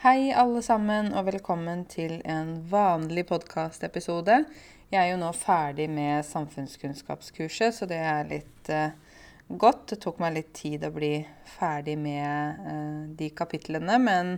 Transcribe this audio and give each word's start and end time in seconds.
Hei, 0.00 0.30
alle 0.32 0.62
sammen, 0.64 1.10
og 1.12 1.26
velkommen 1.26 1.82
til 1.84 2.22
en 2.24 2.54
vanlig 2.70 3.26
podkastepisode. 3.28 4.38
Jeg 4.88 4.96
er 4.96 5.10
jo 5.10 5.18
nå 5.20 5.28
ferdig 5.36 5.90
med 5.92 6.24
samfunnskunnskapskurset, 6.24 7.76
så 7.76 7.88
det 7.90 7.98
er 8.00 8.30
litt 8.30 8.70
uh, 8.72 8.94
godt. 9.60 9.90
Det 9.92 9.98
tok 10.00 10.22
meg 10.24 10.38
litt 10.38 10.54
tid 10.56 10.88
å 10.88 10.90
bli 10.94 11.18
ferdig 11.58 11.98
med 12.00 12.64
uh, 12.64 13.12
de 13.12 13.28
kapitlene, 13.36 14.00
men 14.00 14.32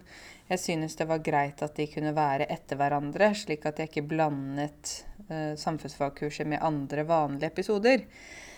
jeg 0.50 0.64
synes 0.64 0.98
det 0.98 1.06
var 1.12 1.22
greit 1.22 1.62
at 1.62 1.78
de 1.78 1.86
kunne 1.94 2.10
være 2.18 2.50
etter 2.50 2.82
hverandre, 2.82 3.30
slik 3.30 3.70
at 3.70 3.78
jeg 3.78 3.92
ikke 3.92 4.08
blandet 4.16 4.96
uh, 5.30 5.54
samfunnsfagkurset 5.54 6.56
med 6.56 6.66
andre 6.72 7.06
vanlige 7.06 7.54
episoder. 7.54 8.08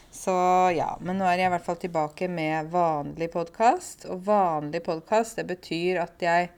Så 0.09 0.41
ja, 0.73 0.95
men 1.05 1.21
nå 1.21 1.29
er 1.29 1.43
jeg 1.43 1.52
i 1.52 1.57
hvert 1.59 1.68
fall 1.68 1.84
tilbake 1.84 2.32
med 2.32 2.73
vanlig 2.73 3.29
podkast. 3.36 4.09
Og 4.09 4.25
vanlig 4.25 4.80
podkast, 4.89 5.36
det 5.36 5.50
betyr 5.52 6.07
at 6.09 6.30
jeg 6.32 6.55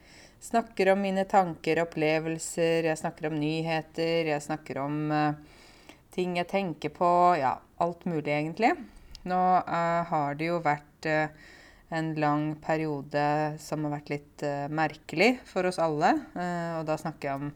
snakker 0.46 0.92
om 0.92 1.02
mine 1.02 1.24
tanker 1.28 1.80
og 1.80 1.88
opplevelser, 1.88 2.86
jeg 2.86 3.00
snakker 3.00 3.28
om 3.28 3.36
nyheter, 3.40 4.28
jeg 4.30 4.44
snakker 4.44 4.80
om 4.84 4.96
uh, 5.10 5.60
ting 6.14 6.38
jeg 6.38 6.48
tenker 6.50 6.92
på. 6.94 7.10
Ja, 7.40 7.56
alt 7.82 8.06
mulig, 8.08 8.30
egentlig. 8.32 8.72
Nå 9.26 9.42
uh, 9.66 10.02
har 10.10 10.38
det 10.38 10.50
jo 10.50 10.62
vært 10.64 11.10
uh, 11.10 11.52
en 11.96 12.12
lang 12.18 12.48
periode 12.62 13.26
som 13.62 13.86
har 13.86 13.98
vært 13.98 14.10
litt 14.10 14.42
merkelig 14.74 15.36
for 15.46 15.68
oss 15.68 15.78
alle. 15.78 16.16
og 16.34 16.82
da 16.88 16.96
snakker 16.98 17.28
jeg 17.28 17.38
om 17.38 17.52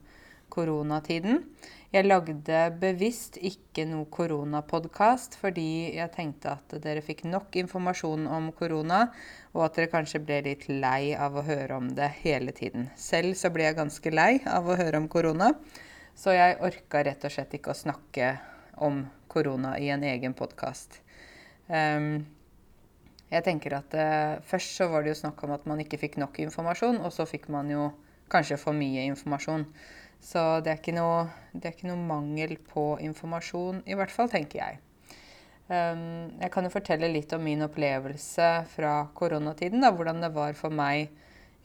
koronatiden. 0.54 1.40
Jeg 1.90 2.06
lagde 2.06 2.58
bevisst 2.78 3.34
ikke 3.42 3.82
noe 3.90 4.06
koronapodkast 4.14 5.34
fordi 5.40 5.96
jeg 5.96 6.12
tenkte 6.14 6.52
at 6.52 6.74
dere 6.84 7.02
fikk 7.02 7.24
nok 7.26 7.56
informasjon 7.64 8.28
om 8.30 8.52
korona, 8.54 9.08
og 9.56 9.64
at 9.66 9.80
dere 9.80 9.90
kanskje 9.90 10.20
ble 10.22 10.36
litt 10.46 10.68
lei 10.70 11.16
av 11.18 11.34
å 11.34 11.42
høre 11.48 11.80
om 11.80 11.88
det 11.96 12.06
hele 12.20 12.54
tiden. 12.54 12.86
Selv 12.94 13.34
så 13.34 13.50
ble 13.50 13.66
jeg 13.66 13.78
ganske 13.80 14.12
lei 14.14 14.36
av 14.46 14.70
å 14.70 14.76
høre 14.78 15.00
om 15.02 15.08
korona, 15.10 15.50
så 16.14 16.36
jeg 16.36 16.60
orka 16.62 17.02
rett 17.08 17.26
og 17.26 17.34
slett 17.34 17.58
ikke 17.58 17.74
å 17.74 17.80
snakke 17.80 18.36
om 18.86 19.02
korona 19.26 19.74
i 19.82 19.90
en 19.90 20.06
egen 20.06 20.36
podkast. 20.38 21.00
Um, 21.66 21.74
ehm, 21.74 22.12
jeg 23.30 23.46
tenker 23.46 23.76
at 23.76 23.94
uh, 23.94 24.38
Først 24.46 24.78
så 24.78 24.88
var 24.90 25.02
det 25.02 25.12
jo 25.12 25.20
snakk 25.24 25.42
om 25.46 25.52
at 25.54 25.66
man 25.70 25.82
ikke 25.82 25.98
fikk 25.98 26.20
nok 26.22 26.38
informasjon, 26.46 27.02
og 27.02 27.10
så 27.14 27.26
fikk 27.26 27.50
man 27.50 27.70
jo 27.70 27.90
kanskje 28.30 28.58
for 28.62 28.78
mye 28.78 29.08
informasjon. 29.10 29.66
Så 30.20 30.60
det 30.64 30.76
er, 30.76 30.94
noe, 30.94 31.24
det 31.54 31.64
er, 31.64 31.74
ikke 31.74 31.88
noe, 31.88 32.00
mangel 32.04 32.54
på 32.70 32.92
informasjon, 33.02 33.82
i 33.88 33.96
hvert 33.96 34.12
fall, 34.12 34.28
tenker 34.30 34.60
jeg. 34.60 34.80
Um, 35.70 36.32
jeg 36.42 36.50
kan 36.52 36.66
jo 36.66 36.72
fortelle 36.72 37.08
litt 37.12 37.32
om 37.32 37.44
min 37.46 37.62
opplevelse 37.62 38.48
fra 38.72 38.94
koronatiden. 39.16 39.84
Da, 39.84 39.92
hvordan 39.94 40.20
det 40.24 40.32
var 40.34 40.56
for 40.58 40.74
meg 40.74 41.12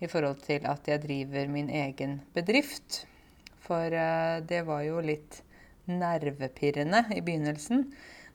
i 0.03 0.09
forhold 0.11 0.43
til 0.45 0.67
at 0.69 0.87
jeg 0.87 1.01
driver 1.03 1.49
min 1.51 1.71
egen 1.73 2.19
bedrift. 2.35 3.03
For 3.65 3.91
uh, 3.91 4.43
det 4.45 4.61
var 4.67 4.85
jo 4.85 5.01
litt 5.03 5.41
nervepirrende 5.89 7.03
i 7.17 7.23
begynnelsen. 7.25 7.83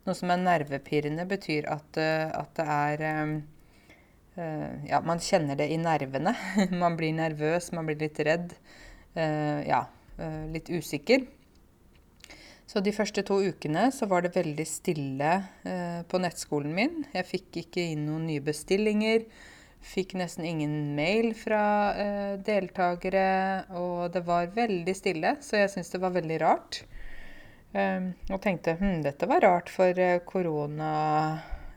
Noe 0.05 0.19
som 0.19 0.33
er 0.35 0.43
nervepirrende, 0.43 1.25
betyr 1.31 1.71
at, 1.71 2.03
uh, 2.03 2.29
at 2.43 2.53
det 2.59 2.67
er 2.67 3.07
um, 3.23 3.39
uh, 4.37 4.75
Ja, 4.91 5.01
man 5.07 5.23
kjenner 5.23 5.57
det 5.59 5.71
i 5.71 5.79
nervene. 5.81 6.35
man 6.83 6.99
blir 6.99 7.15
nervøs, 7.17 7.71
man 7.73 7.89
blir 7.89 8.03
litt 8.05 8.21
redd. 8.27 8.53
ja, 9.15 9.81
litt 10.53 10.69
usikker. 10.69 11.23
Så 12.71 12.79
de 12.87 12.93
første 12.95 13.25
to 13.27 13.41
ukene 13.43 13.89
så 13.91 14.07
var 14.07 14.23
det 14.23 14.37
veldig 14.37 14.65
stille 14.69 15.31
eh, 15.67 16.03
på 16.07 16.21
nettskolen 16.23 16.75
min. 16.77 17.01
Jeg 17.17 17.27
fikk 17.27 17.57
ikke 17.65 17.83
inn 17.97 18.05
noen 18.07 18.29
nye 18.29 18.43
bestillinger. 18.47 19.25
Fikk 19.83 20.15
nesten 20.21 20.47
ingen 20.47 20.93
mail 20.95 21.33
fra 21.35 21.65
eh, 21.99 22.37
deltakere. 22.47 23.65
Og 23.81 24.13
det 24.15 24.23
var 24.29 24.53
veldig 24.55 24.95
stille, 24.95 25.35
så 25.43 25.65
jeg 25.65 25.73
syntes 25.73 25.91
det 25.97 26.03
var 26.05 26.15
veldig 26.15 26.39
rart. 26.45 26.83
Eh, 27.75 28.07
og 28.31 28.39
tenkte 28.45 28.77
hm, 28.79 29.01
dette 29.03 29.27
var 29.31 29.43
rart, 29.49 29.75
for 29.75 29.99
eh, 29.99 30.21
korona, 30.29 30.93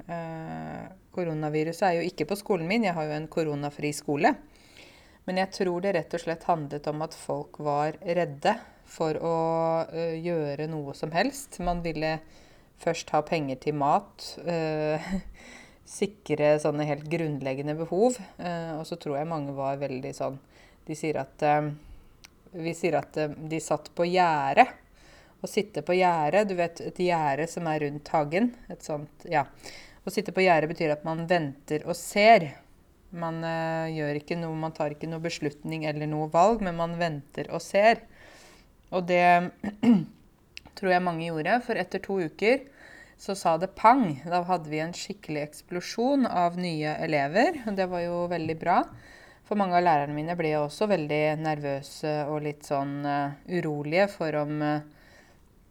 eh, 0.05 0.83
koronaviruset 1.15 1.87
er 1.89 1.97
jo 2.03 2.05
ikke 2.11 2.29
på 2.29 2.37
skolen 2.37 2.69
min. 2.69 2.85
Jeg 2.85 2.93
har 2.93 3.09
jo 3.09 3.17
en 3.17 3.31
koronafri 3.33 3.95
skole. 3.97 4.35
Men 5.27 5.39
jeg 5.39 5.53
tror 5.55 5.83
det 5.83 5.93
rett 5.95 6.15
og 6.15 6.23
slett 6.23 6.47
handlet 6.49 6.87
om 6.91 7.03
at 7.05 7.15
folk 7.15 7.59
var 7.63 7.95
redde 8.03 8.57
for 8.93 9.17
å 9.23 9.37
uh, 9.87 10.15
gjøre 10.19 10.67
noe 10.71 10.95
som 10.97 11.13
helst. 11.15 11.61
Man 11.63 11.83
ville 11.85 12.17
først 12.83 13.13
ha 13.15 13.23
penger 13.25 13.61
til 13.63 13.77
mat. 13.79 14.25
Uh, 14.43 14.99
sikre 15.99 16.57
sånne 16.63 16.87
helt 16.89 17.07
grunnleggende 17.11 17.77
behov. 17.79 18.19
Uh, 18.39 18.79
og 18.79 18.85
så 18.89 18.99
tror 18.99 19.21
jeg 19.21 19.31
mange 19.31 19.55
var 19.55 19.79
veldig 19.81 20.13
sånn 20.15 20.39
De 20.83 20.95
sier 20.99 21.15
at 21.21 21.43
Vi 22.51 22.73
sier 22.75 22.97
at 22.99 23.15
de 23.15 23.59
satt 23.63 23.87
på 23.95 24.07
gjerdet. 24.11 24.67
Å 25.43 25.47
sitte 25.47 25.81
på 25.83 25.95
gjerdet, 25.97 26.45
du 26.47 26.55
vet 26.55 26.79
et 26.79 26.99
gjerde 27.03 27.47
som 27.51 27.65
er 27.67 27.81
rundt 27.83 28.11
hagen. 28.13 28.53
Et 28.71 28.83
sånt, 28.83 29.25
ja. 29.27 29.43
Å 30.03 30.11
sitte 30.11 30.31
på 30.35 30.43
gjerdet 30.43 30.71
betyr 30.71 30.93
at 30.95 31.03
man 31.07 31.25
venter 31.27 31.83
og 31.83 31.97
ser. 31.99 32.45
Man 33.13 33.43
uh, 33.45 33.89
gjør 33.93 34.19
ikke 34.19 34.37
noe, 34.39 34.55
man 34.57 34.73
tar 34.75 34.95
ikke 34.95 35.09
noe 35.09 35.21
beslutning 35.23 35.85
eller 35.89 36.09
noe 36.09 36.31
valg, 36.33 36.63
men 36.65 36.77
man 36.79 36.97
venter 36.99 37.49
og 37.53 37.61
ser. 37.61 38.01
Og 38.93 39.05
det 39.09 39.23
tror 40.77 40.93
jeg 40.95 41.05
mange 41.05 41.27
gjorde, 41.27 41.59
for 41.65 41.79
etter 41.79 42.01
to 42.03 42.19
uker 42.25 42.63
så 43.23 43.35
sa 43.37 43.55
det 43.61 43.75
pang. 43.77 44.17
Da 44.25 44.41
hadde 44.47 44.71
vi 44.71 44.81
en 44.83 44.95
skikkelig 44.97 45.45
eksplosjon 45.45 46.25
av 46.27 46.57
nye 46.59 46.97
elever. 47.05 47.61
og 47.67 47.77
Det 47.77 47.87
var 47.91 48.03
jo 48.03 48.25
veldig 48.31 48.57
bra. 48.59 48.81
For 49.47 49.59
mange 49.59 49.77
av 49.77 49.85
lærerne 49.85 50.15
mine 50.15 50.35
ble 50.39 50.55
også 50.57 50.87
veldig 50.89 51.21
nervøse 51.43 52.13
og 52.31 52.43
litt 52.47 52.67
sånn 52.67 52.97
uh, 53.05 53.35
urolige 53.51 54.07
for 54.11 54.35
om 54.41 54.61
uh, 54.63 54.83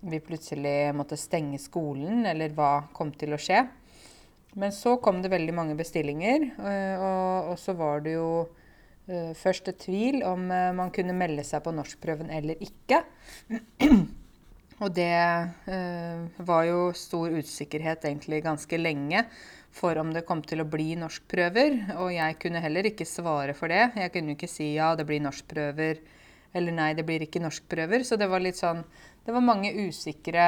vi 0.02 0.20
plutselig 0.22 0.92
måtte 0.98 1.18
stenge 1.20 1.60
skolen, 1.62 2.24
eller 2.26 2.52
hva 2.56 2.88
kom 2.94 3.12
til 3.16 3.34
å 3.34 3.40
skje. 3.40 3.62
Men 4.52 4.72
så 4.72 4.98
kom 5.00 5.22
det 5.24 5.30
veldig 5.32 5.52
mange 5.56 5.76
bestillinger, 5.78 6.50
eh, 6.60 6.96
og, 7.00 7.52
og 7.52 7.60
så 7.60 7.72
var 7.76 8.02
det 8.04 8.18
jo 8.18 8.26
uh, 8.44 9.30
først 9.38 9.70
et 9.72 9.78
tvil 9.80 10.20
om 10.28 10.44
uh, 10.52 10.74
man 10.76 10.92
kunne 10.92 11.16
melde 11.16 11.44
seg 11.48 11.62
på 11.64 11.72
norskprøven 11.72 12.28
eller 12.36 12.60
ikke. 12.60 12.98
og 14.82 14.90
det 14.96 15.14
var 16.42 16.64
jo 16.66 16.90
stor 16.96 17.32
usikkerhet 17.38 18.04
egentlig 18.08 18.40
ganske 18.42 18.80
lenge 18.80 19.22
for 19.72 19.96
om 20.00 20.10
det 20.12 20.24
kom 20.28 20.42
til 20.44 20.60
å 20.60 20.68
bli 20.68 20.98
norskprøver. 21.00 21.78
Og 22.02 22.10
jeg 22.12 22.36
kunne 22.42 22.60
heller 22.64 22.90
ikke 22.90 23.06
svare 23.08 23.54
for 23.56 23.72
det. 23.72 23.92
Jeg 23.96 24.12
kunne 24.12 24.34
ikke 24.34 24.50
si 24.50 24.72
ja, 24.74 24.90
det 24.98 25.06
blir 25.08 25.22
norskprøver, 25.22 26.02
eller 26.58 26.76
nei, 26.76 26.90
det 26.98 27.06
blir 27.08 27.24
ikke 27.24 27.40
norskprøver. 27.44 28.04
Så 28.04 28.18
det 28.20 28.28
var 28.28 28.42
litt 28.42 28.58
sånn 28.58 28.82
Det 29.22 29.30
var 29.30 29.44
mange 29.46 29.70
usikre 29.86 30.44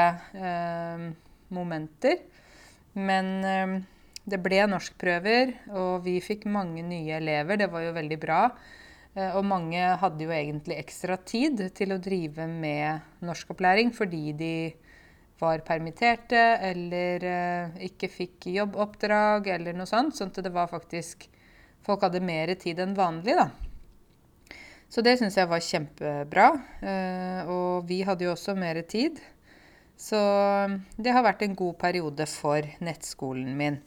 momenter. 1.54 2.24
Men 2.98 3.30
det 4.24 4.40
ble 4.40 4.62
norskprøver, 4.70 5.52
og 5.76 6.04
vi 6.06 6.16
fikk 6.24 6.46
mange 6.48 6.84
nye 6.86 7.18
elever. 7.18 7.60
Det 7.60 7.68
var 7.72 7.84
jo 7.84 7.96
veldig 7.96 8.18
bra. 8.22 8.40
Eh, 9.14 9.36
og 9.36 9.44
mange 9.46 9.82
hadde 10.00 10.24
jo 10.24 10.32
egentlig 10.34 10.78
ekstra 10.80 11.18
tid 11.20 11.60
til 11.76 11.94
å 11.94 12.00
drive 12.02 12.48
med 12.50 13.22
norskopplæring 13.24 13.92
fordi 13.94 14.24
de 14.38 14.54
var 15.42 15.64
permitterte 15.66 16.40
eller 16.62 17.26
eh, 17.28 17.76
ikke 17.90 18.10
fikk 18.10 18.48
jobboppdrag 18.54 19.50
eller 19.58 19.76
noe 19.76 19.90
sånt. 19.90 20.16
Sånn 20.16 20.32
at 20.32 20.42
det 20.44 20.54
var 20.54 20.72
faktisk 20.72 21.30
Folk 21.84 22.00
hadde 22.00 22.16
mer 22.24 22.48
tid 22.56 22.78
enn 22.80 22.94
vanlig, 22.96 23.34
da. 23.36 23.50
Så 24.88 25.02
det 25.04 25.18
syns 25.20 25.34
jeg 25.36 25.50
var 25.50 25.60
kjempebra. 25.60 26.46
Eh, 26.80 27.50
og 27.52 27.84
vi 27.84 27.98
hadde 28.08 28.24
jo 28.24 28.30
også 28.32 28.54
mer 28.56 28.80
tid. 28.88 29.20
Så 29.96 30.18
det 30.98 31.12
har 31.14 31.22
vært 31.24 31.44
en 31.46 31.54
god 31.56 31.76
periode 31.80 32.26
for 32.28 32.66
nettskolen 32.84 33.54
min. 33.56 33.78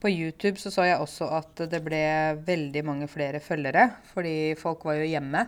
På 0.00 0.10
YouTube 0.12 0.60
så, 0.60 0.70
så 0.70 0.84
jeg 0.86 1.00
også 1.00 1.30
at 1.38 1.64
det 1.72 1.80
ble 1.86 2.02
veldig 2.44 2.82
mange 2.86 3.08
flere 3.10 3.40
følgere, 3.42 3.88
fordi 4.12 4.54
folk 4.60 4.84
var 4.84 5.00
jo 5.00 5.08
hjemme. 5.08 5.46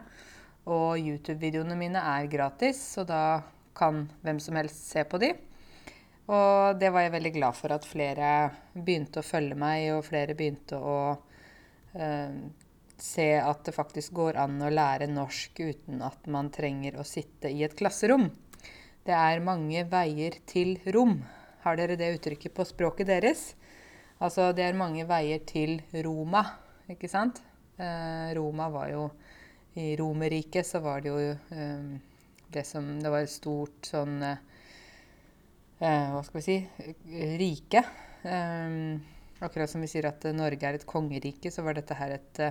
Og 0.73 0.99
YouTube-videoene 0.99 1.77
mine 1.79 2.01
er 2.17 2.31
gratis, 2.33 2.81
så 2.97 3.05
da 3.07 3.43
kan 3.77 4.07
hvem 4.25 4.41
som 4.43 4.57
helst 4.59 4.89
se 4.89 5.05
på 5.07 5.21
de. 5.23 5.35
Og 6.27 6.81
det 6.81 6.91
var 6.91 7.05
jeg 7.05 7.15
veldig 7.15 7.33
glad 7.37 7.55
for 7.55 7.75
at 7.77 7.87
flere 7.87 8.31
begynte 8.75 9.23
å 9.23 9.27
følge 9.27 9.59
meg, 9.59 9.93
og 9.95 10.07
flere 10.09 10.35
begynte 10.35 10.81
å 10.81 10.99
uh, 11.15 12.41
se 12.99 13.29
at 13.39 13.63
det 13.69 13.77
faktisk 13.77 14.17
går 14.17 14.41
an 14.43 14.59
å 14.65 14.73
lære 14.73 15.07
norsk 15.13 15.61
uten 15.61 16.03
at 16.03 16.27
man 16.33 16.51
trenger 16.51 16.99
å 16.99 17.07
sitte 17.07 17.53
i 17.53 17.63
et 17.67 17.77
klasserom. 17.79 18.27
Det 19.07 19.15
er 19.15 19.39
mange 19.39 19.85
veier 19.87 20.35
til 20.51 20.73
rom. 20.91 21.21
Har 21.63 21.77
dere 21.79 21.95
det 21.99 22.09
uttrykket 22.17 22.55
på 22.57 22.65
språket 22.67 23.07
deres? 23.07 23.53
Altså, 24.19 24.49
det 24.57 24.65
er 24.67 24.79
mange 24.79 25.05
veier 25.07 25.45
til 25.47 25.77
Roma, 26.03 26.43
ikke 26.91 27.07
sant? 27.13 27.39
Eh, 27.79 28.33
Roma 28.35 28.67
var 28.73 28.89
jo 28.91 29.05
I 29.79 29.93
Romerriket 30.01 30.67
så 30.67 30.81
var 30.83 31.05
det 31.05 31.13
jo 31.13 31.19
eh, 31.21 31.91
det 32.51 32.63
som 32.65 32.87
Det 33.03 33.11
var 33.13 33.27
et 33.27 33.31
stort 33.31 33.85
sånn 33.85 34.23
eh, 34.25 34.39
eh 35.85 36.07
Hva 36.15 36.23
skal 36.25 36.41
vi 36.41 36.47
si 36.47 37.37
rike. 37.45 37.85
Eh, 38.27 38.79
akkurat 39.39 39.71
som 39.71 39.85
vi 39.85 39.93
sier 39.93 40.11
at 40.11 40.27
Norge 40.35 40.67
er 40.67 40.81
et 40.81 40.89
kongerike, 40.89 41.53
så 41.53 41.63
var 41.63 41.79
dette 41.79 41.95
her 41.95 42.17
et 42.17 42.43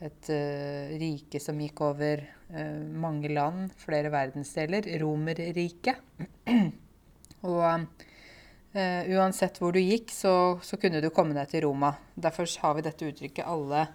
et 0.00 0.30
uh, 0.32 0.98
rike 0.98 1.40
som 1.40 1.58
gikk 1.60 1.82
over 1.84 2.22
uh, 2.54 2.84
mange 2.96 3.28
land, 3.32 3.72
flere 3.76 4.12
verdensdeler. 4.12 4.88
Romerriket. 5.00 6.00
og 7.50 7.64
uh, 7.68 9.02
uansett 9.12 9.60
hvor 9.60 9.76
du 9.76 9.80
gikk, 9.82 10.12
så, 10.14 10.32
så, 10.64 10.78
kunne 10.80 11.02
du 11.04 11.10
komme 11.12 11.36
deg 11.36 11.52
til 11.52 11.66
Roma. 11.66 11.92
Derfor 12.14 12.48
har 12.62 12.78
vi 12.78 12.86
dette 12.86 13.10
uttrykket 13.10 13.48
alle 13.48 13.88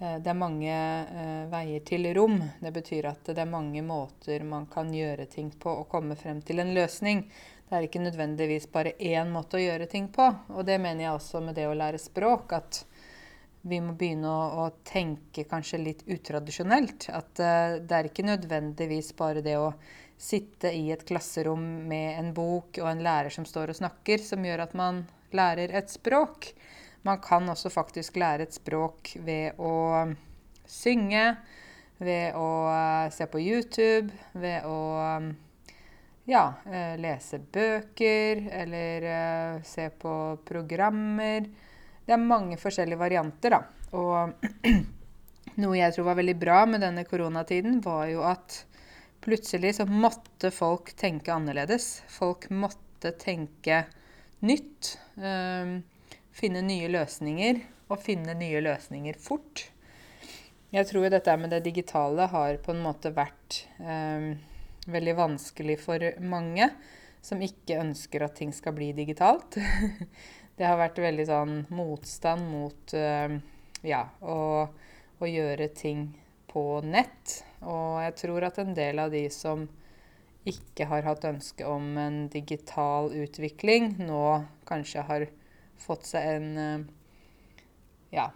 Det 0.00 0.30
er 0.32 0.36
mange 0.38 0.74
veier 1.52 1.82
til 1.84 2.06
rom. 2.16 2.38
Det 2.56 2.70
betyr 2.72 3.10
at 3.10 3.26
det 3.28 3.42
er 3.42 3.50
mange 3.50 3.82
måter 3.84 4.46
man 4.48 4.64
kan 4.72 4.88
gjøre 4.96 5.26
ting 5.28 5.50
på 5.52 5.74
og 5.82 5.90
komme 5.92 6.16
frem 6.16 6.40
til 6.40 6.62
en 6.62 6.72
løsning. 6.72 7.26
Det 7.68 7.76
er 7.76 7.84
ikke 7.84 8.00
nødvendigvis 8.00 8.70
bare 8.72 8.96
én 8.96 9.28
måte 9.30 9.58
å 9.58 9.60
gjøre 9.60 9.90
ting 9.92 10.08
på. 10.08 10.24
Og 10.56 10.64
det 10.64 10.80
mener 10.80 11.04
jeg 11.04 11.18
også 11.18 11.44
med 11.44 11.60
det 11.60 11.68
å 11.68 11.76
lære 11.76 12.00
språk. 12.00 12.56
at 12.56 12.80
vi 13.62 13.80
må 13.84 13.94
begynne 13.98 14.28
å, 14.30 14.64
å, 14.64 14.68
tenke 14.86 15.44
kanskje 15.48 15.82
litt 15.82 16.04
utradisjonelt. 16.08 17.10
At 17.12 17.42
uh, 17.42 17.76
det 17.80 17.96
er 17.96 18.08
ikke 18.08 18.26
nødvendigvis 18.26 19.12
bare 19.18 19.44
det 19.44 19.58
å 19.60 19.72
sitte 20.20 20.72
i 20.76 20.90
et 20.92 21.04
klasserom 21.08 21.62
med 21.88 22.18
en 22.20 22.32
bok 22.36 22.80
og 22.80 22.90
en 22.90 23.04
lærer 23.04 23.32
som 23.32 23.46
står 23.48 23.72
og 23.72 23.80
snakker, 23.80 24.20
som 24.24 24.44
gjør 24.44 24.64
at 24.66 24.76
man 24.76 25.04
lærer 25.36 25.72
et 25.76 25.92
språk. 25.92 26.52
Man 27.04 27.20
kan 27.24 27.48
også 27.48 27.72
faktisk 27.72 28.18
lære 28.20 28.48
et 28.48 28.56
språk 28.56 29.14
ved 29.24 29.60
å 29.60 30.08
synge, 30.68 31.24
ved 32.00 32.36
å 32.36 32.50
uh, 32.68 33.06
se 33.12 33.28
på 33.28 33.40
YouTube, 33.44 34.12
ved 34.40 34.64
å 34.68 34.80
um, 35.20 35.32
ja, 36.28 36.44
lese 37.00 37.40
bøker 37.42 38.44
eller 38.54 39.06
se 39.66 39.88
på 39.98 40.12
programmer 40.46 41.48
det 42.10 42.16
er 42.16 42.26
mange 42.26 42.56
forskjellige 42.58 42.98
varianter, 42.98 43.54
da. 43.54 43.60
Og 43.94 44.32
noe 45.62 45.76
jeg 45.78 45.94
tror 45.94 46.08
var 46.08 46.18
veldig 46.18 46.34
bra 46.40 46.64
med 46.66 46.82
denne 46.82 47.04
koronatiden, 47.06 47.76
var 47.84 48.08
jo 48.10 48.24
at 48.26 48.64
plutselig 49.22 49.76
så 49.78 49.86
måtte 49.86 50.50
folk 50.50 50.90
tenke 50.98 51.30
annerledes. 51.30 52.00
Folk 52.10 52.48
måtte 52.50 53.12
tenke 53.20 53.84
nytt. 54.42 54.96
Øh, 55.22 55.78
finne 56.34 56.64
nye 56.66 56.90
løsninger, 56.90 57.62
og 57.90 58.02
finne 58.02 58.34
nye 58.38 58.58
løsninger 58.64 59.14
fort. 59.22 59.68
Jeg 60.74 60.90
tror 60.90 61.12
dette 61.14 61.38
med 61.38 61.54
det 61.54 61.62
digitale 61.62 62.26
har 62.30 62.58
på 62.64 62.74
en 62.74 62.82
måte 62.82 63.14
vært 63.14 63.64
øh, 63.78 64.32
veldig 64.90 65.14
vanskelig 65.18 65.78
for 65.82 66.10
mange 66.22 66.72
som 67.22 67.42
ikke 67.44 67.78
ønsker 67.82 68.24
at 68.24 68.38
ting 68.38 68.52
skal 68.56 68.74
bli 68.74 68.90
digitalt. 68.96 69.60
det 70.60 70.68
har 70.68 70.76
vært 70.76 70.98
veldig 71.00 71.24
sånn 71.24 71.52
motstand 71.72 72.44
mot 72.50 72.92
uh, 72.92 73.32
ja, 73.80 74.02
å, 74.20 74.66
å, 75.16 75.24
gjøre 75.24 75.70
ting 75.72 76.10
på 76.52 76.64
nett. 76.84 77.38
Og 77.64 78.02
jeg 78.04 78.16
tror 78.20 78.44
at 78.50 78.60
en 78.60 78.74
del 78.76 79.00
av 79.00 79.14
de 79.14 79.22
som 79.32 79.64
ikke 80.44 80.84
har 80.90 81.06
hatt 81.08 81.24
ønske 81.24 81.64
om 81.64 81.96
en 82.00 82.26
digital 82.32 83.08
utvikling, 83.22 83.94
nå 84.04 84.24
kanskje 84.68 85.06
har 85.08 85.24
fått 85.80 86.04
seg 86.10 86.28
en 86.34 86.50
uh, 86.60 86.84
ja, 88.12 88.28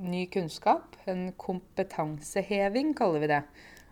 ny 0.00 0.24
kunnskap. 0.32 0.96
En 1.04 1.28
kompetanseheving, 1.36 2.96
kaller 2.96 3.26
vi 3.26 3.32
det. 3.34 3.42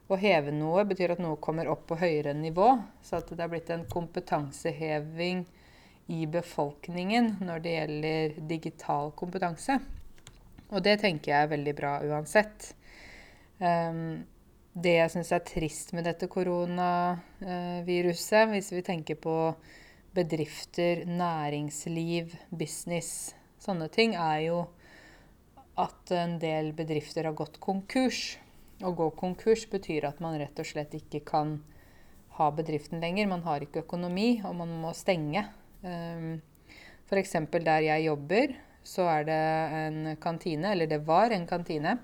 Å 0.09 0.17
heve 0.17 0.57
noe 0.57 0.89
betyr 0.89 1.19
at 1.19 1.21
noe 1.21 1.37
kommer 1.37 1.69
opp 1.69 1.85
på 1.91 2.01
høyere 2.01 2.33
nivå. 2.33 2.79
Så 3.05 3.21
at 3.21 3.29
det 3.29 3.45
er 3.45 3.53
blitt 3.53 3.77
en 3.77 3.85
kompetanseheving 3.93 5.45
i 6.09 6.27
befolkningen 6.31 7.37
når 7.45 7.59
det 7.65 7.73
gjelder 7.75 8.35
digital 8.49 9.13
kompetanse. 9.17 9.79
Og 10.69 10.83
det 10.85 11.01
tenker 11.03 11.33
jeg 11.33 11.43
er 11.45 11.53
veldig 11.53 11.75
bra 11.77 12.01
uansett. 12.05 12.75
Um, 13.61 14.25
det 14.79 14.95
jeg 14.95 15.11
syns 15.13 15.33
er 15.35 15.43
trist 15.47 15.93
med 15.97 16.05
dette 16.07 16.27
koronaviruset, 16.31 18.49
hvis 18.53 18.73
vi 18.73 18.83
tenker 18.87 19.17
på 19.21 19.55
bedrifter, 20.15 21.05
næringsliv, 21.09 22.35
business, 22.51 23.35
sånne 23.63 23.89
ting, 23.93 24.15
er 24.15 24.41
jo 24.47 24.67
at 25.79 26.11
en 26.15 26.39
del 26.43 26.73
bedrifter 26.77 27.25
har 27.29 27.37
gått 27.39 27.61
konkurs. 27.63 28.39
Å 28.83 28.91
gå 28.95 29.11
konkurs 29.19 29.67
betyr 29.71 30.05
at 30.09 30.21
man 30.23 30.39
rett 30.39 30.59
og 30.59 30.67
slett 30.67 30.95
ikke 30.95 31.21
kan 31.27 31.59
ha 32.39 32.51
bedriften 32.55 33.01
lenger. 33.03 33.31
Man 33.31 33.43
har 33.47 33.63
ikke 33.63 33.83
økonomi, 33.85 34.41
og 34.47 34.55
man 34.61 34.71
må 34.83 34.93
stenge. 34.95 35.43
Ehm, 35.87 36.41
F.eks. 37.09 37.37
der 37.53 37.85
jeg 37.87 38.05
jobber, 38.05 38.55
så 38.85 39.07
er 39.11 39.25
det 39.29 39.43
en 39.79 40.17
kantine, 40.21 40.73
eller 40.73 40.87
det 40.87 41.01
var 41.07 41.33
en 41.33 41.47
kantine. 41.47 41.99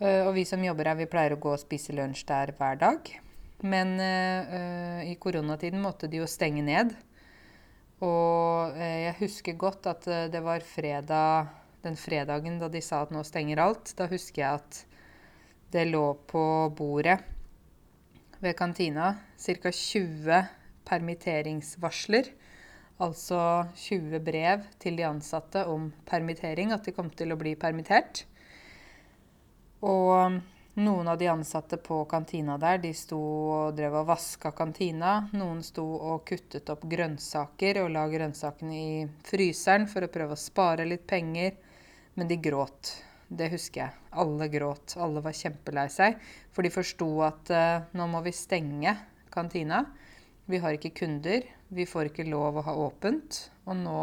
Eh, 0.00 0.26
og 0.26 0.34
vi 0.34 0.44
som 0.44 0.62
jobber 0.64 0.90
her, 0.90 0.98
vi 0.98 1.10
pleier 1.10 1.36
å 1.36 1.40
gå 1.40 1.52
og 1.54 1.62
spise 1.62 1.94
lunsj 1.96 2.24
der 2.28 2.54
hver 2.58 2.80
dag. 2.80 3.12
Men 3.60 3.98
uh, 4.00 5.02
i 5.04 5.18
koronatiden 5.20 5.82
måtte 5.84 6.08
de 6.08 6.22
jo 6.22 6.28
stenge 6.28 6.62
ned. 6.64 6.94
Og 8.00 8.78
jeg 8.80 9.12
husker 9.18 9.58
godt 9.60 9.84
at 9.90 10.06
det 10.32 10.40
var 10.40 10.64
fredag, 10.64 11.50
den 11.84 11.98
fredagen 12.00 12.56
da 12.56 12.70
de 12.72 12.80
sa 12.80 13.02
at 13.04 13.12
nå 13.12 13.20
stenger 13.28 13.60
alt. 13.60 13.92
Da 13.98 14.06
husker 14.08 14.40
jeg 14.40 14.62
at 14.62 14.78
det 15.76 15.84
lå 15.90 16.06
på 16.30 16.42
bordet 16.72 17.18
ved 18.40 18.56
kantina 18.56 19.12
ca. 19.36 19.70
20 19.70 20.40
permitteringsvarsler 20.88 22.32
altså 23.00 23.40
20 23.88 24.20
brev 24.24 24.64
til 24.82 24.98
de 25.00 25.06
ansatte 25.08 25.64
om 25.68 25.90
permittering, 26.08 26.72
at 26.74 26.84
de 26.86 26.94
kom 26.96 27.10
til 27.16 27.32
å 27.32 27.38
bli 27.40 27.56
permittert. 27.58 28.24
Og 29.80 30.40
noen 30.80 31.08
av 31.08 31.18
de 31.18 31.26
ansatte 31.28 31.76
på 31.82 32.04
kantina 32.04 32.54
der, 32.60 32.78
de 32.78 32.92
sto 32.94 33.18
og 33.18 33.76
drev 33.76 33.98
og 34.02 34.10
vaska 34.12 34.52
kantina. 34.56 35.16
Noen 35.32 35.64
sto 35.66 35.84
og 35.84 36.22
kuttet 36.28 36.70
opp 36.72 36.84
grønnsaker 36.88 37.82
og 37.82 37.90
la 37.96 38.06
grønnsakene 38.08 38.76
i 38.76 39.04
fryseren 39.26 39.88
for 39.90 40.06
å 40.06 40.12
prøve 40.12 40.36
å 40.36 40.40
spare 40.40 40.86
litt 40.88 41.06
penger. 41.10 41.56
Men 42.14 42.30
de 42.30 42.38
gråt. 42.42 42.94
Det 43.30 43.50
husker 43.52 43.84
jeg. 43.84 43.96
Alle 44.22 44.48
gråt. 44.50 44.96
Alle 44.98 45.22
var 45.24 45.36
kjempelei 45.36 45.86
seg. 45.92 46.18
For 46.54 46.66
de 46.66 46.72
forsto 46.74 47.08
at 47.26 47.52
uh, 47.54 47.86
nå 47.96 48.06
må 48.10 48.22
vi 48.26 48.34
stenge 48.34 48.96
kantina. 49.30 49.84
Vi 50.50 50.58
har 50.62 50.74
ikke 50.74 50.94
kunder. 51.02 51.46
Vi 51.70 51.86
får 51.86 52.10
ikke 52.10 52.26
lov 52.26 52.58
å 52.58 52.66
ha 52.66 52.74
åpent, 52.86 53.44
og 53.64 53.76
nå 53.78 54.00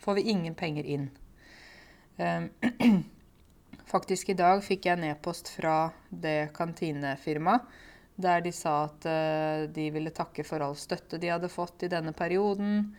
får 0.00 0.18
vi 0.18 0.28
ingen 0.32 0.54
penger 0.56 0.88
inn. 0.88 1.10
Ehm, 2.16 2.48
faktisk 3.94 4.32
i 4.32 4.38
dag 4.38 4.62
fikk 4.64 4.88
jeg 4.88 4.98
en 4.98 5.10
e-post 5.10 5.50
fra 5.56 5.90
det 6.08 6.54
kantinefirmaet 6.56 7.82
der 8.14 8.44
de 8.44 8.52
sa 8.54 8.84
at 8.86 9.06
eh, 9.10 9.64
de 9.74 9.88
ville 9.90 10.12
takke 10.14 10.44
for 10.46 10.62
all 10.62 10.76
støtte 10.78 11.18
de 11.18 11.32
hadde 11.32 11.50
fått 11.50 11.82
i 11.82 11.90
denne 11.90 12.12
perioden. 12.14 12.92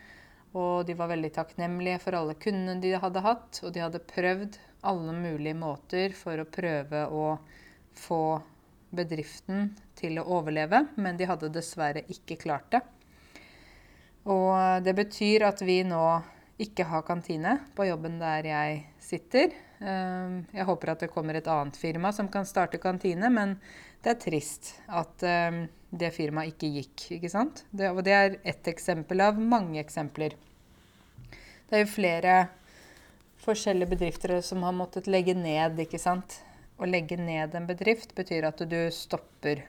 Og 0.55 0.85
de 0.88 0.95
var 0.95 1.12
veldig 1.12 1.31
takknemlige 1.35 2.01
for 2.03 2.15
alle 2.19 2.35
kundene 2.39 2.81
de 2.83 2.93
hadde 3.00 3.24
hatt. 3.24 3.62
Og 3.63 3.74
de 3.75 3.83
hadde 3.83 4.03
prøvd 4.07 4.59
alle 4.88 5.15
mulige 5.15 5.55
måter 5.57 6.15
for 6.15 6.39
å 6.39 6.47
prøve 6.47 7.05
å 7.12 7.29
få 7.95 8.21
bedriften 8.95 9.71
til 9.95 10.19
å 10.19 10.27
overleve, 10.38 10.85
men 11.00 11.17
de 11.19 11.27
hadde 11.27 11.51
dessverre 11.51 12.05
ikke 12.12 12.38
klart 12.39 12.69
det. 12.75 12.83
Og 14.25 14.84
det 14.86 14.96
betyr 14.98 15.46
at 15.46 15.62
vi 15.62 15.84
nå 15.86 16.05
ikke 16.62 16.88
har 16.88 17.03
kantine 17.05 17.58
på 17.75 17.86
jobben 17.89 18.17
der 18.22 18.48
jeg 18.48 18.82
sitter. 19.03 19.53
Ehm, 19.84 20.46
jeg 20.55 20.65
håper 20.65 20.94
at 20.94 21.03
det 21.03 21.12
kommer 21.13 21.38
et 21.38 21.50
annet 21.51 21.77
firma 21.77 22.12
som 22.15 22.29
kan 22.32 22.48
starte 22.48 22.79
kantine, 22.82 23.29
men 23.29 23.58
det 24.03 24.13
er 24.13 24.22
trist 24.24 24.72
at 24.88 25.25
ehm, 25.27 25.65
det 25.91 26.13
firmaet 26.15 26.55
ikke 26.55 26.72
gikk. 26.79 27.05
ikke 27.17 27.32
sant? 27.32 27.65
Det, 27.72 27.91
og 27.91 28.03
det 28.08 28.15
er 28.15 28.38
ett 28.44 28.67
eksempel 28.72 29.22
av 29.22 29.39
mange 29.39 29.79
eksempler. 29.84 30.36
Det 31.65 31.77
er 31.77 31.84
jo 31.84 31.91
flere 31.91 32.36
forskjellige 33.46 33.94
bedrifter 33.94 34.39
som 34.46 34.63
har 34.65 34.75
måttet 34.75 35.10
legge 35.12 35.36
ned, 35.38 35.79
ikke 35.82 36.01
sant. 36.01 36.39
Å 36.79 36.88
legge 36.88 37.17
ned 37.20 37.55
en 37.55 37.67
bedrift 37.67 38.15
betyr 38.15 38.48
at 38.50 38.63
du 38.67 38.79
stopper 38.91 39.63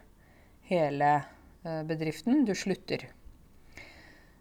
hele 0.71 1.13
eh, 1.21 1.83
bedriften. 1.87 2.45
Du 2.47 2.55
slutter. 2.59 3.07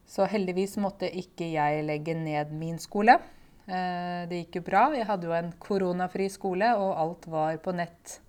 Så 0.06 0.28
heldigvis 0.30 0.78
måtte 0.82 1.10
ikke 1.10 1.48
jeg 1.54 1.86
legge 1.88 2.14
ned 2.18 2.52
min 2.54 2.78
skole. 2.82 3.18
Eh, 3.66 4.22
det 4.30 4.44
gikk 4.44 4.60
jo 4.60 4.66
bra. 4.68 4.84
Jeg 4.94 5.08
hadde 5.10 5.28
jo 5.30 5.34
en 5.34 5.52
koronafri 5.62 6.30
skole, 6.30 6.70
og 6.78 6.94
alt 7.02 7.28
var 7.32 7.58
på 7.64 7.74
nett 7.74 8.20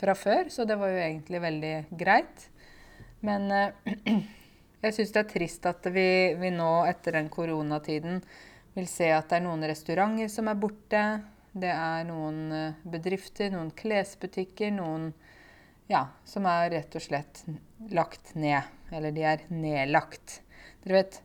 fra 0.00 0.16
før, 0.16 0.48
så 0.50 0.64
det 0.66 0.78
var 0.80 0.90
jo 0.90 1.00
egentlig 1.04 1.42
veldig 1.44 1.74
greit. 2.00 2.46
Men 3.26 3.50
eh, 3.54 4.20
jeg 4.84 4.96
syns 4.96 5.14
det 5.14 5.22
er 5.22 5.30
trist 5.30 5.68
at 5.70 5.86
vi, 5.92 6.08
vi, 6.40 6.52
nå 6.54 6.70
etter 6.88 7.18
den 7.18 7.30
koronatiden 7.32 8.22
vil 8.74 8.88
se 8.88 9.10
at 9.12 9.30
det 9.30 9.40
er 9.40 9.46
noen 9.46 9.66
restauranter 9.68 10.30
som 10.32 10.50
er 10.50 10.58
borte. 10.58 11.04
Det 11.52 11.70
er 11.70 12.06
noen 12.08 12.44
eh, 12.54 12.84
bedrifter, 12.90 13.52
noen 13.54 13.70
klesbutikker, 13.76 14.74
noen 14.74 15.10
ja, 15.90 16.06
som 16.26 16.46
er 16.46 16.70
rett 16.74 16.94
og 16.94 17.02
slett 17.02 17.44
lagt 17.94 18.34
ned. 18.38 18.66
Eller 18.94 19.14
de 19.14 19.26
er 19.26 19.46
nedlagt. 19.54 20.40
Dere 20.84 21.00
vet, 21.00 21.20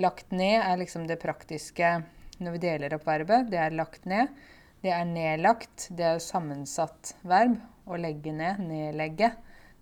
lagt 0.00 0.30
ned 0.32 0.62
er 0.62 0.78
liksom 0.80 1.06
det 1.08 1.18
praktiske 1.22 1.98
når 2.38 2.54
vi 2.54 2.62
deler 2.62 2.94
opp 2.96 3.06
verbet. 3.08 3.50
Det 3.50 3.58
er 3.60 3.74
lagt 3.76 4.06
ned. 4.08 4.30
Det 4.82 4.92
er 4.94 5.08
nedlagt. 5.08 5.88
Det 5.90 6.06
er 6.06 6.22
sammensatt 6.22 7.16
verb. 7.26 7.58
Å 7.88 7.98
legge 7.98 8.32
ned. 8.36 8.62
Nedlegge. 8.62 9.32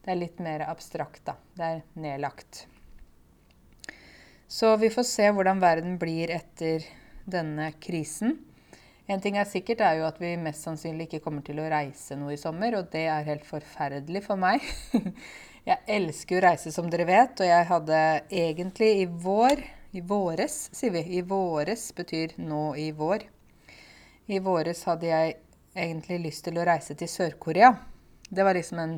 Det 0.03 0.15
er 0.15 0.21
litt 0.21 0.41
mer 0.43 0.65
abstrakt, 0.69 1.25
da. 1.27 1.37
Det 1.59 1.69
er 1.69 1.85
nedlagt. 1.99 2.65
Så 4.47 4.77
vi 4.79 4.91
får 4.95 5.07
se 5.09 5.31
hvordan 5.35 5.61
verden 5.61 5.97
blir 5.99 6.31
etter 6.31 6.85
denne 7.27 7.73
krisen. 7.83 8.37
En 9.11 9.23
ting 9.23 9.37
er 9.39 9.47
sikkert, 9.47 9.83
er 9.83 10.01
jo 10.01 10.07
at 10.07 10.19
vi 10.23 10.33
mest 10.39 10.65
sannsynlig 10.67 11.09
ikke 11.09 11.23
kommer 11.27 11.43
til 11.47 11.61
å 11.63 11.67
reise 11.71 12.17
noe 12.19 12.35
i 12.35 12.41
sommer, 12.41 12.75
og 12.79 12.89
det 12.95 13.05
er 13.11 13.27
helt 13.27 13.47
forferdelig 13.47 14.25
for 14.27 14.39
meg. 14.41 14.65
Jeg 15.67 15.83
elsker 15.91 16.39
å 16.39 16.43
reise, 16.45 16.71
som 16.71 16.87
dere 16.87 17.09
vet, 17.09 17.41
og 17.43 17.49
jeg 17.49 17.67
hadde 17.67 17.97
egentlig 18.31 18.91
i 19.01 19.07
vår 19.11 19.65
I 19.99 20.03
våres, 20.07 20.69
sier 20.77 20.93
vi. 20.95 21.01
I 21.19 21.23
våres 21.27 21.89
betyr 21.97 22.37
nå 22.39 22.77
i 22.79 22.91
vår. 22.95 23.25
I 24.31 24.39
våres 24.45 24.85
hadde 24.87 25.09
jeg 25.09 25.35
egentlig 25.75 26.21
lyst 26.29 26.45
til 26.47 26.61
å 26.61 26.67
reise 26.69 26.95
til 26.99 27.11
Sør-Korea. 27.11 27.73
Det 28.29 28.47
var 28.47 28.55
liksom 28.55 28.79
en 28.83 28.95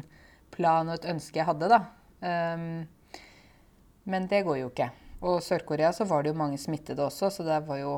plan 0.53 0.91
og 0.91 0.99
et 0.99 1.09
ønske 1.15 1.41
jeg 1.41 1.49
hadde, 1.49 1.71
da. 1.73 1.81
Um, 2.21 2.85
men 4.05 4.29
det 4.29 4.43
går 4.45 4.61
jo 4.61 4.69
ikke. 4.69 4.91
Og 5.25 5.41
Sør-Korea 5.47 5.95
så 5.97 6.05
var 6.11 6.27
det 6.27 6.35
jo 6.35 6.41
mange 6.43 6.61
smittede 6.61 7.07
også, 7.07 7.31
så 7.33 7.47
det 7.47 7.63
var 7.69 7.81
jo 7.81 7.95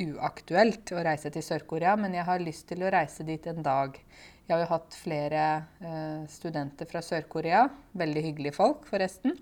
uaktuelt 0.00 0.94
å 0.96 1.04
reise 1.04 1.28
til 1.34 1.44
Sør-Korea. 1.44 1.92
Men 2.00 2.16
jeg 2.16 2.24
har 2.30 2.40
lyst 2.40 2.70
til 2.72 2.86
å 2.86 2.94
reise 2.94 3.26
dit 3.28 3.52
en 3.52 3.60
dag. 3.66 4.00
Jeg 4.44 4.52
har 4.58 4.60
jo 4.60 4.72
hatt 4.74 4.96
flere 5.00 5.42
eh, 5.80 6.24
studenter 6.28 6.88
fra 6.88 7.00
Sør-Korea. 7.00 7.62
Veldig 7.96 8.24
hyggelige 8.26 8.56
folk, 8.58 8.84
forresten. 8.90 9.32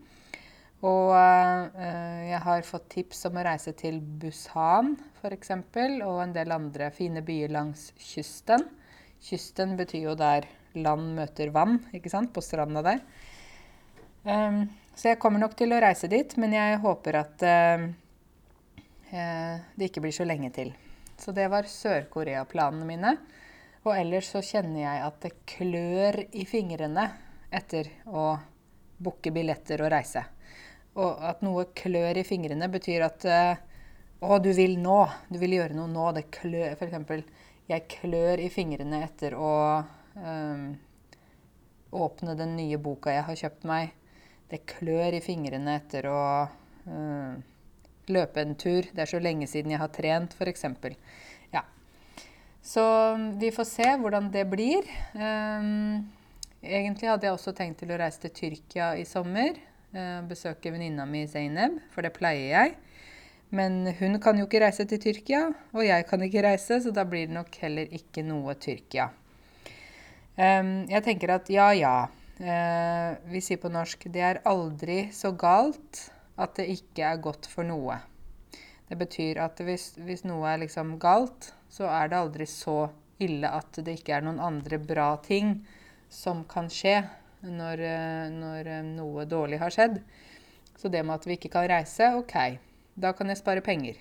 Og 0.87 1.11
eh, 1.15 2.29
jeg 2.29 2.41
har 2.45 2.63
fått 2.67 2.87
tips 2.95 3.25
om 3.27 3.39
å 3.39 3.45
reise 3.47 3.75
til 3.79 3.99
Busan 3.99 4.95
f.eks. 5.19 5.53
og 6.07 6.21
en 6.23 6.35
del 6.35 6.55
andre 6.55 6.91
fine 6.95 7.23
byer 7.27 7.51
langs 7.55 7.91
kysten. 7.99 8.65
Kysten 9.23 9.77
betyr 9.79 10.09
jo 10.09 10.15
der 10.19 10.47
land 10.79 11.15
møter 11.19 11.51
vann, 11.55 11.81
ikke 11.95 12.11
sant? 12.11 12.33
På 12.35 12.43
stranda 12.43 12.83
der. 12.87 13.03
Um, 14.23 14.65
så 14.95 15.13
jeg 15.13 15.21
kommer 15.23 15.43
nok 15.43 15.55
til 15.59 15.75
å 15.75 15.83
reise 15.83 16.11
dit, 16.11 16.35
men 16.39 16.55
jeg 16.55 16.79
håper 16.83 17.19
at 17.21 17.45
uh, 17.47 17.85
det 19.11 19.91
ikke 19.91 20.03
blir 20.03 20.15
så 20.15 20.27
lenge 20.27 20.51
til. 20.55 20.73
Så 21.19 21.35
det 21.35 21.47
var 21.53 21.71
Sør-Korea-planene 21.71 22.87
mine. 22.87 23.17
Og 23.83 23.97
ellers 23.97 24.29
så 24.31 24.43
kjenner 24.47 24.85
jeg 24.85 25.03
at 25.09 25.19
det 25.25 25.33
klør 25.51 26.21
i 26.39 26.45
fingrene 26.47 27.09
etter 27.53 27.89
å 28.07 28.37
booke 29.03 29.33
billetter 29.35 29.83
og 29.83 29.91
reise. 29.91 30.23
Og 31.03 31.25
at 31.25 31.43
noe 31.43 31.67
klør 31.75 32.21
i 32.21 32.25
fingrene, 32.27 32.69
betyr 32.71 33.07
at 33.09 33.27
uh, 33.27 33.57
å, 34.23 34.39
du 34.39 34.53
vil 34.55 34.77
nå. 34.79 35.01
Du 35.33 35.41
vil 35.43 35.57
gjøre 35.57 35.75
noe 35.75 35.91
nå. 35.91 36.11
Det 36.15 36.29
klør 36.35 36.77
eksempel, 36.77 37.25
jeg 37.71 37.89
klør 37.91 38.43
i 38.45 38.51
fingrene 38.53 39.03
etter 39.07 39.35
å 39.35 39.55
um, 40.15 40.67
åpne 41.93 42.37
den 42.39 42.55
nye 42.59 42.79
boka 42.79 43.15
jeg 43.17 43.27
har 43.27 43.41
kjøpt 43.45 43.67
meg. 43.69 43.97
Det 44.53 44.63
klør 44.69 45.17
i 45.17 45.25
fingrene 45.25 45.79
etter 45.81 46.07
å 46.13 46.23
uh, 46.47 47.35
løpe 48.13 48.45
en 48.45 48.55
tur. 48.55 48.87
Det 48.93 49.03
er 49.07 49.11
så 49.11 49.23
lenge 49.23 49.49
siden 49.51 49.75
jeg 49.75 49.83
har 49.83 49.91
trent, 49.97 50.37
f.eks. 50.39 50.69
Så 52.63 52.83
vi 53.41 53.51
får 53.51 53.67
se 53.67 53.89
hvordan 53.99 54.31
det 54.33 54.45
blir. 54.51 54.87
Um, 55.19 56.07
egentlig 56.63 57.11
hadde 57.11 57.27
jeg 57.27 57.35
også 57.35 57.55
tenkt 57.59 57.83
til 57.83 57.91
å 57.91 57.99
reise 57.99 58.23
til 58.23 58.35
Tyrkia 58.37 58.93
i 59.01 59.05
sommer. 59.09 59.59
Uh, 59.93 60.23
besøke 60.31 60.71
venninna 60.73 61.05
mi 61.09 61.25
Zeyneb, 61.29 61.81
for 61.93 62.07
det 62.07 62.15
pleier 62.15 62.55
jeg. 62.55 62.77
Men 63.53 63.83
hun 63.99 64.17
kan 64.23 64.39
jo 64.39 64.47
ikke 64.47 64.63
reise 64.63 64.87
til 64.89 65.03
Tyrkia, 65.03 65.43
og 65.75 65.85
jeg 65.85 66.07
kan 66.09 66.23
ikke 66.25 66.45
reise, 66.47 66.79
så 66.81 66.93
da 66.95 67.05
blir 67.05 67.27
det 67.27 67.37
nok 67.37 67.59
heller 67.61 67.91
ikke 67.93 68.25
noe 68.25 68.55
Tyrkia. 68.57 69.11
Um, 70.39 70.87
jeg 70.89 71.05
tenker 71.05 71.35
at 71.35 71.51
ja, 71.53 71.69
ja. 71.77 71.97
Uh, 72.43 73.19
vi 73.29 73.43
sier 73.45 73.61
på 73.61 73.69
norsk 73.71 74.07
det 74.11 74.23
er 74.25 74.41
aldri 74.49 75.05
så 75.15 75.35
galt 75.37 76.07
at 76.41 76.57
det 76.57 76.71
ikke 76.73 77.05
er 77.11 77.21
godt 77.23 77.51
for 77.51 77.67
noe. 77.67 77.99
Det 78.89 78.97
betyr 78.99 79.43
at 79.45 79.61
hvis, 79.65 79.93
hvis, 80.01 80.25
noe 80.29 80.49
er 80.49 80.63
liksom 80.65 80.97
galt, 81.03 81.53
så 81.73 81.89
er 81.89 82.11
det 82.13 82.21
aldri 82.21 82.47
så 82.49 82.77
ille 83.23 83.49
at 83.49 83.81
det 83.81 83.97
ikke 84.01 84.17
er 84.19 84.27
noen 84.27 84.43
andre 84.43 84.79
bra 84.83 85.15
ting 85.25 85.55
som 86.13 86.43
kan 86.49 86.69
skje 86.73 86.99
når, 87.43 87.83
når 88.35 88.71
noe 88.93 89.25
dårlig 89.27 89.61
har 89.63 89.73
skjedd. 89.75 89.99
Så 90.79 90.91
det 90.93 91.03
med 91.07 91.17
at 91.17 91.27
vi 91.27 91.37
ikke 91.39 91.53
kan 91.53 91.69
reise, 91.71 92.13
OK, 92.19 92.37
da 92.95 93.13
kan 93.17 93.31
jeg 93.31 93.41
spare 93.41 93.65
penger. 93.65 93.99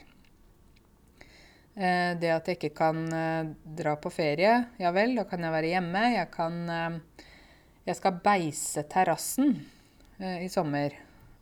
Eh, 1.76 2.14
det 2.20 2.32
at 2.34 2.50
jeg 2.50 2.60
ikke 2.60 2.74
kan 2.76 3.06
eh, 3.16 3.52
dra 3.80 3.96
på 4.02 4.12
ferie, 4.12 4.56
ja 4.82 4.92
vel, 4.92 5.16
da 5.16 5.24
kan 5.30 5.44
jeg 5.46 5.56
være 5.56 5.72
hjemme. 5.72 6.08
Jeg 6.18 6.32
kan 6.34 6.58
eh, 6.70 7.28
Jeg 7.88 7.98
skal 7.98 8.20
beise 8.22 8.84
terrassen 8.86 9.56
i 10.22 10.50
sommer. 10.54 10.94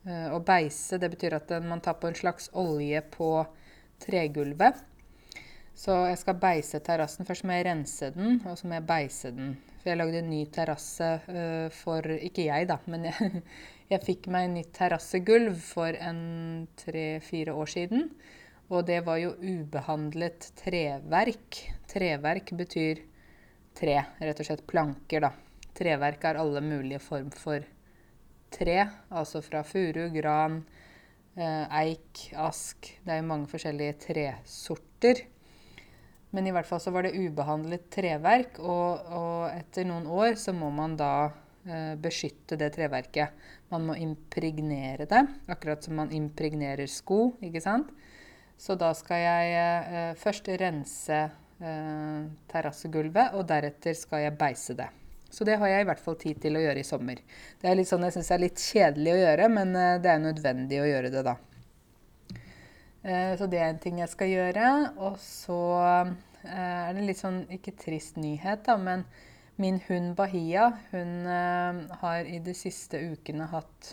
Å 0.06 0.38
eh, 0.38 0.44
beise 0.44 0.96
det 1.00 1.10
betyr 1.12 1.36
at 1.36 1.50
man 1.64 1.82
tar 1.84 1.98
på 2.00 2.08
en 2.08 2.16
slags 2.16 2.48
olje 2.56 3.02
på 3.12 3.32
tregulvet. 4.00 4.78
Så 5.80 5.94
jeg 6.10 6.18
skal 6.20 6.36
beise 6.36 6.80
terrassen. 6.84 7.24
Først 7.24 7.46
må 7.48 7.56
jeg 7.56 7.64
rense 7.70 8.10
den, 8.12 8.40
og 8.44 8.58
så 8.58 8.68
må 8.68 8.76
jeg 8.76 8.88
beise 8.88 9.30
den. 9.32 9.54
For 9.80 9.88
jeg 9.88 10.00
lagde 10.00 10.20
en 10.20 10.28
ny 10.28 10.42
terrasse 10.52 11.08
uh, 11.24 11.68
for 11.72 12.04
Ikke 12.18 12.44
jeg, 12.50 12.66
da, 12.68 12.76
men 12.90 13.06
jeg, 13.08 13.40
jeg 13.94 14.04
fikk 14.04 14.28
meg 14.32 14.50
nytt 14.52 14.74
terrassegulv 14.76 15.56
for 15.64 15.96
en 15.96 16.20
tre-fire 16.82 17.54
år 17.56 17.72
siden. 17.72 18.10
Og 18.70 18.84
det 18.86 19.00
var 19.08 19.22
jo 19.22 19.32
ubehandlet 19.40 20.50
treverk. 20.60 21.62
Treverk 21.90 22.52
betyr 22.60 23.00
tre, 23.80 23.96
rett 24.20 24.44
og 24.44 24.50
slett 24.50 24.66
planker, 24.68 25.24
da. 25.24 25.32
Treverk 25.80 26.28
er 26.28 26.42
alle 26.42 26.60
mulige 26.60 27.00
form 27.02 27.32
for 27.32 27.64
tre, 28.52 28.78
altså 29.08 29.40
fra 29.42 29.64
furu, 29.64 30.08
gran, 30.12 30.60
eh, 31.38 31.76
eik, 31.80 32.28
ask 32.36 32.92
Det 33.00 33.14
er 33.14 33.22
jo 33.22 33.28
mange 33.30 33.48
forskjellige 33.50 33.98
tresorter. 34.10 35.24
Men 36.30 36.46
i 36.46 36.52
hvert 36.54 36.68
fall 36.68 36.80
så 36.82 36.92
var 36.94 37.06
det 37.06 37.16
ubehandlet 37.18 37.88
treverk, 37.90 38.60
og, 38.62 39.08
og 39.10 39.46
etter 39.50 39.88
noen 39.88 40.06
år 40.06 40.36
så 40.38 40.54
må 40.54 40.68
man 40.74 40.94
da 40.98 41.30
eh, 41.66 41.96
beskytte 41.98 42.58
det 42.60 42.70
treverket. 42.76 43.34
Man 43.74 43.88
må 43.88 43.96
impregnere 43.98 45.08
det, 45.10 45.24
akkurat 45.50 45.82
som 45.86 45.98
man 45.98 46.14
impregnerer 46.14 46.86
sko, 46.90 47.32
ikke 47.42 47.62
sant. 47.64 47.90
Så 48.60 48.76
da 48.78 48.92
skal 48.94 49.22
jeg 49.24 49.58
eh, 49.90 50.14
først 50.20 50.52
rense 50.60 51.18
eh, 51.18 52.22
terrassegulvet, 52.52 53.34
og 53.34 53.46
deretter 53.50 53.98
skal 53.98 54.26
jeg 54.26 54.38
beise 54.38 54.78
det. 54.78 54.90
Så 55.30 55.46
det 55.46 55.60
har 55.62 55.70
jeg 55.70 55.84
i 55.84 55.86
hvert 55.86 56.02
fall 56.02 56.18
tid 56.18 56.40
til 56.42 56.58
å 56.58 56.62
gjøre 56.62 56.82
i 56.82 56.86
sommer. 56.86 57.20
Det 57.62 57.70
er 57.70 57.78
litt 57.78 57.88
sånn 57.90 58.02
jeg 58.06 58.16
syns 58.16 58.32
er 58.34 58.42
litt 58.42 58.62
kjedelig 58.62 59.14
å 59.14 59.20
gjøre, 59.20 59.50
men 59.58 59.78
eh, 59.78 59.98
det 60.02 60.14
er 60.14 60.26
nødvendig 60.28 60.82
å 60.82 60.90
gjøre 60.90 61.14
det, 61.14 61.26
da. 61.26 61.38
Eh, 63.02 63.32
så 63.38 63.46
det 63.48 63.60
er 63.60 63.70
en 63.70 63.80
ting 63.80 64.00
jeg 64.02 64.12
skal 64.12 64.30
gjøre. 64.30 64.66
Og 65.00 65.18
så 65.22 65.60
eh, 65.80 66.12
er 66.52 66.96
det 66.96 67.06
litt 67.06 67.20
sånn, 67.20 67.42
ikke 67.52 67.76
trist 67.80 68.20
nyhet, 68.20 68.66
da, 68.68 68.76
men 68.80 69.06
min 69.60 69.80
hund 69.88 70.14
Bahia, 70.16 70.70
hun 70.94 71.26
har 72.00 72.24
i 72.24 72.38
de 72.40 72.54
siste 72.56 72.96
ukene 73.12 73.44
hatt 73.50 73.90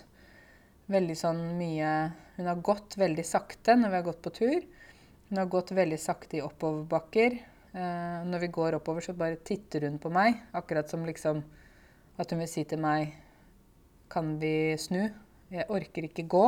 veldig 0.87 1.17
sånn 1.19 1.41
mye 1.59 1.89
Hun 2.37 2.47
har 2.47 2.61
gått 2.63 2.95
veldig 2.95 3.25
sakte 3.27 3.73
når 3.75 3.91
vi 3.91 3.97
har 3.97 4.05
gått 4.05 4.21
på 4.23 4.31
tur. 4.37 4.67
Hun 5.27 5.41
har 5.41 5.49
gått 5.51 5.73
veldig 5.75 5.97
sakte 5.99 6.37
i 6.37 6.43
oppoverbakker. 6.45 7.35
Når 7.73 8.43
vi 8.43 8.49
går 8.53 8.77
oppover, 8.77 9.01
så 9.01 9.15
bare 9.17 9.41
titter 9.41 9.87
hun 9.89 9.97
på 9.99 10.11
meg. 10.13 10.37
Akkurat 10.55 10.87
som 10.87 11.03
liksom 11.03 11.41
at 12.21 12.31
hun 12.31 12.43
vil 12.43 12.51
si 12.51 12.63
til 12.69 12.81
meg 12.81 13.15
Kan 14.13 14.37
vi 14.39 14.77
snu? 14.79 15.09
Jeg 15.51 15.67
orker 15.73 16.05
ikke 16.07 16.27
gå. 16.29 16.45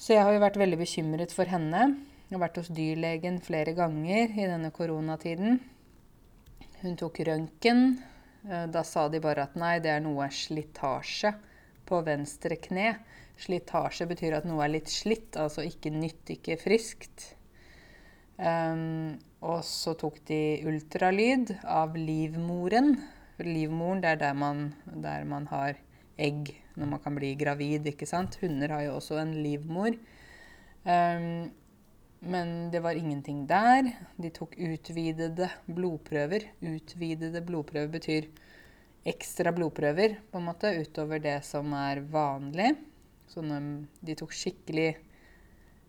Så 0.00 0.14
jeg 0.14 0.24
har 0.24 0.32
jo 0.32 0.40
vært 0.40 0.56
veldig 0.56 0.78
bekymret 0.80 1.32
for 1.36 1.50
henne. 1.50 1.82
Jeg 2.30 2.38
har 2.38 2.40
vært 2.46 2.58
hos 2.62 2.70
dyrlegen 2.72 3.36
flere 3.44 3.74
ganger 3.76 4.30
i 4.32 4.46
denne 4.48 4.70
koronatiden. 4.72 5.58
Hun 6.80 6.94
tok 6.96 7.20
røntgen. 7.28 7.98
Uh, 8.46 8.64
da 8.72 8.80
sa 8.86 9.10
de 9.12 9.20
bare 9.20 9.44
at 9.44 9.58
nei, 9.60 9.74
det 9.84 9.92
er 9.92 10.00
noe 10.00 10.30
slitasje 10.32 11.34
på 11.84 11.98
venstre 12.06 12.56
kne. 12.64 12.94
Slitasje 13.44 14.06
betyr 14.08 14.38
at 14.38 14.48
noe 14.48 14.64
er 14.64 14.72
litt 14.78 14.88
slitt, 14.88 15.36
altså 15.36 15.66
ikke 15.68 15.92
nytt, 15.92 16.32
ikke 16.32 16.56
friskt. 16.62 17.34
Um, 18.40 19.18
og 19.44 19.60
så 19.68 19.92
tok 20.00 20.16
de 20.32 20.40
ultralyd 20.70 21.58
av 21.68 21.92
livmoren. 22.00 22.94
Livmoren 23.44 24.00
det 24.00 24.14
er 24.14 24.24
der 24.24 24.40
man, 24.46 24.70
der 24.88 25.28
man 25.28 25.52
har 25.52 25.76
egg 26.16 26.54
når 26.80 26.92
man 26.94 27.02
kan 27.04 27.16
bli 27.16 27.34
gravid. 27.38 27.86
ikke 27.92 28.08
sant? 28.08 28.38
Hunder 28.40 28.76
har 28.76 28.86
jo 28.88 28.98
også 28.98 29.20
en 29.20 29.34
livmor. 29.44 29.96
Um, 30.84 31.50
men 32.20 32.70
det 32.72 32.82
var 32.84 32.96
ingenting 32.96 33.46
der. 33.48 33.92
De 34.20 34.30
tok 34.32 34.56
utvidede 34.56 35.48
blodprøver. 35.66 36.50
Utvidede 36.60 37.40
blodprøver 37.44 37.92
betyr 37.92 38.28
ekstra 39.08 39.52
blodprøver 39.56 40.18
på 40.30 40.40
en 40.40 40.48
måte, 40.50 40.72
utover 40.76 41.22
det 41.24 41.38
som 41.48 41.72
er 41.76 42.02
vanlig. 42.12 42.74
Så 43.30 43.44
de 43.46 44.16
tok 44.18 44.34
skikkelig, 44.36 44.90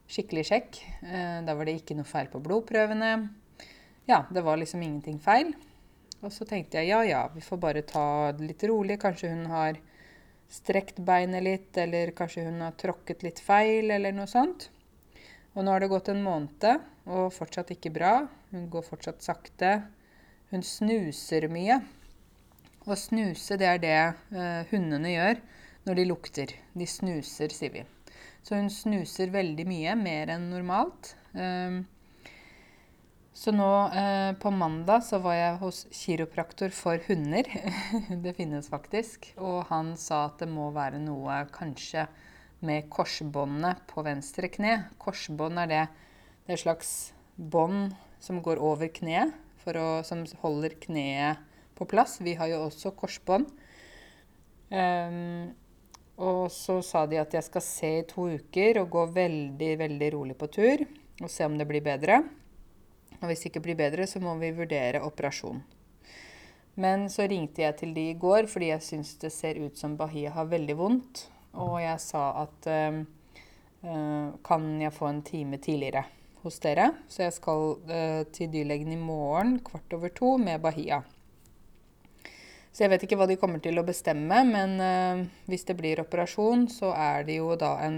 skikkelig 0.07 0.45
sjekk. 0.47 0.79
Eh, 1.03 1.41
da 1.43 1.55
var 1.57 1.67
det 1.67 1.79
ikke 1.81 1.97
noe 1.97 2.07
feil 2.07 2.31
på 2.31 2.39
blodprøvene. 2.43 3.11
ja, 4.07 4.25
det 4.31 4.43
var 4.43 4.57
liksom 4.57 4.81
ingenting 4.81 5.19
feil. 5.19 5.53
Og 6.21 6.31
så 6.31 6.45
tenkte 6.45 6.77
jeg 6.77 6.91
ja, 6.91 7.01
ja, 7.03 7.21
vi 7.33 7.41
får 7.41 7.57
bare 7.57 7.81
ta 7.81 8.31
det 8.37 8.47
litt 8.53 8.63
rolig. 8.69 8.99
Kanskje 9.01 9.33
hun 9.33 9.45
har 9.49 9.79
strekt 10.51 10.99
beinet 11.07 11.43
litt, 11.45 11.71
eller 11.79 12.11
kanskje 12.15 12.45
hun 12.49 12.61
har 12.65 12.75
tråkket 12.79 13.23
litt 13.23 13.39
feil, 13.43 13.91
eller 13.91 14.15
noe 14.15 14.27
sånt. 14.29 14.67
Og 15.55 15.65
nå 15.65 15.73
har 15.73 15.83
det 15.83 15.91
gått 15.91 16.11
en 16.11 16.23
måned, 16.23 16.83
og 17.11 17.31
fortsatt 17.35 17.71
ikke 17.73 17.93
bra. 17.95 18.13
Hun 18.51 18.67
går 18.71 18.85
fortsatt 18.87 19.23
sakte. 19.23 19.71
Hun 20.51 20.63
snuser 20.67 21.47
mye. 21.51 21.79
Å 22.81 22.97
snuse, 22.97 23.57
det 23.61 23.67
er 23.69 23.81
det 23.81 23.97
eh, 24.01 24.69
hundene 24.71 25.11
gjør 25.13 25.41
når 25.87 25.97
de 25.97 26.05
lukter. 26.07 26.53
De 26.77 26.87
snuser, 26.87 27.53
sier 27.53 27.73
vi. 27.73 27.83
Så 28.41 28.57
hun 28.57 28.71
snuser 28.73 29.31
veldig 29.33 29.65
mye, 29.69 29.95
mer 29.99 30.31
enn 30.33 30.49
normalt. 30.51 31.13
Um, 31.33 31.83
så 33.33 33.53
nå 33.55 33.69
eh, 33.95 34.33
på 34.35 34.51
mandag 34.51 35.05
så 35.07 35.21
var 35.23 35.37
jeg 35.37 35.59
hos 35.61 35.85
kiropraktor 35.95 36.73
for 36.75 36.99
hunder. 37.07 37.47
det 38.23 38.35
finnes 38.35 38.67
faktisk. 38.67 39.31
Og 39.39 39.63
han 39.69 39.93
sa 39.99 40.25
at 40.27 40.43
det 40.43 40.49
må 40.51 40.67
være 40.75 40.99
noe 40.99 41.45
kanskje 41.55 42.09
med 42.61 42.89
korsbåndet 42.91 43.85
på 43.89 44.03
venstre 44.05 44.51
kne. 44.51 44.75
Korsbånd 45.01 45.61
er 45.63 45.71
det, 45.71 45.85
det 46.43 46.53
er 46.53 46.59
et 46.59 46.65
slags 46.65 46.91
bånd 47.37 47.95
som 48.21 48.41
går 48.43 48.59
over 48.61 48.91
kneet, 48.93 49.31
som 50.05 50.25
holder 50.43 50.75
kneet 50.83 51.41
på 51.77 51.87
plass. 51.89 52.19
Vi 52.21 52.35
har 52.37 52.51
jo 52.51 52.65
også 52.67 52.93
korsbånd. 52.99 53.47
Um, 54.71 55.49
og 56.21 56.51
så 56.53 56.77
sa 56.85 57.07
de 57.09 57.17
at 57.19 57.33
jeg 57.33 57.47
skal 57.47 57.63
se 57.65 57.89
i 58.01 58.05
to 58.07 58.27
uker 58.37 58.83
og 58.83 58.91
gå 58.93 59.07
veldig, 59.15 59.71
veldig 59.81 60.11
rolig 60.13 60.37
på 60.37 60.51
tur 60.53 60.85
og 60.85 61.31
se 61.31 61.47
om 61.47 61.57
det 61.57 61.67
blir 61.69 61.83
bedre. 61.85 62.21
Og 63.21 63.29
hvis 63.29 63.43
det 63.43 63.51
ikke 63.51 63.63
blir 63.67 63.77
bedre, 63.77 64.07
så 64.09 64.21
må 64.21 64.33
vi 64.41 64.49
vurdere 64.57 65.03
operasjon. 65.05 65.61
Men 66.81 67.05
så 67.11 67.27
ringte 67.29 67.65
jeg 67.65 67.77
til 67.81 67.93
de 67.95 68.07
i 68.11 68.17
går 68.17 68.47
fordi 68.49 68.71
jeg 68.71 68.85
syns 68.85 69.13
det 69.21 69.33
ser 69.35 69.59
ut 69.61 69.77
som 69.77 69.97
Bahia 69.99 70.31
har 70.33 70.49
veldig 70.49 70.77
vondt. 70.79 71.25
Og 71.59 71.77
jeg 71.83 71.99
sa 72.01 72.23
at 72.45 72.69
uh, 72.71 73.01
kan 74.45 74.67
jeg 74.79 74.95
få 74.95 75.09
en 75.09 75.23
time 75.27 75.59
tidligere 75.61 76.05
hos 76.41 76.61
dere? 76.63 76.87
Så 77.11 77.25
jeg 77.25 77.35
skal 77.35 77.65
uh, 77.75 78.21
til 78.33 78.49
dyrlegen 78.53 78.95
i 78.95 78.99
morgen 78.99 79.59
kvart 79.65 79.97
over 79.97 80.13
to 80.15 80.37
med 80.41 80.63
Bahia. 80.63 81.01
Så 82.71 82.85
jeg 82.85 82.93
vet 82.93 83.03
ikke 83.03 83.19
hva 83.19 83.27
de 83.27 83.35
kommer 83.35 83.59
til 83.59 83.75
å 83.75 83.83
bestemme, 83.83 84.37
men 84.47 84.79
hvis 85.51 85.65
det 85.67 85.73
blir 85.75 85.99
operasjon, 85.99 86.69
så 86.71 86.93
er 86.95 87.25
det 87.27 87.35
jo 87.41 87.49
da 87.59 87.73
en 87.83 87.97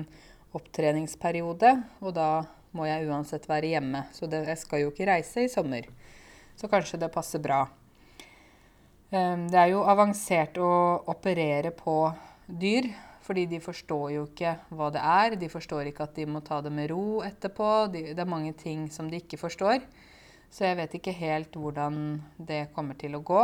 opptreningsperiode. 0.58 1.76
Og 2.02 2.16
da 2.18 2.30
må 2.74 2.88
jeg 2.90 3.08
uansett 3.10 3.48
være 3.50 3.74
hjemme. 3.76 4.04
Så 4.16 4.28
det, 4.30 4.44
jeg 4.50 4.60
skal 4.62 4.84
jo 4.84 4.92
ikke 4.92 5.08
reise 5.10 5.46
i 5.46 5.52
sommer. 5.52 5.88
Så 6.60 6.70
kanskje 6.72 7.00
det 7.02 7.12
passer 7.14 7.42
bra. 7.44 7.64
Um, 9.14 9.48
det 9.52 9.60
er 9.60 9.72
jo 9.74 9.84
avansert 9.86 10.58
å 10.58 10.70
operere 11.14 11.74
på 11.78 11.98
dyr, 12.48 12.90
fordi 13.24 13.46
de 13.52 13.60
forstår 13.64 14.08
jo 14.16 14.24
ikke 14.28 14.56
hva 14.74 14.90
det 14.94 15.04
er. 15.06 15.38
De 15.40 15.50
forstår 15.52 15.92
ikke 15.92 16.08
at 16.08 16.18
de 16.18 16.26
må 16.30 16.42
ta 16.46 16.60
det 16.66 16.74
med 16.74 16.90
ro 16.92 17.22
etterpå. 17.26 17.70
De, 17.94 18.08
det 18.12 18.26
er 18.26 18.30
mange 18.30 18.56
ting 18.58 18.88
som 18.92 19.10
de 19.10 19.22
ikke 19.22 19.40
forstår. 19.42 19.86
Så 20.54 20.68
jeg 20.68 20.78
vet 20.82 20.98
ikke 20.98 21.16
helt 21.18 21.56
hvordan 21.58 21.96
det 22.38 22.68
kommer 22.76 22.98
til 23.00 23.16
å 23.18 23.24
gå. 23.26 23.44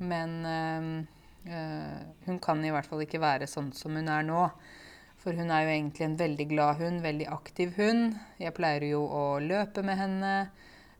Men 0.00 0.36
øh, 0.48 1.96
hun 2.28 2.38
kan 2.44 2.62
i 2.64 2.72
hvert 2.72 2.88
fall 2.88 3.04
ikke 3.04 3.20
være 3.20 3.48
sånn 3.50 3.72
som 3.76 3.96
hun 3.96 4.08
er 4.12 4.24
nå. 4.28 4.44
For 5.18 5.34
hun 5.34 5.50
er 5.50 5.64
jo 5.64 5.72
egentlig 5.72 6.04
en 6.06 6.18
veldig 6.18 6.46
glad 6.52 6.78
hund, 6.78 7.00
veldig 7.02 7.26
aktiv 7.34 7.72
hund. 7.78 8.14
Jeg 8.38 8.54
pleier 8.54 8.86
jo 8.92 9.02
å 9.02 9.22
løpe 9.42 9.82
med 9.82 9.98
henne, 9.98 10.34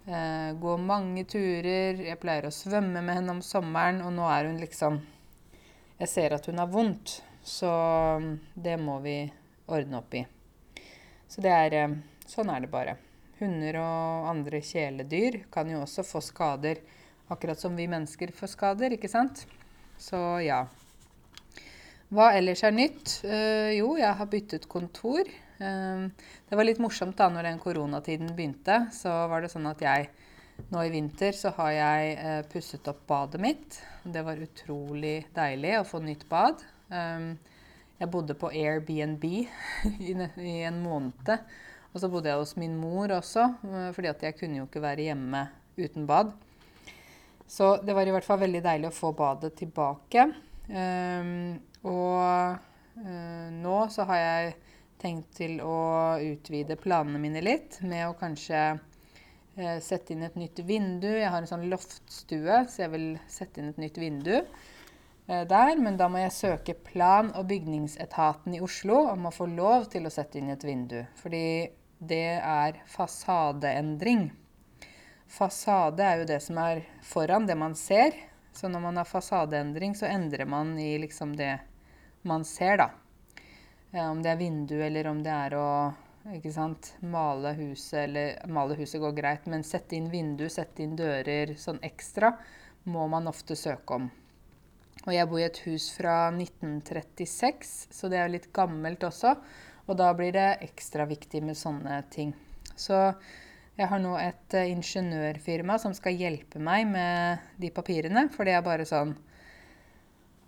eh, 0.07 0.51
gå 0.59 0.75
mange 0.83 1.25
turer. 1.25 2.03
Jeg 2.03 2.19
pleier 2.19 2.49
å 2.49 2.55
svømme 2.55 3.01
med 3.01 3.15
henne 3.15 3.37
om 3.37 3.43
sommeren, 3.43 4.03
og 4.03 4.13
nå 4.13 4.27
er 4.31 4.51
hun 4.51 4.61
liksom 4.61 5.01
Jeg 5.99 6.09
ser 6.09 6.31
at 6.31 6.45
hun 6.47 6.59
har 6.59 6.69
vondt, 6.71 7.25
så 7.43 7.71
mm, 8.23 8.39
det 8.55 8.77
må 8.79 9.01
vi 9.03 9.17
ordne 9.67 9.99
opp 9.99 10.15
i. 10.15 10.21
Så 11.27 11.43
det 11.43 11.51
er 11.51 11.75
eh, 11.75 11.97
Sånn 12.29 12.51
er 12.53 12.61
det 12.61 12.69
bare. 12.71 12.99
Hunder 13.39 13.79
og 13.81 14.29
andre 14.29 14.61
kjæledyr 14.61 15.45
kan 15.51 15.71
jo 15.71 15.81
også 15.81 16.05
få 16.05 16.21
skader, 16.21 16.83
akkurat 17.33 17.59
som 17.59 17.75
vi 17.75 17.87
mennesker 17.89 18.35
får 18.37 18.53
skader, 18.53 18.95
ikke 18.95 19.09
sant? 19.09 19.47
Så 19.99 20.19
ja. 20.45 20.67
Hva 22.09 22.31
ellers 22.39 22.63
er 22.65 22.73
nytt? 22.73 23.19
Uh, 23.21 23.69
jo, 23.77 23.93
jeg 24.01 24.17
har 24.17 24.31
byttet 24.33 24.65
kontor. 24.71 25.29
Uh, 25.61 26.09
det 26.49 26.57
var 26.57 26.65
litt 26.65 26.81
morsomt 26.81 27.19
da 27.19 27.27
når 27.29 27.51
den 27.51 27.61
koronatiden 27.61 28.33
begynte. 28.37 28.87
Så 28.97 29.13
var 29.29 29.45
det 29.45 29.51
sånn 29.53 29.69
at 29.69 29.85
jeg 29.85 30.09
nå 30.73 30.81
i 30.83 30.91
vinter 30.91 31.37
så 31.37 31.53
har 31.59 31.75
jeg 31.77 32.17
uh, 32.17 32.41
pusset 32.49 32.89
opp 32.89 33.05
badet 33.11 33.43
mitt. 33.45 33.77
Det 34.09 34.25
var 34.25 34.41
utrolig 34.41 35.19
deilig 35.37 35.77
å 35.83 35.87
få 35.89 36.01
nytt 36.05 36.25
bad. 36.31 36.65
Jeg 36.89 38.09
bodde 38.09 38.33
på 38.39 38.49
Airbnb 38.57 39.25
i, 40.09 40.15
en 40.65 40.79
måned. 40.81 41.33
Og 41.93 42.01
så 42.01 42.09
bodde 42.09 42.31
jeg 42.31 42.41
hos 42.41 42.55
min 42.57 42.79
mor 42.79 43.13
også, 43.13 43.45
fordi 43.93 44.13
jeg 44.25 44.37
kunne 44.39 44.63
jo 44.63 44.69
ikke 44.69 44.81
være 44.81 45.11
hjemme 45.11 45.43
uten 45.77 46.07
bad. 46.09 46.31
Så 47.45 47.75
det 47.85 47.93
var 47.97 48.09
i 48.09 48.15
hvert 48.15 48.25
fall 48.25 48.41
veldig 48.41 48.63
deilig 48.65 48.89
å 48.89 48.97
få 48.97 49.13
badet 49.19 49.53
tilbake. 49.59 50.25
Og 51.87 52.59
uh, 52.99 53.49
nå 53.55 53.79
så 53.93 54.07
har 54.09 54.23
jeg 54.23 54.55
tenkt 54.99 55.37
til 55.39 55.61
å 55.63 56.19
utvide 56.19 56.79
planene 56.81 57.21
mine 57.23 57.43
litt 57.45 57.79
med 57.87 58.09
å 58.09 58.17
kanskje 58.19 58.63
uh, 58.79 59.79
sette 59.85 60.15
inn 60.15 60.27
et 60.27 60.39
nytt 60.41 60.65
vindu. 60.67 61.11
Jeg 61.11 61.31
har 61.31 61.43
en 61.43 61.51
sånn 61.51 61.69
loftstue, 61.71 62.65
så 62.67 62.85
jeg 62.85 62.95
vil 62.97 63.09
sette 63.31 63.63
inn 63.63 63.71
et 63.71 63.81
nytt 63.85 64.01
vindu 64.03 64.35
uh, 64.41 65.45
der. 65.47 65.77
Men 65.79 66.01
da 66.01 66.11
må 66.11 66.25
jeg 66.25 66.35
søke 66.35 66.75
plan- 66.75 67.35
og 67.35 67.47
bygningsetaten 67.53 68.59
i 68.59 68.63
Oslo 68.65 69.05
om 69.13 69.31
å 69.31 69.35
få 69.35 69.47
lov 69.53 69.87
til 69.93 70.09
å 70.09 70.15
sette 70.15 70.43
inn 70.43 70.51
et 70.55 70.67
vindu. 70.67 71.05
Fordi 71.23 71.71
det 71.99 72.39
er 72.39 72.83
fasadeendring. 72.87 74.29
Fasade 75.29 76.05
er 76.05 76.23
jo 76.23 76.29
det 76.31 76.39
som 76.41 76.59
er 76.63 76.85
foran, 77.05 77.47
det 77.47 77.57
man 77.59 77.75
ser. 77.77 78.15
Så 78.53 78.69
når 78.69 78.81
man 78.81 78.97
har 78.97 79.05
fasadeendring, 79.07 79.95
så 79.95 80.09
endrer 80.09 80.49
man 80.49 80.73
i 80.81 80.97
liksom 80.99 81.37
det 81.37 81.59
man 82.23 82.45
ser, 82.45 82.81
da. 82.81 82.91
Om 84.09 84.23
det 84.23 84.33
er 84.33 84.41
vindu, 84.41 84.77
eller 84.85 85.09
om 85.09 85.23
det 85.25 85.33
er 85.33 85.57
å 85.57 85.69
ikke 86.35 86.53
sant, 86.53 86.93
male 87.01 87.55
huset, 87.57 88.03
eller 88.05 88.49
male 88.53 88.77
huset 88.77 89.01
går 89.01 89.15
greit, 89.17 89.47
men 89.49 89.65
sette 89.65 89.97
inn 89.97 90.11
vindu, 90.13 90.49
sette 90.53 90.85
inn 90.85 90.97
dører 90.99 91.55
sånn 91.57 91.81
ekstra, 91.87 92.35
må 92.89 93.07
man 93.09 93.31
ofte 93.31 93.57
søke 93.57 93.97
om. 93.97 94.11
Og 95.07 95.15
jeg 95.15 95.29
bor 95.31 95.41
i 95.41 95.47
et 95.47 95.61
hus 95.65 95.89
fra 95.97 96.29
1936, 96.35 97.75
så 97.95 98.11
det 98.13 98.21
er 98.21 98.33
litt 98.33 98.51
gammelt 98.53 99.05
også. 99.07 99.37
Og 99.89 99.97
da 99.97 100.11
blir 100.17 100.35
det 100.37 100.59
ekstra 100.67 101.07
viktig 101.09 101.41
med 101.47 101.57
sånne 101.57 102.03
ting. 102.13 102.35
Så 102.77 102.99
jeg 103.79 103.89
har 103.89 104.03
nå 104.03 104.17
et 104.21 104.57
uh, 104.59 104.67
ingeniørfirma 104.69 105.79
som 105.81 105.95
skal 105.97 106.19
hjelpe 106.19 106.61
meg 106.61 106.85
med 106.91 107.47
de 107.63 107.71
papirene. 107.73 108.27
For 108.35 108.45
det 108.45 108.59
er 108.59 108.67
bare 108.67 108.85
sånn 108.89 109.15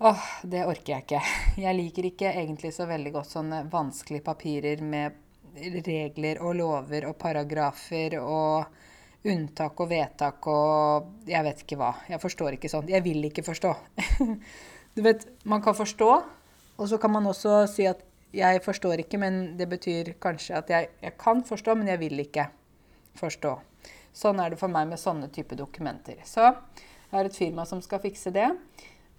Åh, 0.03 0.21
det 0.43 0.63
orker 0.65 0.95
jeg 0.95 1.03
ikke. 1.03 1.19
Jeg 1.61 1.77
liker 1.77 2.05
ikke 2.07 2.29
egentlig 2.33 2.71
så 2.73 2.87
veldig 2.89 3.11
godt 3.13 3.29
sånne 3.35 3.59
vanskelige 3.69 4.25
papirer 4.25 4.81
med 4.81 5.19
regler 5.85 6.39
og 6.41 6.55
lover 6.57 7.05
og 7.09 7.17
paragrafer 7.21 8.15
og 8.17 9.27
unntak 9.29 9.83
og 9.83 9.89
vedtak 9.91 10.47
og 10.49 11.27
jeg 11.29 11.45
vet 11.45 11.61
ikke 11.61 11.77
hva. 11.77 11.91
Jeg 12.09 12.21
forstår 12.23 12.57
ikke 12.57 12.71
sånn. 12.71 12.89
Jeg 12.89 13.05
vil 13.05 13.29
ikke 13.29 13.45
forstå. 13.45 13.75
Du 14.91 14.99
vet, 15.05 15.21
man 15.47 15.61
kan 15.63 15.71
forstå, 15.71 16.07
og 16.75 16.87
så 16.91 16.97
kan 16.99 17.13
man 17.13 17.29
også 17.29 17.61
si 17.71 17.85
at 17.87 18.01
jeg 18.35 18.59
forstår 18.59 19.05
ikke, 19.05 19.21
men 19.21 19.53
det 19.55 19.69
betyr 19.71 20.09
kanskje 20.19 20.57
at 20.57 20.73
jeg, 20.73 20.89
jeg 20.99 21.13
kan 21.15 21.45
forstå, 21.47 21.77
men 21.79 21.87
jeg 21.87 22.01
vil 22.01 22.19
ikke 22.25 22.49
forstå. 23.15 23.53
Sånn 24.11 24.41
er 24.43 24.51
det 24.51 24.59
for 24.59 24.73
meg 24.73 24.89
med 24.89 24.99
sånne 24.99 25.29
type 25.31 25.55
dokumenter. 25.55 26.19
Så 26.27 26.43
jeg 26.43 27.13
har 27.13 27.29
et 27.29 27.39
firma 27.39 27.63
som 27.69 27.79
skal 27.85 28.03
fikse 28.03 28.35
det. 28.35 28.49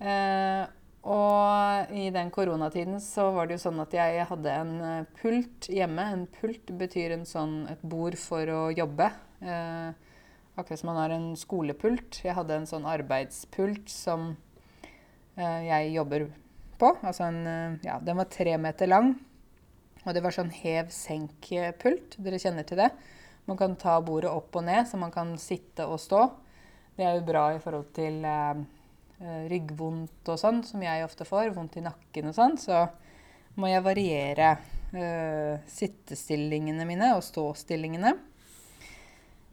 Eh, 0.02 0.62
og 1.02 1.94
i 1.98 2.08
den 2.14 2.30
koronatiden 2.34 3.00
så 3.02 3.28
var 3.34 3.48
det 3.48 3.56
jo 3.56 3.64
sånn 3.64 3.82
at 3.82 3.94
jeg 3.94 4.26
hadde 4.28 4.54
en 4.54 4.72
eh, 4.86 5.10
pult 5.18 5.68
hjemme. 5.70 6.04
En 6.14 6.24
pult 6.30 6.72
betyr 6.78 7.16
en 7.16 7.26
sånn, 7.26 7.62
et 7.70 7.82
bord 7.82 8.18
for 8.18 8.50
å 8.50 8.62
jobbe. 8.74 9.08
Eh, 9.42 10.12
akkurat 10.58 10.80
som 10.80 10.92
man 10.92 11.00
har 11.02 11.14
en 11.14 11.32
skolepult. 11.38 12.20
Jeg 12.22 12.36
hadde 12.38 12.60
en 12.60 12.68
sånn 12.70 12.86
arbeidspult 12.88 13.90
som 13.90 14.32
eh, 15.36 15.60
jeg 15.68 15.94
jobber 15.96 16.28
på. 16.78 16.92
Altså 17.00 17.26
en, 17.30 17.40
eh, 17.46 17.80
ja, 17.88 17.98
den 18.02 18.18
var 18.18 18.30
tre 18.30 18.54
meter 18.58 18.90
lang. 18.90 19.14
Og 20.02 20.14
det 20.14 20.22
var 20.24 20.34
sånn 20.34 20.50
hev-senk-pult. 20.54 22.18
Dere 22.18 22.40
kjenner 22.42 22.66
til 22.66 22.82
det? 22.82 22.90
Man 23.46 23.58
kan 23.58 23.74
ta 23.78 23.96
bordet 24.02 24.30
opp 24.30 24.54
og 24.58 24.66
ned, 24.66 24.86
så 24.86 24.98
man 24.98 25.14
kan 25.14 25.34
sitte 25.38 25.86
og 25.86 25.98
stå. 26.02 26.28
Det 26.94 27.06
er 27.06 27.16
jo 27.16 27.26
bra 27.26 27.48
i 27.54 27.60
forhold 27.62 27.90
til 27.96 28.22
eh, 28.26 28.62
ryggvondt 29.50 30.28
og 30.32 30.40
sånn, 30.40 30.62
som 30.66 30.82
jeg 30.84 31.04
ofte 31.06 31.26
får. 31.28 31.52
Vondt 31.56 31.78
i 31.78 31.84
nakken 31.84 32.30
og 32.30 32.36
sånn. 32.36 32.58
Så 32.60 32.84
må 33.60 33.68
jeg 33.68 33.84
variere 33.84 34.54
uh, 34.94 35.60
sittestillingene 35.68 36.86
mine 36.88 37.12
og 37.16 37.24
ståstillingene. 37.26 38.14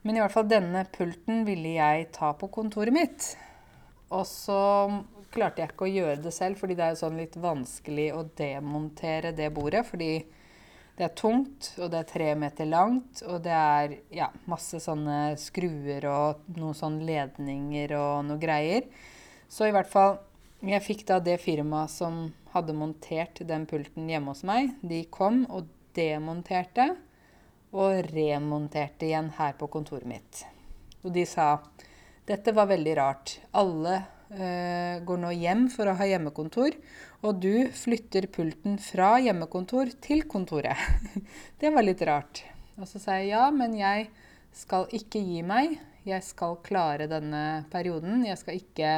Men 0.08 0.16
i 0.16 0.24
hvert 0.24 0.34
fall 0.34 0.48
denne 0.48 0.86
pulten 0.94 1.44
ville 1.48 1.76
jeg 1.76 2.10
ta 2.16 2.32
på 2.40 2.48
kontoret 2.54 2.96
mitt. 2.96 3.34
Og 4.16 4.26
så 4.26 4.60
klarte 5.30 5.62
jeg 5.62 5.74
ikke 5.74 5.86
å 5.86 5.92
gjøre 5.92 6.22
det 6.24 6.34
selv, 6.34 6.58
fordi 6.58 6.78
det 6.80 6.88
er 6.88 7.00
sånn 7.00 7.20
litt 7.20 7.36
vanskelig 7.40 8.08
å 8.16 8.24
demontere 8.40 9.34
det 9.38 9.52
bordet. 9.54 9.84
Fordi 9.86 10.14
det 11.00 11.06
er 11.06 11.16
tungt, 11.16 11.74
og 11.78 11.92
det 11.94 12.02
er 12.02 12.10
tre 12.10 12.32
meter 12.36 12.68
langt, 12.68 13.22
og 13.28 13.44
det 13.46 13.54
er 13.56 13.94
ja, 14.12 14.26
masse 14.52 14.82
sånne 14.84 15.38
skruer 15.40 16.08
og 16.12 16.50
noen 16.58 16.76
sånne 16.76 17.06
ledninger 17.08 17.94
og 18.00 18.26
noe 18.28 18.42
greier. 18.42 18.88
Så 19.50 19.68
i 19.68 19.74
hvert 19.76 19.90
fall 19.90 20.20
Jeg 20.62 20.84
fikk 20.84 21.06
da 21.08 21.20
det 21.24 21.38
firmaet 21.42 21.92
som 21.94 22.26
hadde 22.52 22.76
montert 22.76 23.40
den 23.48 23.64
pulten 23.70 24.10
hjemme 24.12 24.34
hos 24.34 24.42
meg. 24.44 24.74
De 24.82 25.06
kom 25.08 25.46
og 25.48 25.70
demonterte 25.96 26.90
og 27.72 28.10
remonterte 28.12 29.08
igjen 29.08 29.30
her 29.38 29.54
på 29.56 29.70
kontoret 29.72 30.10
mitt. 30.10 30.42
Og 31.06 31.14
de 31.16 31.24
sa 31.30 31.62
dette 32.30 32.54
var 32.54 32.68
veldig 32.70 32.96
rart. 33.00 33.40
Alle 33.58 33.96
øh, 34.30 35.00
går 35.06 35.22
nå 35.24 35.32
hjem 35.34 35.64
for 35.74 35.90
å 35.90 35.96
ha 35.98 36.06
hjemmekontor, 36.06 36.76
og 37.26 37.40
du 37.42 37.72
flytter 37.74 38.28
pulten 38.30 38.78
fra 38.84 39.16
hjemmekontor 39.24 39.90
til 40.04 40.28
kontoret. 40.30 40.78
det 41.62 41.72
var 41.74 41.88
litt 41.88 42.04
rart. 42.06 42.44
Og 42.78 42.86
så 42.90 43.02
sa 43.02 43.18
jeg 43.18 43.32
ja, 43.32 43.48
men 43.50 43.74
jeg 43.80 44.12
skal 44.56 44.86
ikke 44.94 45.24
gi 45.24 45.42
meg. 45.42 45.80
Jeg 46.06 46.22
skal 46.26 46.60
klare 46.66 47.10
denne 47.10 47.64
perioden. 47.74 48.22
Jeg 48.28 48.38
skal 48.40 48.62
ikke, 48.62 48.94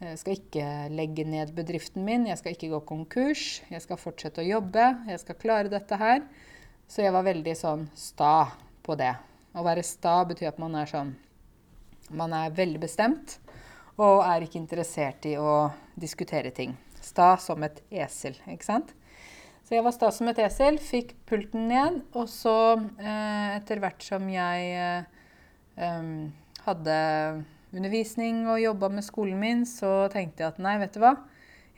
jeg 0.00 0.16
skal 0.16 0.38
ikke 0.38 0.66
legge 0.96 1.26
ned 1.28 1.50
bedriften 1.52 2.06
min. 2.06 2.24
Jeg 2.30 2.40
skal 2.40 2.54
ikke 2.54 2.70
gå 2.72 2.80
konkurs. 2.88 3.60
Jeg 3.68 3.84
skal 3.84 4.00
fortsette 4.00 4.40
å 4.40 4.46
jobbe. 4.46 4.86
Jeg 5.10 5.20
skal 5.20 5.36
klare 5.36 5.72
dette 5.72 5.98
her. 6.00 6.22
Så 6.88 7.04
jeg 7.04 7.12
var 7.12 7.26
veldig 7.26 7.52
sånn 7.58 7.84
sta 7.92 8.48
på 8.86 8.96
det. 8.96 9.12
Å 9.52 9.64
være 9.66 9.84
sta 9.84 10.22
betyr 10.24 10.54
at 10.54 10.62
man 10.62 10.78
er 10.78 10.88
sånn 10.88 11.12
Man 12.10 12.32
er 12.34 12.50
veldig 12.50 12.80
bestemt 12.82 13.36
og 14.00 14.24
er 14.24 14.42
ikke 14.42 14.58
interessert 14.58 15.26
i 15.28 15.36
å 15.38 15.70
diskutere 15.94 16.50
ting. 16.50 16.72
Sta 17.04 17.36
som 17.38 17.62
et 17.62 17.78
esel, 17.92 18.34
ikke 18.48 18.66
sant? 18.66 18.90
Så 19.62 19.76
jeg 19.76 19.84
var 19.86 19.94
sta 19.94 20.08
som 20.10 20.26
et 20.32 20.40
esel, 20.42 20.80
fikk 20.82 21.12
pulten 21.28 21.68
ned, 21.70 22.00
og 22.18 22.26
så 22.32 22.80
eh, 22.98 23.60
etter 23.60 23.78
hvert 23.78 24.02
som 24.02 24.26
jeg 24.32 24.72
eh, 24.74 26.16
hadde 26.64 26.96
undervisning 27.76 28.44
og 28.50 28.60
jobba 28.62 28.90
med 28.92 29.06
skolen 29.06 29.40
min, 29.40 29.64
så 29.68 30.08
tenkte 30.12 30.44
jeg 30.44 30.54
at 30.54 30.62
nei, 30.62 30.76
vet 30.82 30.94
du 30.96 31.02
hva, 31.02 31.14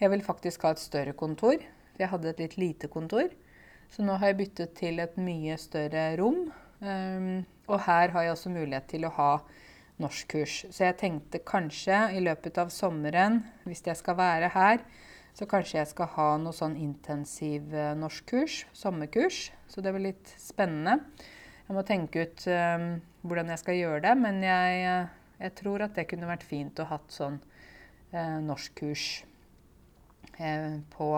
jeg 0.01 0.11
vil 0.11 0.25
faktisk 0.25 0.65
ha 0.67 0.73
et 0.75 0.83
større 0.83 1.15
kontor. 1.15 1.63
Jeg 2.01 2.11
hadde 2.11 2.33
et 2.33 2.41
litt 2.43 2.57
lite 2.59 2.89
kontor. 2.91 3.31
Så 3.93 4.03
nå 4.03 4.17
har 4.19 4.33
jeg 4.33 4.39
byttet 4.41 4.73
til 4.79 5.03
et 5.03 5.19
mye 5.21 5.59
større 5.61 6.07
rom. 6.19 6.47
Um, 6.83 7.45
og 7.69 7.85
her 7.85 8.11
har 8.15 8.25
jeg 8.25 8.35
også 8.35 8.51
mulighet 8.51 8.89
til 8.91 9.07
å 9.07 9.13
ha 9.15 9.33
norskkurs. 10.03 10.57
Så 10.73 10.89
jeg 10.89 10.99
tenkte 10.99 11.43
kanskje 11.47 11.99
i 12.17 12.23
løpet 12.25 12.59
av 12.59 12.73
sommeren, 12.75 13.43
hvis 13.69 13.85
jeg 13.87 13.99
skal 14.01 14.19
være 14.19 14.51
her, 14.57 14.83
så 15.37 15.47
kanskje 15.49 15.79
jeg 15.79 15.91
skal 15.93 16.11
ha 16.17 16.29
noe 16.41 16.57
sånn 16.57 16.75
intensiv 16.81 17.71
uh, 17.73 17.93
norskkurs, 17.97 18.65
sommerkurs. 18.77 19.47
Så 19.71 19.85
det 19.85 19.95
blir 19.95 20.11
litt 20.11 20.35
spennende. 20.41 20.99
Jeg 21.69 21.77
må 21.77 21.85
tenke 21.89 22.27
ut 22.27 22.47
um, 22.51 22.89
hvordan 23.23 23.53
jeg 23.53 23.63
skal 23.63 23.79
gjøre 23.79 24.03
det, 24.09 24.17
men 24.21 24.43
jeg, 24.45 24.83
uh, 24.89 25.22
jeg, 25.43 25.55
tror 25.59 25.87
at 25.87 25.99
det 25.99 26.09
kunne 26.11 26.31
vært 26.31 26.47
fint 26.47 26.81
å 26.83 26.89
hatt 26.91 27.13
sånn 27.13 27.39
eh, 28.13 28.39
norskkurs 28.47 29.07
eh, 30.39 30.79
på 30.95 31.09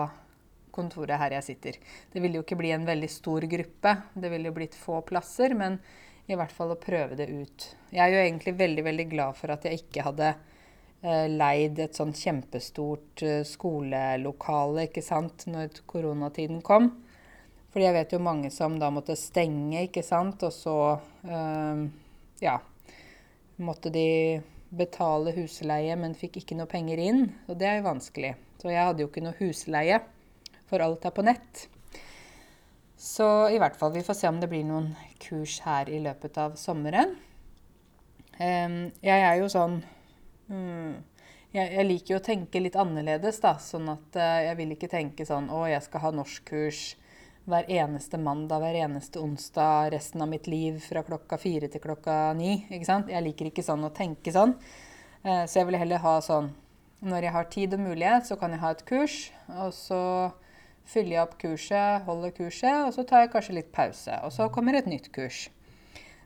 kontoret 0.75 1.19
her 1.21 1.37
jeg 1.37 1.47
sitter. 1.49 1.77
Det 2.11 2.23
ville 2.23 2.39
jo 2.39 2.45
ikke 2.45 2.59
bli 2.59 2.73
en 2.75 2.87
veldig 2.87 3.11
stor 3.11 3.45
gruppe. 3.51 3.93
Det 4.13 4.31
ville 4.33 4.51
jo 4.51 4.57
blitt 4.57 4.75
få 4.77 4.99
plasser, 5.07 5.55
men 5.57 5.79
i 6.25 6.35
hvert 6.37 6.53
fall 6.53 6.73
å 6.73 6.81
prøve 6.81 7.17
det 7.19 7.29
ut. 7.29 7.69
Jeg 7.93 8.01
er 8.01 8.13
jo 8.13 8.25
egentlig 8.25 8.55
veldig, 8.59 8.83
veldig 8.87 9.07
glad 9.11 9.39
for 9.39 9.53
at 9.53 9.65
jeg 9.67 9.83
ikke 9.83 10.05
hadde 10.07 10.31
eh, 10.33 11.27
leid 11.31 11.79
et 11.83 11.97
sånn 11.97 12.15
kjempestort 12.17 13.23
eh, 13.25 13.41
skolelokale, 13.47 14.87
ikke 14.89 15.05
sant, 15.05 15.47
når 15.51 15.83
koronatiden 15.87 16.63
kom. 16.65 16.91
Fordi 17.71 17.87
jeg 17.87 17.97
vet 17.97 18.15
jo 18.15 18.23
mange 18.23 18.49
som 18.55 18.79
da 18.79 18.89
måtte 18.93 19.17
stenge, 19.19 19.85
ikke 19.85 20.03
sant, 20.05 20.43
og 20.47 20.53
så 20.55 20.77
eh, 21.27 21.85
ja, 22.43 22.57
måtte 23.61 23.91
de 23.93 24.41
betale 24.75 25.31
husleie, 25.35 25.95
men 25.99 26.17
fikk 26.17 26.41
ikke 26.41 26.57
noe 26.57 26.69
penger 26.69 26.99
inn. 27.01 27.23
Og 27.47 27.59
det 27.59 27.69
er 27.69 27.79
jo 27.79 27.87
vanskelig. 27.89 28.33
Så 28.59 28.71
jeg 28.73 28.83
hadde 28.87 29.03
jo 29.03 29.09
ikke 29.11 29.23
noe 29.23 29.37
husleie 29.39 30.01
for 30.69 30.81
alt 30.81 31.05
er 31.05 31.13
på 31.15 31.25
nett. 31.25 31.65
Så 32.97 33.27
i 33.53 33.59
hvert 33.61 33.75
fall, 33.77 33.93
vi 33.93 34.03
får 34.05 34.17
se 34.17 34.29
om 34.31 34.39
det 34.41 34.49
blir 34.51 34.65
noen 34.67 34.93
kurs 35.21 35.59
her 35.65 35.91
i 35.91 35.99
løpet 36.03 36.39
av 36.41 36.55
sommeren. 36.59 37.13
Jeg 38.35 39.19
er 39.19 39.35
jo 39.39 39.47
sånn 39.51 39.77
mm, 40.49 40.95
jeg, 41.55 41.85
liker 41.87 42.15
jo 42.15 42.19
å 42.19 42.25
tenke 42.25 42.59
litt 42.59 42.75
annerledes, 42.79 43.39
da. 43.43 43.55
Sånn 43.61 43.87
at 43.93 44.17
eh, 44.19 44.41
jeg 44.49 44.59
vil 44.59 44.73
ikke 44.75 44.91
tenke 44.91 45.27
sånn 45.27 45.47
Å, 45.53 45.61
jeg 45.71 45.83
skal 45.85 46.03
ha 46.03 46.11
norskkurs 46.17 46.81
hver 47.45 47.67
eneste 47.69 48.17
mandag, 48.17 48.59
hver 48.61 48.77
eneste 48.81 49.21
onsdag 49.21 49.91
resten 49.93 50.21
av 50.21 50.29
mitt 50.31 50.47
liv 50.47 50.79
fra 50.81 51.03
klokka 51.05 51.37
fire 51.37 51.69
til 51.69 51.83
klokka 51.83 52.33
ni. 52.37 52.57
Ikke 52.73 52.87
sant? 52.87 53.11
Jeg 53.13 53.25
liker 53.25 53.51
ikke 53.51 53.65
sånn 53.65 53.85
å 53.85 53.93
tenke 53.93 54.33
sånn. 54.33 54.55
Eh, 55.21 55.43
så 55.45 55.61
jeg 55.61 55.69
vil 55.69 55.79
heller 55.81 56.01
ha 56.05 56.19
sånn 56.21 56.53
Når 57.05 57.25
jeg 57.27 57.33
har 57.35 57.47
tid 57.51 57.73
og 57.75 57.81
mulighet, 57.83 58.25
så 58.25 58.37
kan 58.39 58.53
jeg 58.55 58.61
ha 58.63 58.69
et 58.71 58.85
kurs. 58.87 59.15
Og 59.61 59.73
så 59.75 59.99
fyller 60.89 61.17
jeg 61.17 61.21
opp 61.25 61.35
kurset, 61.37 62.05
holder 62.07 62.31
kurset, 62.33 62.85
og 62.87 62.93
så 62.95 63.03
tar 63.05 63.25
jeg 63.25 63.31
kanskje 63.33 63.57
litt 63.57 63.69
pause. 63.75 64.15
Og 64.25 64.31
så 64.33 64.47
kommer 64.49 64.77
et 64.79 64.87
nytt 64.89 65.11
kurs. 65.13 65.43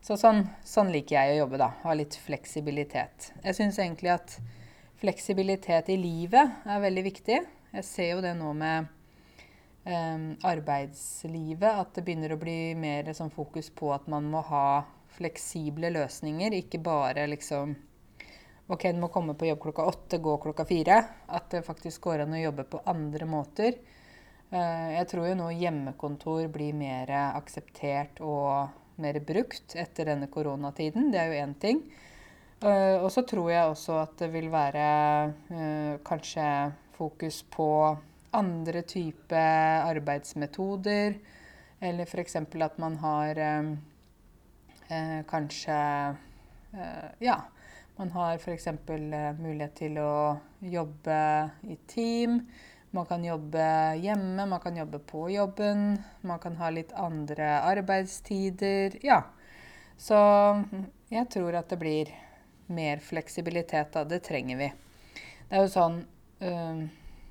Så 0.05 0.15
sånn, 0.15 0.45
sånn 0.63 0.93
liker 0.93 1.17
jeg 1.17 1.33
å 1.33 1.41
jobbe, 1.41 1.59
da. 1.59 1.71
Ha 1.83 1.95
litt 1.97 2.15
fleksibilitet. 2.15 3.31
Jeg 3.43 3.57
syns 3.57 3.81
egentlig 3.81 4.13
at 4.13 4.37
fleksibilitet 5.01 5.91
i 5.91 5.97
livet 5.99 6.63
er 6.69 6.85
veldig 6.85 7.03
viktig. 7.09 7.41
Jeg 7.73 7.87
ser 7.89 8.13
jo 8.13 8.23
det 8.23 8.37
nå 8.37 8.53
med 8.55 8.87
um, 9.89 10.29
arbeidslivet, 10.45 11.67
at 11.67 11.93
det 11.97 12.05
begynner 12.05 12.35
å 12.35 12.39
bli 12.39 12.75
mer 12.77 13.09
sånn 13.17 13.33
fokus 13.33 13.71
på 13.73 13.91
at 13.95 14.07
man 14.11 14.29
må 14.29 14.43
ha 14.47 14.85
fleksible 15.17 15.89
løsninger, 15.91 16.53
ikke 16.61 16.81
bare 16.85 17.25
liksom 17.31 17.75
OK, 18.69 18.83
du 18.93 18.99
må 19.01 19.09
komme 19.09 19.33
på 19.33 19.47
jobb 19.49 19.63
klokka 19.63 19.87
åtte, 19.89 20.19
gå 20.21 20.35
klokka 20.43 20.61
fire. 20.69 20.99
At 21.33 21.47
det 21.49 21.63
faktisk 21.65 22.03
går 22.05 22.21
an 22.21 22.35
å 22.37 22.41
jobbe 22.43 22.67
på 22.69 22.83
andre 22.85 23.25
måter. 23.25 23.79
Eh, 24.53 24.89
jeg 24.93 25.07
tror 25.09 25.25
jo 25.25 25.39
nå 25.39 25.47
hjemmekontor 25.57 26.45
blir 26.53 26.77
mer 26.77 27.09
akseptert 27.31 28.21
og 28.21 29.01
mer 29.01 29.17
brukt 29.25 29.73
etter 29.73 30.11
denne 30.11 30.29
koronatiden. 30.29 31.09
Det 31.09 31.17
er 31.17 31.31
jo 31.31 31.41
én 31.41 31.55
ting. 31.57 31.81
Eh, 32.61 32.97
og 32.99 33.09
så 33.13 33.23
tror 33.25 33.49
jeg 33.49 33.71
også 33.71 33.97
at 34.03 34.17
det 34.19 34.29
vil 34.33 34.49
være 34.53 34.85
eh, 35.49 35.97
kanskje 36.05 36.45
fokus 36.97 37.41
på 37.49 37.69
andre 38.31 38.81
type 38.81 39.43
arbeidsmetoder. 39.85 41.19
Eller 41.79 42.05
f.eks. 42.05 42.35
at 42.35 42.77
man 42.77 42.97
har 43.03 43.43
kanskje 45.29 45.79
Ja. 47.19 47.37
Man 47.99 48.11
har 48.11 48.37
f.eks. 48.39 48.67
mulighet 49.39 49.73
til 49.75 49.97
å 49.99 50.39
jobbe 50.63 51.15
i 51.67 51.75
team. 51.87 52.37
Man 52.95 53.05
kan 53.05 53.25
jobbe 53.25 53.65
hjemme, 53.99 54.45
man 54.45 54.61
kan 54.63 54.77
jobbe 54.77 54.99
på 54.99 55.25
jobben. 55.29 55.97
Man 56.21 56.39
kan 56.39 56.55
ha 56.57 56.69
litt 56.71 56.93
andre 56.95 57.49
arbeidstider. 57.59 58.95
Ja. 59.03 59.23
Så 59.97 60.15
jeg 61.11 61.27
tror 61.29 61.59
at 61.59 61.69
det 61.69 61.77
blir 61.81 62.13
mer 62.71 63.03
fleksibilitet, 63.03 63.91
da. 63.93 64.05
Det 64.07 64.23
trenger 64.23 64.57
vi. 64.57 64.71
Det 65.49 65.59
er 65.59 65.67
jo 65.67 65.73
sånn 65.73 65.99
øh, 66.39 66.81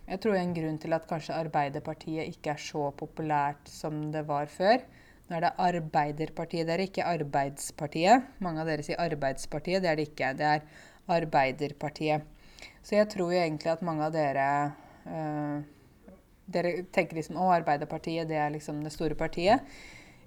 Jeg 0.08 0.22
tror 0.24 0.38
en 0.38 0.54
grunn 0.56 0.78
til 0.80 0.94
at 0.96 1.04
kanskje 1.08 1.36
Arbeiderpartiet 1.36 2.30
ikke 2.32 2.54
er 2.54 2.62
så 2.64 2.88
populært 2.96 3.68
som 3.68 4.06
det 4.14 4.22
var 4.28 4.48
før. 4.48 4.80
Nå 5.28 5.36
er 5.36 5.44
det 5.44 5.50
Arbeiderpartiet, 5.60 6.64
det 6.64 6.74
er 6.74 6.82
ikke 6.86 7.04
Arbeidspartiet. 7.04 8.30
Mange 8.40 8.62
av 8.62 8.70
dere 8.70 8.86
sier 8.86 9.02
Arbeidspartiet. 9.04 9.82
Det 9.84 9.90
er 9.90 9.98
det 10.00 10.06
ikke. 10.08 10.30
Det 10.38 10.46
er 10.48 10.62
Arbeiderpartiet. 11.12 12.24
Så 12.80 12.96
jeg 12.96 13.10
tror 13.12 13.34
jo 13.34 13.42
egentlig 13.42 13.68
at 13.74 13.84
mange 13.84 14.06
av 14.06 14.14
dere 14.14 14.46
øh, 15.04 15.58
dere 16.48 16.72
tenker 16.94 17.18
liksom 17.18 17.36
å, 17.36 17.50
Arbeiderpartiet 17.52 18.30
det 18.30 18.38
er 18.40 18.54
liksom 18.54 18.80
det 18.84 18.94
store 18.94 19.18
partiet. 19.18 19.60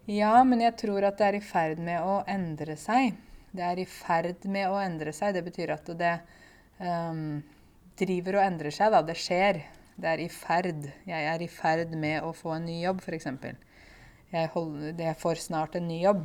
Ja, 0.05 0.35
men 0.45 0.61
jeg 0.61 0.75
tror 0.81 1.07
at 1.09 1.17
det 1.17 1.27
er 1.27 1.39
i 1.39 1.45
ferd 1.45 1.81
med 1.81 2.05
å 2.05 2.19
endre 2.29 2.77
seg. 2.77 3.17
Det 3.51 3.65
er 3.65 3.81
i 3.81 3.87
ferd 3.89 4.45
med 4.45 4.69
å 4.69 4.77
endre 4.81 5.13
seg. 5.13 5.33
Det 5.33 5.43
betyr 5.49 5.73
at 5.73 5.89
det 5.97 6.13
um, 6.77 7.41
driver 8.01 8.39
og 8.39 8.45
endrer 8.45 8.75
seg. 8.75 8.91
da, 8.91 9.01
Det 9.05 9.17
skjer. 9.19 9.61
Det 10.01 10.09
er 10.09 10.21
i 10.23 10.29
ferd. 10.33 10.87
Jeg 11.05 11.25
er 11.29 11.41
i 11.41 11.49
ferd 11.51 11.95
med 11.95 12.23
å 12.25 12.33
få 12.33 12.55
en 12.55 12.65
ny 12.65 12.81
jobb, 12.81 13.01
f.eks. 13.05 13.27
Jeg, 14.31 14.49
jeg 14.97 15.17
får 15.19 15.43
snart 15.43 15.75
en 15.77 15.87
ny 15.87 16.01
jobb. 16.01 16.23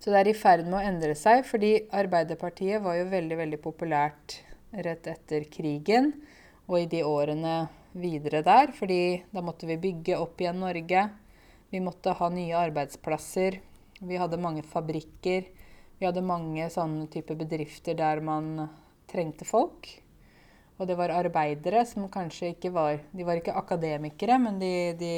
Så 0.00 0.12
det 0.12 0.20
er 0.20 0.28
i 0.28 0.36
ferd 0.36 0.66
med 0.66 0.78
å 0.80 0.84
endre 0.84 1.14
seg, 1.16 1.44
fordi 1.48 1.86
Arbeiderpartiet 1.94 2.82
var 2.84 2.98
jo 2.98 3.06
veldig, 3.12 3.38
veldig 3.40 3.60
populært 3.64 4.40
rett 4.84 5.06
etter 5.08 5.46
krigen 5.48 6.10
og 6.66 6.80
i 6.80 6.88
de 6.90 7.00
årene 7.06 7.54
videre 7.94 8.42
der. 8.44 8.72
fordi 8.72 9.22
da 9.32 9.40
måtte 9.40 9.66
vi 9.66 9.78
bygge 9.80 10.18
opp 10.18 10.40
igjen 10.40 10.60
Norge. 10.60 11.08
Vi 11.70 11.80
måtte 11.80 12.12
ha 12.18 12.28
nye 12.28 12.56
arbeidsplasser. 12.58 13.60
Vi 14.00 14.16
hadde 14.20 14.40
mange 14.40 14.62
fabrikker. 14.62 15.46
Vi 15.98 16.06
hadde 16.06 16.26
mange 16.26 16.68
sånne 16.70 17.06
type 17.08 17.36
bedrifter 17.38 17.94
der 17.94 18.20
man 18.20 18.68
trengte 19.08 19.46
folk. 19.46 20.03
Og 20.78 20.88
det 20.90 20.96
var 20.98 21.14
arbeidere 21.14 21.84
som 21.86 22.08
kanskje 22.10 22.54
ikke 22.54 22.72
var 22.74 22.98
De 23.14 23.26
var 23.26 23.38
ikke 23.38 23.54
akademikere, 23.54 24.38
men 24.42 24.58
de, 24.58 24.72
de 24.98 25.12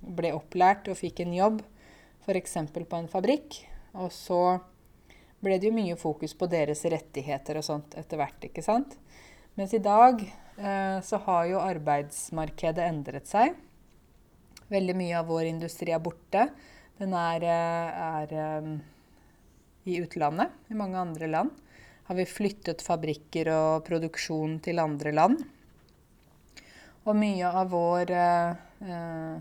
ble 0.00 0.32
opplært 0.36 0.88
og 0.88 0.98
fikk 0.98 1.24
en 1.24 1.34
jobb, 1.34 1.62
f.eks. 2.24 2.56
på 2.74 3.00
en 3.00 3.10
fabrikk. 3.10 3.58
Og 3.98 4.12
så 4.14 4.60
ble 5.42 5.56
det 5.58 5.70
jo 5.70 5.76
mye 5.76 5.96
fokus 5.98 6.34
på 6.36 6.48
deres 6.52 6.84
rettigheter 6.84 7.58
og 7.58 7.66
sånt 7.66 7.96
etter 7.98 8.20
hvert, 8.20 8.46
ikke 8.46 8.64
sant. 8.64 8.94
Mens 9.58 9.74
i 9.74 9.82
dag 9.82 10.22
eh, 10.22 10.98
så 11.04 11.20
har 11.26 11.48
jo 11.50 11.62
arbeidsmarkedet 11.64 12.86
endret 12.86 13.28
seg. 13.28 13.56
Veldig 14.70 14.94
mye 14.94 15.16
av 15.18 15.30
vår 15.30 15.48
industri 15.50 15.90
er 15.90 16.02
borte. 16.04 16.46
Den 17.00 17.16
er, 17.16 17.42
eh, 17.42 18.02
er 18.20 18.62
um, 18.62 18.76
i 19.88 19.98
utlandet, 20.04 20.54
i 20.70 20.78
mange 20.78 21.00
andre 21.00 21.30
land. 21.30 21.56
Har 22.10 22.16
vi 22.18 22.24
flyttet 22.26 22.80
fabrikker 22.82 23.46
og 23.54 23.84
produksjon 23.86 24.56
til 24.58 24.80
andre 24.82 25.12
land. 25.14 25.44
Og 27.06 27.14
mye 27.14 27.46
av 27.46 27.68
vår 27.70 28.10
uh, 28.10 29.36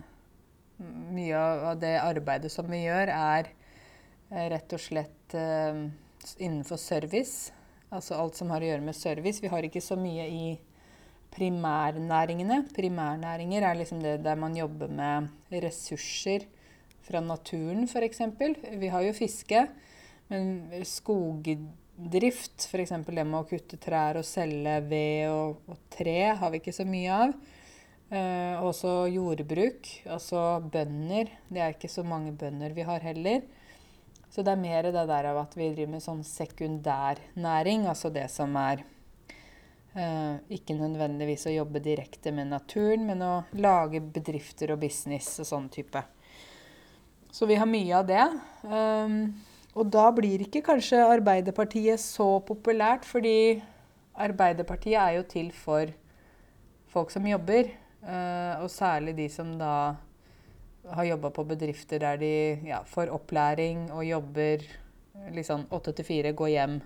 Mye 1.09 1.39
av 1.39 1.79
det 1.81 1.95
arbeidet 1.97 2.51
som 2.53 2.69
vi 2.69 2.83
gjør, 2.83 3.09
er 3.09 3.49
uh, 3.49 4.45
rett 4.53 4.77
og 4.77 4.83
slett 4.83 5.33
uh, 5.33 5.81
innenfor 6.37 6.77
service. 6.77 7.49
Altså 7.89 8.19
alt 8.21 8.37
som 8.37 8.53
har 8.53 8.61
å 8.61 8.69
gjøre 8.69 8.85
med 8.85 8.99
service. 8.99 9.41
Vi 9.41 9.49
har 9.49 9.65
ikke 9.65 9.81
så 9.81 9.97
mye 9.97 10.29
i 10.29 10.53
primærnæringene. 11.33 12.67
Primærnæringer 12.77 13.65
er 13.65 13.81
liksom 13.81 14.05
det 14.05 14.19
der 14.29 14.37
man 14.37 14.53
jobber 14.53 14.93
med 14.93 15.57
ressurser 15.65 16.45
fra 17.09 17.25
naturen, 17.25 17.89
f.eks. 17.89 18.21
Vi 18.77 18.93
har 18.93 19.09
jo 19.09 19.17
fiske, 19.17 19.65
men 20.29 20.53
skogdrift, 21.99 22.67
f.eks. 22.71 22.91
det 23.05 23.23
med 23.25 23.39
å 23.39 23.45
kutte 23.47 23.77
trær 23.77 24.17
og 24.17 24.25
selge 24.25 24.79
ved 24.87 25.29
og, 25.29 25.57
og 25.67 25.77
tre, 25.91 26.35
har 26.35 26.51
vi 26.51 26.59
ikke 26.59 26.73
så 26.73 26.85
mye 26.87 27.11
av. 27.11 27.33
Eh, 28.09 28.63
også 28.63 29.07
jordbruk, 29.11 29.87
altså 30.07 30.61
bønder. 30.61 31.29
Det 31.49 31.61
er 31.61 31.75
ikke 31.75 31.89
så 31.89 32.03
mange 32.03 32.31
bønder 32.31 32.73
vi 32.73 32.85
har 32.87 32.99
heller. 33.03 33.41
Så 34.31 34.43
det 34.43 34.53
er 34.53 34.61
mer 34.61 34.83
det 34.83 35.07
der 35.09 35.27
av 35.31 35.41
at 35.41 35.57
vi 35.57 35.71
driver 35.73 35.91
med 35.95 36.03
sånn 36.05 36.23
sekundærnæring, 36.23 37.87
altså 37.89 38.09
det 38.13 38.29
som 38.31 38.55
er 38.61 38.83
eh, 39.95 40.39
ikke 40.55 40.77
nødvendigvis 40.77 41.47
å 41.49 41.55
jobbe 41.57 41.81
direkte 41.83 42.31
med 42.31 42.53
naturen, 42.53 43.07
men 43.09 43.25
å 43.25 43.33
lage 43.57 44.01
bedrifter 44.01 44.71
og 44.73 44.81
business 44.85 45.35
og 45.41 45.49
sånn 45.49 45.69
type. 45.73 46.05
Så 47.31 47.45
vi 47.49 47.59
har 47.59 47.69
mye 47.69 47.93
av 47.93 48.07
det. 48.09 48.25
Um, 48.65 49.19
og 49.77 49.89
da 49.93 50.07
blir 50.15 50.41
ikke 50.45 50.63
kanskje 50.65 51.01
Arbeiderpartiet 51.05 52.01
så 52.01 52.39
populært, 52.45 53.05
fordi 53.05 53.61
Arbeiderpartiet 54.19 54.97
er 54.99 55.19
jo 55.19 55.25
til 55.29 55.51
for 55.55 55.91
folk 56.89 57.13
som 57.13 57.27
jobber. 57.29 57.69
Uh, 57.99 58.63
og 58.63 58.69
særlig 58.71 59.13
de 59.17 59.27
som 59.29 59.51
da 59.59 59.95
har 60.95 61.05
jobba 61.09 61.29
på 61.35 61.43
bedrifter 61.43 61.99
der 61.99 62.17
de 62.17 62.33
ja, 62.65 62.79
får 62.87 63.11
opplæring 63.11 63.89
og 63.91 64.05
jobber 64.07 64.63
liksom 65.35 65.65
åtte 65.75 65.91
til 65.93 66.07
fire, 66.07 66.31
gå 66.31 66.47
hjem, 66.53 66.79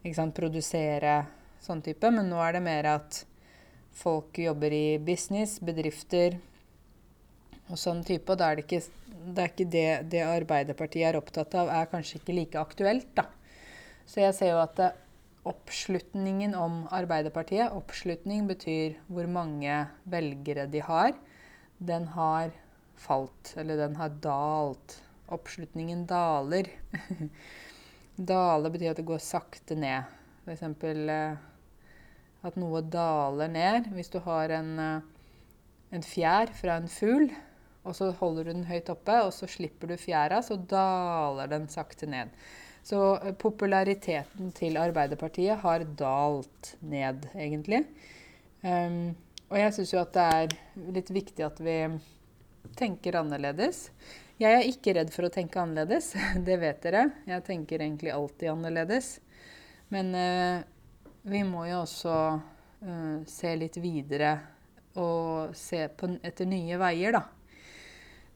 ikke 0.00 0.16
sant, 0.16 0.34
produsere 0.34 1.18
sånn 1.62 1.82
type. 1.84 2.10
Men 2.10 2.30
nå 2.32 2.40
er 2.42 2.56
det 2.56 2.64
mer 2.64 2.88
at 2.96 3.22
folk 4.00 4.38
jobber 4.40 4.72
i 4.74 4.98
business, 5.02 5.58
bedrifter 5.62 6.38
og 7.68 7.78
sånn 7.78 8.02
type. 8.06 8.26
Og 8.32 8.40
da 8.40 8.50
er 8.50 8.58
det 8.58 8.66
ikke 8.66 8.82
det, 9.20 9.42
er 9.42 9.52
ikke 9.52 9.68
det, 9.72 9.88
det 10.12 10.24
Arbeiderpartiet 10.24 11.10
er 11.10 11.18
opptatt 11.20 11.54
av, 11.60 11.70
er 11.72 11.90
kanskje 11.92 12.20
ikke 12.20 12.36
like 12.36 12.60
aktuelt, 12.60 13.10
da. 13.18 13.26
Så 14.08 14.24
jeg 14.24 14.34
ser 14.36 14.54
jo 14.54 14.62
at 14.62 14.80
oppslutningen 15.48 16.54
om 16.58 16.82
Arbeiderpartiet 16.92 17.72
Oppslutning 17.72 18.48
betyr 18.48 18.98
hvor 19.08 19.28
mange 19.30 19.84
velgere 20.10 20.66
de 20.70 20.82
har. 20.84 21.14
Den 21.78 22.08
har 22.16 22.50
falt, 23.00 23.54
eller 23.56 23.80
den 23.80 23.96
har 23.96 24.12
dalt. 24.22 24.98
Oppslutningen 25.30 26.04
daler. 26.10 26.68
Dale 28.30 28.72
betyr 28.72 28.92
at 28.92 28.98
det 29.00 29.06
går 29.08 29.22
sakte 29.22 29.78
ned. 29.78 30.10
F.eks. 30.44 30.64
Eh, 30.66 31.38
at 32.44 32.58
noe 32.60 32.82
daler 32.82 33.48
ned. 33.52 33.88
Hvis 33.94 34.12
du 34.12 34.18
har 34.26 34.52
en, 34.58 34.74
eh, 34.78 35.00
en 35.96 36.04
fjær 36.04 36.52
fra 36.58 36.76
en 36.80 36.90
fugl, 36.90 37.30
og 37.84 37.96
så 37.96 38.10
holder 38.18 38.46
du 38.46 38.52
den 38.52 38.66
høyt 38.68 38.90
oppe, 38.92 39.16
og 39.24 39.32
så 39.32 39.48
slipper 39.48 39.92
du 39.92 39.96
fjæra, 40.00 40.42
så 40.44 40.58
daler 40.68 41.48
den 41.50 41.68
sakte 41.72 42.08
ned. 42.10 42.32
Så 42.82 43.00
eh, 43.16 43.34
populariteten 43.36 44.52
til 44.56 44.78
Arbeiderpartiet 44.80 45.60
har 45.64 45.84
dalt 45.98 46.74
ned, 46.80 47.26
egentlig. 47.34 47.84
Um, 48.60 49.16
og 49.50 49.56
jeg 49.58 49.74
syns 49.74 49.94
jo 49.94 50.02
at 50.02 50.12
det 50.14 50.26
er 50.36 50.56
litt 50.96 51.12
viktig 51.12 51.44
at 51.46 51.60
vi 51.64 51.78
tenker 52.76 53.18
annerledes. 53.20 53.88
Jeg 54.40 54.56
er 54.56 54.68
ikke 54.68 54.94
redd 54.96 55.10
for 55.12 55.28
å 55.28 55.32
tenke 55.32 55.60
annerledes, 55.60 56.12
det 56.46 56.60
vet 56.60 56.84
dere. 56.84 57.08
Jeg 57.28 57.46
tenker 57.48 57.82
egentlig 57.82 58.12
alltid 58.14 58.52
annerledes. 58.52 59.16
Men 59.90 60.14
uh, 60.14 60.60
vi 61.32 61.42
må 61.48 61.66
jo 61.68 61.82
også 61.82 62.14
uh, 62.36 63.18
se 63.28 63.56
litt 63.56 63.80
videre 63.80 64.36
og 65.00 65.52
se 65.56 65.84
på, 65.96 66.08
etter 66.26 66.48
nye 66.50 66.78
veier, 66.80 67.16
da. 67.16 67.39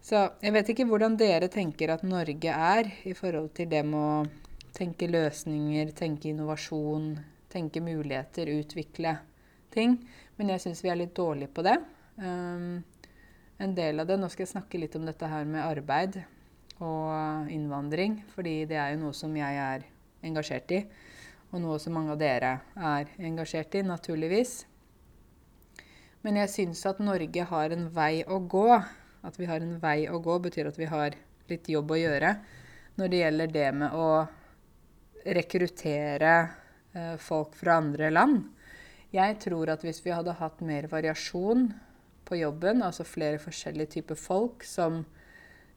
Så 0.05 0.21
jeg 0.45 0.53
vet 0.53 0.69
ikke 0.69 0.85
hvordan 0.85 1.15
dere 1.17 1.49
tenker 1.49 1.95
at 1.95 2.03
Norge 2.05 2.53
er 2.53 2.91
i 3.09 3.15
forhold 3.17 3.55
til 3.57 3.71
det 3.71 3.81
med 3.89 3.97
å 3.97 4.73
tenke 4.77 5.09
løsninger, 5.09 5.95
tenke 5.97 6.29
innovasjon, 6.29 7.15
tenke 7.49 7.81
muligheter, 7.81 8.51
utvikle 8.53 9.15
ting. 9.73 9.97
Men 10.37 10.51
jeg 10.53 10.61
syns 10.65 10.83
vi 10.85 10.91
er 10.93 10.99
litt 11.01 11.15
dårlige 11.17 11.49
på 11.57 11.65
det. 11.65 11.79
Um, 12.21 12.83
en 13.65 13.73
del 13.75 14.03
av 14.03 14.11
det 14.11 14.19
Nå 14.21 14.29
skal 14.29 14.45
jeg 14.45 14.53
snakke 14.53 14.81
litt 14.83 14.97
om 14.99 15.07
dette 15.09 15.29
her 15.31 15.47
med 15.49 15.65
arbeid 15.65 16.19
og 16.83 17.49
innvandring, 17.55 18.19
fordi 18.35 18.65
det 18.69 18.77
er 18.77 18.93
jo 18.93 19.07
noe 19.07 19.17
som 19.17 19.33
jeg 19.39 19.61
er 19.63 19.87
engasjert 20.27 20.75
i. 20.75 20.83
Og 21.55 21.63
noe 21.63 21.79
som 21.81 21.95
mange 21.97 22.13
av 22.13 22.21
dere 22.21 22.59
er 22.77 23.15
engasjert 23.25 23.79
i, 23.79 23.85
naturligvis. 23.87 24.53
Men 26.27 26.43
jeg 26.43 26.53
syns 26.53 26.85
at 26.91 27.01
Norge 27.01 27.49
har 27.49 27.73
en 27.73 27.89
vei 27.95 28.21
å 28.29 28.41
gå 28.43 28.69
at 29.25 29.39
vi 29.41 29.49
har 29.49 29.63
en 29.65 29.79
vei 29.81 30.05
å 30.11 30.21
gå, 30.23 30.39
betyr 30.45 30.69
at 30.69 30.79
vi 30.79 30.89
har 30.91 31.17
litt 31.51 31.69
jobb 31.69 31.93
å 31.95 32.01
gjøre 32.01 32.35
når 32.99 33.11
det 33.11 33.21
gjelder 33.21 33.55
det 33.55 33.71
med 33.75 33.97
å 33.99 34.09
rekruttere 35.35 36.35
eh, 36.95 37.17
folk 37.19 37.57
fra 37.59 37.79
andre 37.81 38.11
land. 38.13 38.45
Jeg 39.15 39.39
tror 39.43 39.73
at 39.73 39.85
hvis 39.87 40.03
vi 40.05 40.13
hadde 40.15 40.37
hatt 40.39 40.63
mer 40.67 40.87
variasjon 40.91 41.69
på 42.25 42.39
jobben, 42.39 42.83
altså 42.83 43.07
flere 43.07 43.41
forskjellige 43.43 43.97
typer 43.99 44.19
folk 44.19 44.65
som 44.67 45.03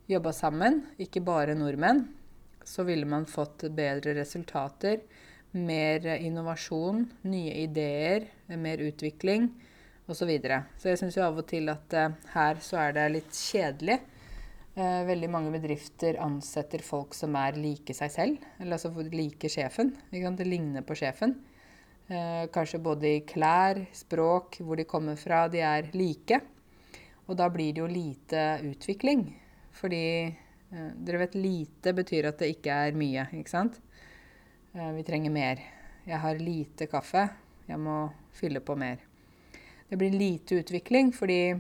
jobba 0.10 0.32
sammen, 0.36 0.84
ikke 1.02 1.24
bare 1.26 1.56
nordmenn, 1.58 2.06
så 2.68 2.84
ville 2.88 3.08
man 3.08 3.28
fått 3.30 3.66
bedre 3.76 4.16
resultater, 4.18 5.02
mer 5.58 6.04
innovasjon, 6.18 7.06
nye 7.32 7.54
ideer, 7.64 8.28
mer 8.60 8.84
utvikling 8.84 9.48
osv. 10.08 10.16
Så, 10.16 10.26
videre. 10.26 10.62
så 10.80 10.92
jeg 10.92 11.00
syns 11.02 11.18
jo 11.18 11.26
av 11.26 11.40
og 11.42 11.48
til 11.50 11.68
at 11.72 11.96
uh, 11.98 12.14
her 12.34 12.62
så 12.64 12.80
er 12.86 12.96
det 12.96 13.08
litt 13.12 13.36
kjedelig. 13.36 14.00
Uh, 14.78 15.04
veldig 15.08 15.30
mange 15.34 15.52
bedrifter 15.52 16.20
ansetter 16.24 16.84
folk 16.86 17.16
som 17.18 17.36
er 17.36 17.58
like 17.60 17.96
seg 17.98 18.14
selv, 18.14 18.46
eller 18.62 18.78
altså 18.78 18.92
like 19.12 19.52
sjefen. 19.52 19.92
Det 20.12 20.48
ligner 20.48 20.86
på 20.88 20.96
sjefen. 20.96 21.36
Uh, 22.08 22.48
kanskje 22.56 22.80
både 22.80 23.18
i 23.18 23.26
klær, 23.28 23.82
språk, 23.92 24.62
hvor 24.64 24.80
de 24.80 24.88
kommer 24.88 25.20
fra. 25.20 25.48
De 25.52 25.60
er 25.60 25.92
like. 25.98 26.40
Og 27.28 27.36
da 27.36 27.50
blir 27.52 27.76
det 27.76 27.84
jo 27.84 27.90
lite 27.92 28.46
utvikling. 28.64 29.28
Fordi 29.76 30.06
dere 30.68 31.20
vet 31.22 31.36
lite 31.36 31.92
betyr 31.96 32.30
at 32.30 32.40
det 32.40 32.50
ikke 32.56 32.80
er 32.88 32.96
mye, 32.98 33.28
ikke 33.40 33.52
sant? 33.52 33.78
vi 34.72 35.04
trenger 35.08 35.32
mer. 35.32 35.62
Jeg 36.08 36.20
har 36.24 36.42
lite 36.42 36.88
kaffe. 36.92 37.24
Jeg 37.68 37.80
må 37.80 38.00
fylle 38.36 38.60
på 38.64 38.76
mer 38.80 39.00
det 39.90 40.00
blir 40.00 40.16
lite 40.16 40.62
utvikling. 40.62 41.12
Fordi 41.16 41.56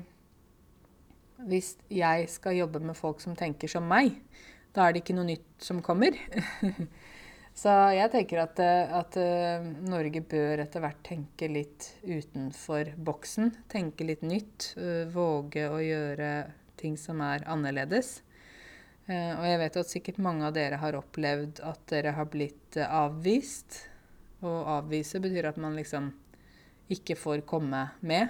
hvis 1.47 1.75
jeg 1.93 2.29
skal 2.31 2.57
jobbe 2.57 2.81
med 2.83 2.97
folk 2.97 3.21
som 3.23 3.35
tenker 3.37 3.71
som 3.71 3.87
meg, 3.87 4.17
da 4.75 4.87
er 4.87 4.93
det 4.93 5.03
ikke 5.03 5.17
noe 5.17 5.29
nytt 5.29 5.63
som 5.63 5.81
kommer. 5.85 6.17
Så 7.57 7.71
jeg 7.95 8.11
tenker 8.13 8.43
at, 8.43 8.59
at, 8.61 9.15
eh, 9.17 9.63
Norge 9.89 10.21
bør 10.29 10.61
etter 10.61 10.83
hvert 10.83 10.99
tenke 11.05 11.47
litt 11.49 11.87
utenfor 12.05 12.91
boksen. 13.01 13.49
Tenke 13.71 14.05
litt 14.05 14.21
nytt. 14.21 14.75
Eh, 14.77 15.09
våge 15.09 15.63
å 15.65 15.79
gjøre 15.81 16.29
ting 16.77 16.99
som 17.01 17.23
er 17.25 17.47
annerledes. 17.49 18.19
Eh, 19.09 19.33
og 19.33 19.47
jeg 19.47 19.61
vet 19.63 19.81
at 19.81 19.89
sikkert 19.89 20.21
mange 20.21 20.45
av 20.45 20.53
dere 20.53 20.77
har 20.77 20.99
opplevd 20.99 21.63
at 21.65 21.81
dere 21.89 22.13
har 22.13 22.29
blitt 22.29 22.77
avvist. 22.85 23.79
Og 24.45 24.69
avvise 24.77 25.17
betyr 25.23 25.49
at 25.49 25.57
man 25.57 25.73
liksom 25.79 26.11
ikke 26.93 27.17
får 27.19 27.43
komme 27.47 27.83
med. 27.99 28.29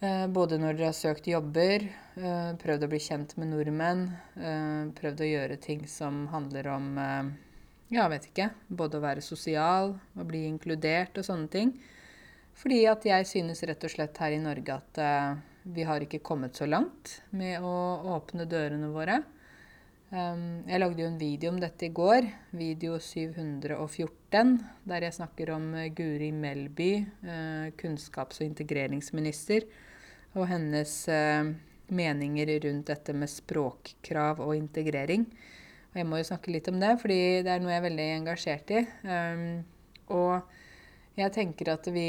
Eh, 0.00 0.26
både 0.30 0.60
når 0.62 0.76
dere 0.78 0.92
har 0.92 0.96
søkt 0.96 1.26
jobber, 1.26 1.82
eh, 2.16 2.50
prøvd 2.62 2.86
å 2.86 2.90
bli 2.92 3.00
kjent 3.02 3.34
med 3.36 3.50
nordmenn, 3.50 4.04
eh, 4.36 4.84
prøvd 4.94 5.24
å 5.24 5.30
gjøre 5.32 5.60
ting 5.60 5.86
som 5.86 6.26
handler 6.28 6.68
om 6.68 6.88
ja, 7.90 8.06
vet 8.08 8.28
ikke, 8.28 8.50
både 8.68 8.98
å 8.98 9.00
være 9.00 9.24
sosial 9.24 9.98
og 10.14 10.26
bli 10.28 10.44
inkludert 10.46 11.16
og 11.16 11.24
sånne 11.24 11.48
ting. 11.50 11.72
Fordi 12.54 12.86
at 12.86 13.02
jeg 13.02 13.26
synes 13.26 13.62
rett 13.62 13.82
og 13.82 13.90
slett 13.90 14.18
her 14.18 14.32
i 14.32 14.42
Norge 14.42 14.74
at 14.76 14.98
vi 15.64 15.82
har 15.82 16.00
ikke 16.00 16.20
kommet 16.20 16.54
så 16.54 16.66
langt 16.68 17.22
med 17.30 17.62
å 17.62 18.02
åpne 18.12 18.44
dørene 18.44 18.92
våre. 18.92 19.22
Um, 20.08 20.62
jeg 20.64 20.80
lagde 20.80 21.02
jo 21.02 21.06
en 21.10 21.18
video 21.20 21.50
om 21.52 21.58
dette 21.60 21.84
i 21.84 21.92
går, 21.92 22.24
video 22.56 22.94
714, 22.96 24.54
der 24.88 25.04
jeg 25.04 25.16
snakker 25.18 25.50
om 25.52 25.66
uh, 25.76 25.82
Guri 25.92 26.30
Melby, 26.32 27.02
uh, 27.26 27.66
kunnskaps- 27.76 28.40
og 28.40 28.46
integreringsminister, 28.46 29.66
og 30.32 30.46
hennes 30.48 30.94
meninger 31.88 32.50
rundt 32.64 32.88
dette 32.88 33.12
med 33.16 33.28
språkkrav 33.32 34.40
og 34.44 34.54
integrering. 34.56 35.24
Og 35.90 36.00
jeg 36.00 36.08
må 36.08 36.20
jo 36.20 36.28
snakke 36.30 36.52
litt 36.52 36.68
om 36.72 36.80
det, 36.80 36.94
fordi 37.02 37.20
det 37.44 37.52
er 37.52 37.62
noe 37.64 37.72
jeg 37.74 37.80
er 37.82 37.86
veldig 37.88 38.08
engasjert 38.16 38.74
i. 38.76 38.82
Um, 39.04 39.46
og 40.16 41.20
jeg 41.20 41.36
tenker 41.36 41.74
at 41.74 41.88
vi 41.92 42.08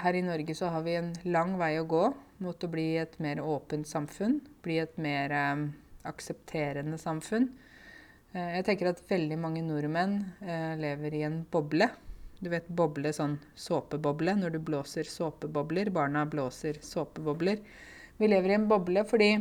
her 0.00 0.20
i 0.20 0.24
Norge 0.26 0.56
så 0.58 0.72
har 0.74 0.84
vi 0.84 1.00
en 1.00 1.12
lang 1.24 1.56
vei 1.60 1.76
å 1.80 1.88
gå 1.88 2.08
mot 2.44 2.64
å 2.64 2.72
bli 2.72 2.90
et 3.00 3.20
mer 3.24 3.40
åpent 3.44 3.88
samfunn. 3.88 4.40
Bli 4.64 4.80
et 4.84 4.96
mer 5.00 5.36
um, 5.52 5.68
aksepterende 6.06 6.98
samfunn. 7.00 7.48
Uh, 8.34 8.50
jeg 8.58 8.66
tenker 8.68 8.92
at 8.92 9.02
veldig 9.10 9.38
mange 9.40 9.64
nordmenn 9.66 10.20
uh, 10.44 10.74
lever 10.78 11.18
i 11.18 11.24
en 11.26 11.42
boble. 11.50 11.90
Du 12.38 12.50
vet 12.52 12.68
boble, 12.70 13.10
sånn 13.14 13.38
såpeboble, 13.58 14.36
når 14.38 14.54
du 14.54 14.60
blåser 14.62 15.08
såpebobler. 15.10 15.90
Barna 15.90 16.22
blåser 16.30 16.78
såpebobler. 16.86 17.64
Vi 18.18 18.28
lever 18.30 18.52
i 18.52 18.58
en 18.58 18.68
boble 18.70 19.02
fordi 19.06 19.32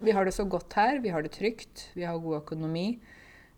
vi 0.00 0.12
har 0.16 0.26
det 0.26 0.34
så 0.34 0.46
godt 0.48 0.74
her. 0.78 0.98
Vi 1.04 1.12
har 1.12 1.22
det 1.22 1.34
trygt. 1.36 1.90
Vi 1.94 2.06
har 2.08 2.18
god 2.18 2.40
økonomi. 2.40 2.98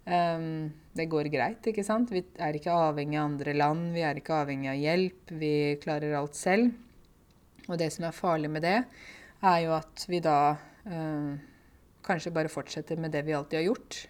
Um, 0.05 0.73
det 0.99 1.07
går 1.07 1.31
greit, 1.31 1.67
ikke 1.71 1.85
sant? 1.87 2.11
Vi 2.11 2.25
er 2.43 2.57
ikke 2.59 2.75
avhengig 2.75 3.21
av 3.21 3.29
andre 3.31 3.53
land, 3.55 3.93
vi 3.95 4.03
er 4.03 4.19
ikke 4.19 4.41
avhengig 4.43 4.73
av 4.73 4.81
hjelp. 4.81 5.35
Vi 5.39 5.53
klarer 5.83 6.17
alt 6.19 6.37
selv. 6.37 6.73
Og 7.69 7.79
det 7.79 7.93
som 7.95 8.09
er 8.09 8.17
farlig 8.17 8.51
med 8.51 8.67
det, 8.67 8.81
er 9.47 9.59
jo 9.63 9.77
at 9.77 10.05
vi 10.11 10.19
da 10.25 10.39
uh, 10.59 11.31
kanskje 12.07 12.35
bare 12.35 12.53
fortsetter 12.53 12.99
med 13.01 13.15
det 13.15 13.25
vi 13.27 13.35
alltid 13.37 13.61
har 13.61 13.69
gjort. 13.71 14.01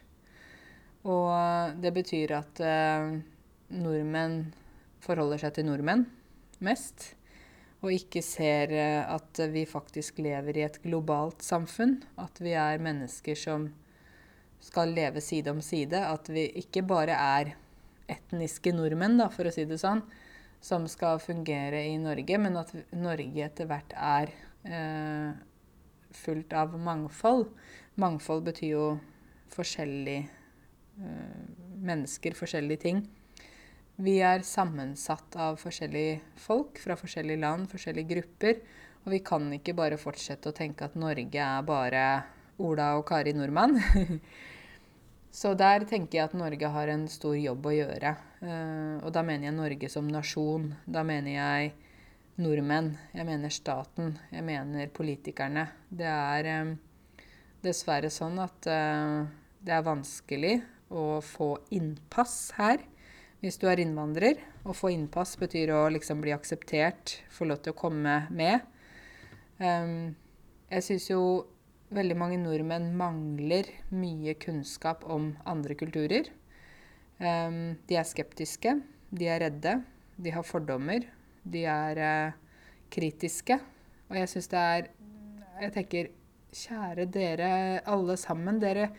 Og 1.12 1.80
det 1.82 1.92
betyr 1.96 2.36
at 2.38 2.60
eh, 2.62 3.14
nordmenn 3.74 4.52
forholder 5.02 5.42
seg 5.42 5.56
til 5.56 5.66
nordmenn 5.66 6.06
mest. 6.62 7.12
Og 7.82 7.90
ikke 7.96 8.22
ser 8.22 8.70
uh, 8.76 9.16
at 9.16 9.40
vi 9.50 9.64
faktisk 9.66 10.20
lever 10.22 10.58
i 10.58 10.66
et 10.68 10.78
globalt 10.84 11.42
samfunn. 11.42 11.96
At 12.20 12.38
vi 12.42 12.54
er 12.54 12.82
mennesker 12.82 13.38
som 13.38 13.66
skal 14.62 14.94
leve 14.94 15.22
side 15.24 15.50
om 15.50 15.58
side. 15.64 15.98
At 15.98 16.30
vi 16.30 16.46
ikke 16.62 16.84
bare 16.86 17.16
er 17.18 17.56
etniske 18.12 18.74
nordmenn, 18.74 19.18
da, 19.18 19.28
for 19.32 19.48
å 19.48 19.54
si 19.54 19.64
det 19.66 19.80
sånn, 19.82 20.02
som 20.62 20.86
skal 20.90 21.18
fungere 21.22 21.80
i 21.88 21.96
Norge, 21.98 22.38
men 22.38 22.58
at 22.60 22.70
Norge 22.94 23.46
etter 23.46 23.66
hvert 23.70 23.94
er 23.96 24.30
eh, 24.66 25.32
fullt 26.14 26.52
av 26.54 26.76
mangfold. 26.78 27.48
Mangfold 28.00 28.46
betyr 28.46 28.70
jo 28.70 28.84
forskjellige 29.52 30.24
eh, 30.24 31.42
mennesker, 31.82 32.36
forskjellige 32.38 32.84
ting. 32.86 33.02
Vi 34.02 34.16
er 34.24 34.44
sammensatt 34.46 35.36
av 35.36 35.58
forskjellige 35.60 36.22
folk 36.40 36.80
fra 36.80 36.96
forskjellige 36.96 37.42
land, 37.42 37.68
forskjellige 37.70 38.14
grupper. 38.14 38.62
Og 39.02 39.12
vi 39.12 39.20
kan 39.26 39.50
ikke 39.52 39.74
bare 39.76 39.98
fortsette 40.00 40.48
å 40.48 40.56
tenke 40.56 40.86
at 40.86 40.96
Norge 40.96 41.44
er 41.44 41.66
bare 41.66 42.06
Ola 42.62 42.92
og 42.98 43.04
Kari 43.08 43.34
Nordmann. 43.36 43.76
Så 45.32 45.54
der 45.56 45.86
tenker 45.88 46.18
jeg 46.18 46.28
at 46.28 46.36
Norge 46.36 46.68
har 46.74 46.90
en 46.92 47.06
stor 47.08 47.34
jobb 47.38 47.66
å 47.66 47.72
gjøre. 47.72 48.14
Uh, 48.42 49.00
og 49.00 49.12
da 49.16 49.22
mener 49.24 49.48
jeg 49.48 49.56
Norge 49.56 49.88
som 49.92 50.08
nasjon. 50.12 50.66
Da 50.84 51.04
mener 51.08 51.32
jeg 51.32 51.72
nordmenn. 52.42 52.92
Jeg 53.16 53.28
mener 53.28 53.52
staten. 53.52 54.16
Jeg 54.32 54.44
mener 54.44 54.92
politikerne. 54.92 55.66
Det 55.88 56.08
er 56.08 56.50
um, 56.62 56.74
dessverre 57.62 58.10
sånn 58.12 58.40
at 58.42 58.68
uh, 58.70 59.22
det 59.62 59.74
er 59.76 59.86
vanskelig 59.86 60.56
å 60.92 61.20
få 61.24 61.54
innpass 61.74 62.52
her. 62.58 62.82
Hvis 63.42 63.58
du 63.58 63.66
er 63.70 63.80
innvandrer. 63.82 64.38
Å 64.62 64.74
få 64.76 64.92
innpass 64.94 65.34
betyr 65.40 65.72
å 65.74 65.86
liksom 65.90 66.20
bli 66.22 66.34
akseptert, 66.34 67.16
få 67.32 67.48
lov 67.50 67.62
til 67.64 67.74
å 67.74 67.78
komme 67.78 68.20
med. 68.30 68.62
Um, 69.58 70.14
jeg 70.70 70.86
syns 70.86 71.08
jo 71.10 71.22
veldig 71.92 72.16
mange 72.18 72.38
nordmenn 72.40 72.92
mangler 72.96 73.66
mye 73.90 74.36
kunnskap 74.40 75.02
om 75.10 75.32
andre 75.48 75.74
kulturer. 75.78 76.30
Um, 77.18 77.74
de 77.90 77.98
er 77.98 78.06
skeptiske, 78.08 78.76
de 79.10 79.28
er 79.28 79.42
redde, 79.44 79.76
de 80.22 80.32
har 80.34 80.46
fordommer, 80.46 81.04
de 81.42 81.66
er 81.68 82.02
uh, 82.02 82.38
kritiske. 82.94 83.58
Og 84.10 84.18
jeg 84.20 84.30
syns 84.30 84.50
det 84.52 84.66
er 84.72 84.90
Jeg 85.62 85.72
tenker, 85.74 86.06
kjære 86.52 87.06
dere 87.12 87.52
alle 87.88 88.16
sammen, 88.20 88.60
dere 88.62 88.90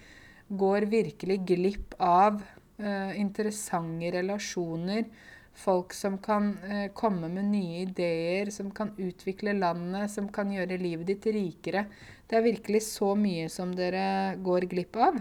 går 0.50 0.88
virkelig 0.92 1.40
glipp 1.48 1.96
av 2.02 2.42
uh, 2.42 3.14
interessante 3.20 4.12
relasjoner. 4.16 5.06
Folk 5.54 5.94
som 5.94 6.18
kan 6.22 6.56
uh, 6.66 6.88
komme 6.98 7.30
med 7.32 7.52
nye 7.52 7.84
ideer, 7.86 8.50
som 8.54 8.72
kan 8.74 8.94
utvikle 8.98 9.56
landet, 9.58 10.12
som 10.12 10.30
kan 10.34 10.52
gjøre 10.54 10.82
livet 10.82 11.10
ditt 11.14 11.30
rikere. 11.34 11.86
Det 12.28 12.40
er 12.40 12.48
virkelig 12.50 12.84
så 12.90 13.14
mye 13.20 13.50
som 13.54 13.74
dere 13.78 14.36
går 14.42 14.68
glipp 14.72 14.98
av. 14.98 15.20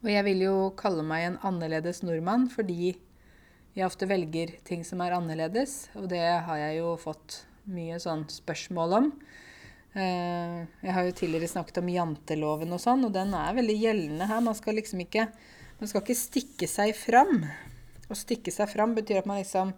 Og 0.00 0.08
jeg 0.08 0.24
vil 0.24 0.46
jo 0.46 0.56
kalle 0.80 1.04
meg 1.04 1.26
en 1.26 1.40
annerledes 1.44 2.00
nordmann 2.06 2.46
fordi 2.52 2.94
jeg 3.76 3.86
ofte 3.86 4.08
velger 4.10 4.56
ting 4.66 4.80
som 4.84 5.02
er 5.04 5.14
annerledes, 5.14 5.90
og 5.94 6.08
det 6.10 6.24
har 6.46 6.58
jeg 6.58 6.80
jo 6.80 6.94
fått 6.98 7.44
mye 7.70 8.00
sånn 8.02 8.24
spørsmål 8.32 8.96
om. 8.96 9.10
Eh, 9.90 10.58
jeg 10.84 10.94
har 10.94 11.06
jo 11.06 11.14
tidligere 11.18 11.50
snakket 11.50 11.80
om 11.80 11.88
janteloven 11.90 12.76
og 12.76 12.78
sånn, 12.82 13.02
og 13.08 13.14
den 13.14 13.32
er 13.34 13.56
veldig 13.56 13.74
gjeldende 13.80 14.28
her. 14.30 14.42
Man 14.44 14.58
skal 14.58 14.78
liksom 14.78 15.02
ikke 15.06 15.30
Man 15.80 15.88
skal 15.88 16.02
ikke 16.02 16.14
stikke 16.14 16.66
seg 16.68 16.90
fram. 16.92 17.38
Å 18.12 18.14
stikke 18.18 18.52
seg 18.52 18.68
fram 18.68 18.92
betyr 18.92 19.22
at 19.22 19.28
man 19.30 19.38
liksom 19.40 19.70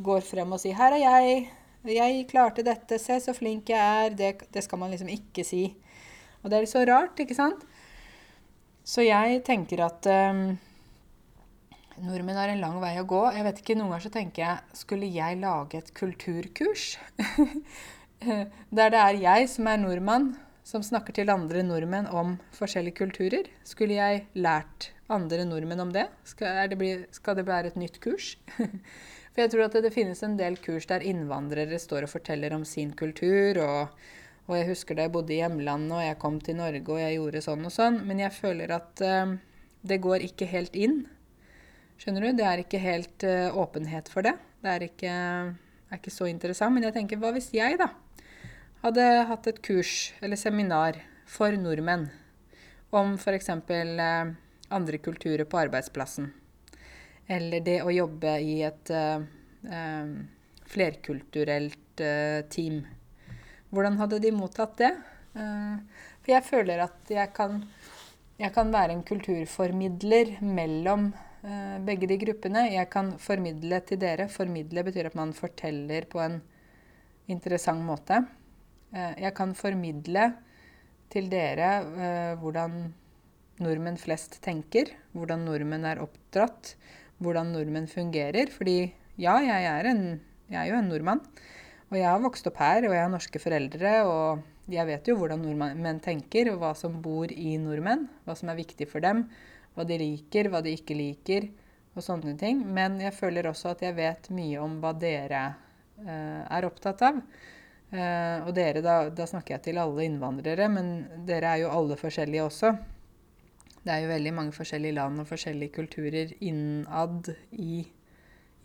går 0.00 0.24
frem 0.24 0.52
og 0.52 0.60
sier 0.62 0.72
'Her 0.74 0.94
er 0.96 1.02
jeg'. 1.04 1.48
'Jeg 1.84 2.28
klarte 2.30 2.64
dette. 2.64 2.98
Se 2.98 3.20
så 3.20 3.34
flink 3.34 3.68
jeg 3.68 3.78
er.' 3.78 4.16
Det, 4.16 4.50
det, 4.50 4.64
skal 4.64 4.78
man 4.78 4.90
liksom 4.90 5.08
ikke 5.08 5.44
si. 5.44 5.76
Og 6.42 6.50
det 6.50 6.58
er 6.58 6.66
så 6.66 6.86
rart, 6.88 7.20
ikke 7.20 7.34
sant? 7.34 7.66
Så 8.82 9.04
jeg 9.04 9.44
tenker 9.44 9.84
at 9.84 10.06
um, 10.06 10.58
nordmenn 12.00 12.36
har 12.36 12.48
en 12.48 12.60
lang 12.60 12.80
vei 12.80 12.96
å 12.98 13.04
gå. 13.04 13.32
Jeg 13.34 13.44
vet 13.44 13.58
ikke, 13.60 13.76
Noen 13.76 13.90
ganger 13.90 14.08
så 14.08 14.10
tenker 14.10 14.42
jeg 14.42 14.58
Skulle 14.72 15.06
jeg 15.06 15.38
lage 15.38 15.78
et 15.78 15.92
kulturkurs? 15.94 16.96
Der 18.76 18.92
det 18.92 19.00
er 19.00 19.20
jeg 19.20 19.48
som 19.50 19.68
er 19.70 19.80
nordmann, 19.80 20.32
som 20.66 20.82
snakker 20.84 21.14
til 21.16 21.30
andre 21.32 21.62
nordmenn 21.66 22.06
om 22.06 22.36
forskjellige 22.54 23.00
kulturer. 23.02 23.48
Skulle 23.66 23.98
jeg 23.98 24.26
lært 24.34 24.92
andre 25.12 25.44
nordmenn 25.48 25.82
om 25.82 25.92
det? 25.94 26.06
Skal 26.24 26.70
det, 26.70 26.78
bli, 26.78 26.92
skal 27.14 27.38
det 27.38 27.46
være 27.48 27.72
et 27.72 27.80
nytt 27.80 27.98
kurs? 28.02 28.36
For 29.32 29.40
jeg 29.40 29.52
tror 29.52 29.64
at 29.66 29.76
det, 29.76 29.86
det, 29.86 29.94
finnes 29.94 30.20
en 30.26 30.36
del 30.36 30.58
kurs 30.60 30.86
der 30.90 31.04
innvandrere 31.08 31.78
står 31.80 32.06
og 32.06 32.12
forteller 32.12 32.52
om 32.52 32.66
sin 32.68 32.92
kultur. 32.92 33.62
Og, 33.64 34.04
og 34.48 34.58
jeg 34.58 34.68
husker 34.68 34.98
da 34.98 35.06
jeg 35.06 35.14
bodde 35.14 35.32
i 35.32 35.40
hjemlandet 35.40 35.96
og 35.96 36.04
jeg 36.04 36.20
kom 36.20 36.36
til 36.44 36.58
Norge 36.60 36.84
og 36.84 37.00
jeg 37.00 37.16
gjorde 37.16 37.44
sånn 37.48 37.66
og 37.68 37.74
sånn. 37.74 38.02
Men 38.08 38.20
jeg 38.20 38.36
føler 38.36 38.76
at 38.76 39.02
uh, 39.02 39.34
det 39.88 40.02
går 40.04 40.28
ikke 40.28 40.50
helt 40.52 40.76
inn. 40.76 41.00
Skjønner 42.02 42.28
du? 42.28 42.36
Det 42.36 42.46
er 42.46 42.64
ikke 42.64 42.82
helt 42.82 43.24
uh, 43.24 43.56
åpenhet 43.64 44.12
for 44.12 44.26
det. 44.26 44.36
Det 44.62 44.76
er 44.76 44.86
ikke, 44.90 45.16
er 45.88 45.98
ikke, 45.98 46.12
så 46.12 46.28
interessant. 46.28 46.76
Men 46.76 46.90
jeg 46.90 46.98
tenker, 47.00 47.20
hva 47.22 47.32
hvis 47.34 47.50
jeg 47.56 47.80
da 47.80 47.88
hadde 48.82 49.02
hatt 49.28 49.46
et 49.46 49.60
kurs 49.62 50.10
eller 50.18 50.38
seminar 50.38 50.96
for 51.30 51.54
nordmenn 51.54 52.08
om 52.90 53.14
f.eks. 53.14 53.48
Uh, 53.48 54.32
andre 54.74 54.98
kulturer 54.98 55.46
på 55.46 55.60
arbeidsplassen? 55.60 56.32
Eller 57.30 57.62
det 57.62 57.78
å 57.84 57.92
jobbe 57.94 58.34
i 58.42 58.56
et 58.66 58.90
uh, 58.90 59.22
flerkulturelt 60.72 62.02
uh, 62.02 62.42
team. 62.50 62.82
Hvordan 63.70 64.00
hadde 64.02 64.20
de 64.24 64.34
mottatt 64.36 64.74
det? 64.82 64.92
For 65.32 66.28
jeg 66.28 66.44
føler 66.44 66.82
at 66.84 67.08
jeg 67.08 67.30
kan, 67.32 67.62
jeg 68.36 68.52
kan 68.52 68.68
være 68.74 68.92
en 68.92 69.06
kulturformidler 69.08 70.34
mellom 70.44 71.06
begge 71.86 72.10
de 72.10 72.18
gruppene. 72.20 72.66
Jeg 72.74 72.90
kan 72.92 73.14
formidle 73.16 73.78
til 73.88 74.02
dere. 74.02 74.26
Formidle 74.28 74.84
betyr 74.84 75.08
at 75.08 75.16
man 75.16 75.32
forteller 75.32 76.04
på 76.12 76.20
en 76.20 76.36
interessant 77.32 77.80
måte. 77.80 78.20
Jeg 78.92 79.32
kan 79.36 79.54
formidle 79.56 80.26
til 81.12 81.30
dere 81.32 82.36
hvordan 82.40 82.92
nordmenn 83.62 83.98
flest 84.00 84.38
tenker, 84.44 84.90
hvordan 85.16 85.44
nordmenn 85.46 85.86
er 85.88 86.00
oppdratt, 86.02 86.74
hvordan 87.22 87.52
nordmenn 87.54 87.88
fungerer. 87.90 88.50
Fordi 88.52 88.92
ja, 89.20 89.36
jeg 89.44 89.68
er, 89.68 89.90
en, 89.92 90.04
jeg 90.50 90.60
er 90.62 90.72
jo 90.72 90.80
en 90.80 90.90
nordmann. 90.90 91.22
Og 91.92 91.98
jeg 91.98 92.08
har 92.08 92.22
vokst 92.24 92.48
opp 92.48 92.58
her, 92.62 92.86
og 92.88 92.96
jeg 92.96 93.04
har 93.04 93.12
norske 93.12 93.42
foreldre. 93.42 93.94
Og 94.08 94.72
jeg 94.72 94.88
vet 94.88 95.08
jo 95.10 95.18
hvordan 95.20 95.42
nordmenn 95.44 96.00
tenker, 96.04 96.52
og 96.52 96.62
hva 96.62 96.72
som 96.78 97.00
bor 97.04 97.32
i 97.32 97.56
nordmenn. 97.60 98.08
Hva 98.26 98.36
som 98.38 98.52
er 98.52 98.60
viktig 98.60 98.88
for 98.90 99.04
dem. 99.04 99.26
Hva 99.76 99.86
de 99.88 99.98
liker, 100.00 100.50
hva 100.52 100.62
de 100.64 100.76
ikke 100.76 100.98
liker. 100.98 101.50
og 101.92 102.00
sånne 102.00 102.32
ting. 102.40 102.62
Men 102.72 102.96
jeg 103.02 103.12
føler 103.12 103.50
også 103.50 103.74
at 103.74 103.82
jeg 103.84 103.98
vet 103.98 104.30
mye 104.32 104.60
om 104.62 104.78
hva 104.80 104.94
dere 104.96 105.42
eh, 106.00 106.40
er 106.40 106.64
opptatt 106.64 107.02
av. 107.04 107.18
Eh, 107.92 108.38
og 108.46 108.54
dere, 108.56 108.80
da, 108.80 108.96
da, 109.12 109.26
snakker 109.28 109.58
jeg 109.58 109.64
til 109.66 109.80
alle 109.82 110.06
innvandrere, 110.06 110.68
men 110.72 110.92
dere 111.28 111.50
er 111.50 111.64
jo 111.64 111.72
alle 111.74 111.98
forskjellige 112.00 112.46
også. 112.46 112.72
Det 113.82 113.90
er 113.92 114.04
jo 114.04 114.12
veldig 114.12 114.32
mange 114.32 114.54
forskjellige 114.56 114.96
land 114.96 115.20
og 115.20 115.28
forskjellige 115.28 115.74
kulturer 115.74 116.32
innad 116.40 117.28
i 117.52 117.82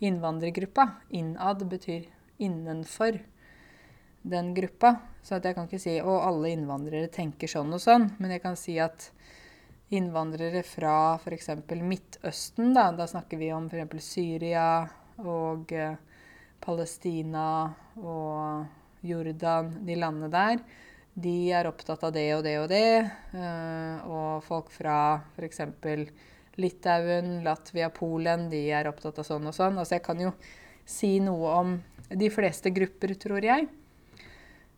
innvandrergruppa. 0.06 0.86
Innad 1.18 1.66
betyr 1.68 2.06
innenfor 2.38 3.18
den 4.22 4.54
gruppa. 4.54 4.94
Så 5.22 5.42
jeg 5.42 5.56
kan 5.56 5.68
ikke 5.68 5.82
si 5.82 5.98
at 5.98 6.08
alle 6.08 6.54
innvandrere 6.54 7.10
tenker 7.12 7.50
sånn 7.50 7.74
og 7.74 7.82
sånn, 7.82 8.08
men 8.22 8.32
jeg 8.32 8.44
kan 8.46 8.56
si 8.56 8.78
at 8.80 9.10
innvandrere 9.92 10.62
fra 10.64 11.18
f.eks. 11.18 11.50
Midtøsten, 11.82 12.72
da, 12.76 12.88
da 12.96 13.08
snakker 13.08 13.40
vi 13.40 13.52
om 13.52 13.68
f.eks. 13.68 14.08
Syria 14.14 14.68
og 15.18 15.72
eh, 15.72 15.96
Palestina 16.64 17.48
og 18.00 18.87
Jordan, 19.08 19.72
de 19.86 19.96
landene 19.98 20.30
der, 20.32 20.62
de 21.18 21.34
er 21.54 21.66
opptatt 21.66 22.04
av 22.06 22.14
det 22.14 22.26
og 22.36 22.44
det 22.46 22.54
og 22.60 22.68
det. 22.70 22.90
Eh, 23.34 24.06
og 24.06 24.44
folk 24.46 24.70
fra 24.70 24.98
f.eks. 25.34 25.64
Litauen, 26.58 27.38
Latvia, 27.46 27.88
Polen, 27.94 28.48
de 28.50 28.64
er 28.74 28.90
opptatt 28.90 29.20
av 29.22 29.26
sånn 29.26 29.50
og 29.50 29.54
sånn. 29.56 29.78
Altså 29.78 29.98
jeg 29.98 30.04
kan 30.06 30.22
jo 30.22 30.32
si 30.88 31.18
noe 31.22 31.54
om 31.58 31.74
de 32.08 32.30
fleste 32.32 32.70
grupper, 32.74 33.14
tror 33.18 33.46
jeg. 33.46 33.66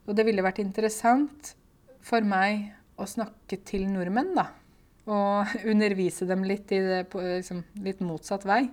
Og 0.08 0.16
det 0.16 0.24
ville 0.28 0.44
vært 0.44 0.62
interessant 0.64 1.54
for 2.04 2.24
meg 2.24 2.70
å 3.00 3.08
snakke 3.08 3.60
til 3.68 3.86
nordmenn, 3.88 4.34
da 4.36 4.50
og 5.10 5.54
undervise 5.70 6.26
dem 6.28 6.44
litt 6.46 6.72
i 6.72 6.80
det 6.84 7.04
på 7.12 7.22
liksom, 7.22 7.62
litt 7.84 8.02
motsatt 8.04 8.46
vei. 8.48 8.64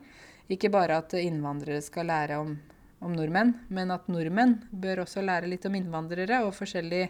Ikke 0.54 0.72
bare 0.72 1.02
at 1.02 1.16
innvandrere 1.20 1.84
skal 1.84 2.08
lære 2.12 2.40
om, 2.40 2.54
om, 3.00 3.14
nordmenn, 3.14 3.54
men 3.70 3.94
at 3.94 4.08
nordmenn 4.12 4.58
bør 4.72 5.04
også 5.06 5.24
lære 5.26 5.50
litt 5.52 5.66
om 5.70 5.76
innvandrere 5.78 6.42
og 6.46 6.56
forskjellige 6.58 7.10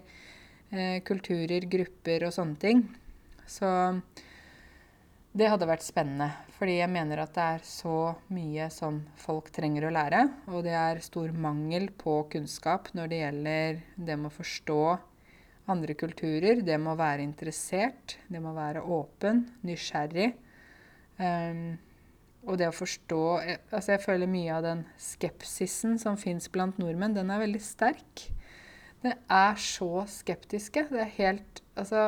eh, 0.71 0.97
kulturer, 1.07 1.67
grupper 1.71 2.27
og 2.27 2.33
sånne 2.35 2.59
ting. 2.61 2.83
Så 3.47 3.69
det 5.38 5.51
hadde 5.51 5.67
vært 5.69 5.85
spennende, 5.85 6.31
fordi 6.57 6.79
jeg 6.79 6.89
mener 6.91 7.21
at 7.21 7.35
det 7.35 7.43
er 7.55 7.65
så 7.67 7.97
mye 8.33 8.67
som 8.73 8.99
folk 9.21 9.51
trenger 9.53 9.88
å 9.88 9.93
lære. 9.93 10.23
Og 10.49 10.63
det 10.65 10.73
er 10.75 11.03
stor 11.05 11.31
mangel 11.35 11.91
på 11.93 12.19
kunnskap 12.33 12.89
når 12.97 13.11
det 13.11 13.21
gjelder 13.21 13.79
det 13.95 14.17
med 14.17 14.31
å 14.31 14.38
forstå 14.39 14.81
andre 15.71 15.95
kulturer. 15.99 16.63
Det 16.65 16.79
å 16.79 16.95
være 16.97 17.25
interessert, 17.25 18.17
det 18.31 18.41
å 18.41 18.55
være 18.55 18.81
åpen, 18.81 19.45
nysgjerrig. 19.67 20.31
Um, 21.17 21.77
og 22.47 22.55
det 22.59 22.69
å 22.69 22.75
forstå 22.75 23.21
altså 23.75 23.93
Jeg 23.93 24.03
føler 24.05 24.29
mye 24.31 24.53
av 24.55 24.63
den 24.63 24.85
skepsisen 25.01 25.97
som 25.99 26.17
fins 26.19 26.47
blant 26.51 26.79
nordmenn, 26.79 27.15
den 27.17 27.31
er 27.33 27.43
veldig 27.43 27.61
sterk. 27.63 28.29
Det 29.03 29.13
er 29.29 29.59
så 29.61 30.05
skeptiske. 30.09 30.87
Det 30.89 31.03
er 31.03 31.13
helt 31.19 31.61
Altså 31.77 32.07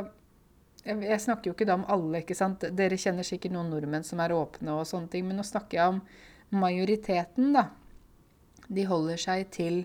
jeg, 0.85 1.03
jeg 1.03 1.21
snakker 1.21 1.49
jo 1.49 1.53
ikke 1.53 1.67
da 1.67 1.75
om 1.77 1.85
alle, 1.91 2.23
ikke 2.23 2.37
sant. 2.37 2.63
Dere 2.75 2.97
kjenner 2.99 3.27
sikkert 3.27 3.53
noen 3.53 3.69
nordmenn 3.73 4.05
som 4.07 4.21
er 4.23 4.33
åpne 4.33 4.79
og 4.79 4.87
sånne 4.89 5.11
ting, 5.11 5.27
men 5.27 5.37
nå 5.39 5.45
snakker 5.45 5.77
jeg 5.77 5.95
om 5.95 5.99
majoriteten, 6.63 7.51
da. 7.53 7.67
De 8.69 8.85
holder 8.89 9.19
seg 9.21 9.49
til 9.53 9.83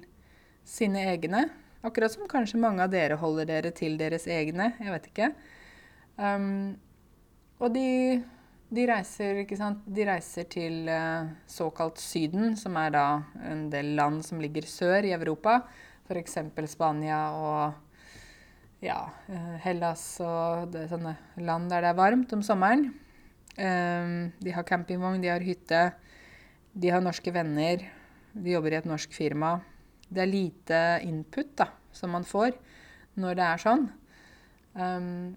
sine 0.64 1.02
egne. 1.10 1.48
Akkurat 1.84 2.14
som 2.14 2.28
kanskje 2.30 2.60
mange 2.62 2.84
av 2.84 2.92
dere 2.94 3.18
holder 3.20 3.48
dere 3.50 3.74
til 3.76 3.98
deres 4.00 4.28
egne. 4.30 4.70
Jeg 4.80 4.94
vet 4.94 5.10
ikke. 5.10 5.30
Um, 6.16 6.76
og 7.60 7.74
de, 7.74 8.22
de, 8.74 8.86
reiser? 8.90 9.40
De 9.86 10.06
reiser 10.08 10.48
til 10.52 10.90
uh, 10.90 11.30
såkalt 11.50 12.02
Syden, 12.02 12.54
som 12.60 12.76
er 12.80 12.94
da 12.94 13.06
en 13.48 13.68
del 13.72 13.94
land 13.98 14.22
som 14.26 14.42
ligger 14.42 14.66
sør 14.68 15.06
i 15.06 15.14
Europa. 15.16 15.60
F.eks. 16.04 16.38
Spania 16.72 17.20
og 17.38 18.84
ja, 18.84 19.00
uh, 19.30 19.54
Hellas 19.64 20.06
og 20.24 20.72
det, 20.74 20.88
sånne 20.92 21.16
land 21.40 21.70
der 21.72 21.86
det 21.86 21.92
er 21.92 22.00
varmt 22.00 22.34
om 22.36 22.42
sommeren. 22.44 22.90
Um, 23.54 24.32
de 24.42 24.50
har 24.50 24.66
campingvogn, 24.66 25.22
de 25.22 25.30
har 25.30 25.44
hytte, 25.44 25.84
de 26.74 26.90
har 26.90 27.04
norske 27.04 27.30
venner, 27.32 27.86
de 28.34 28.56
jobber 28.56 28.74
i 28.74 28.80
et 28.80 28.90
norsk 28.90 29.14
firma 29.14 29.60
det 30.14 30.22
er 30.22 30.30
lite 30.30 30.80
input 31.06 31.54
da, 31.58 31.68
som 31.94 32.14
man 32.14 32.26
får 32.26 32.54
når 33.20 33.38
det 33.38 33.46
er 33.46 33.62
sånn. 33.62 33.84
Um, 34.74 35.34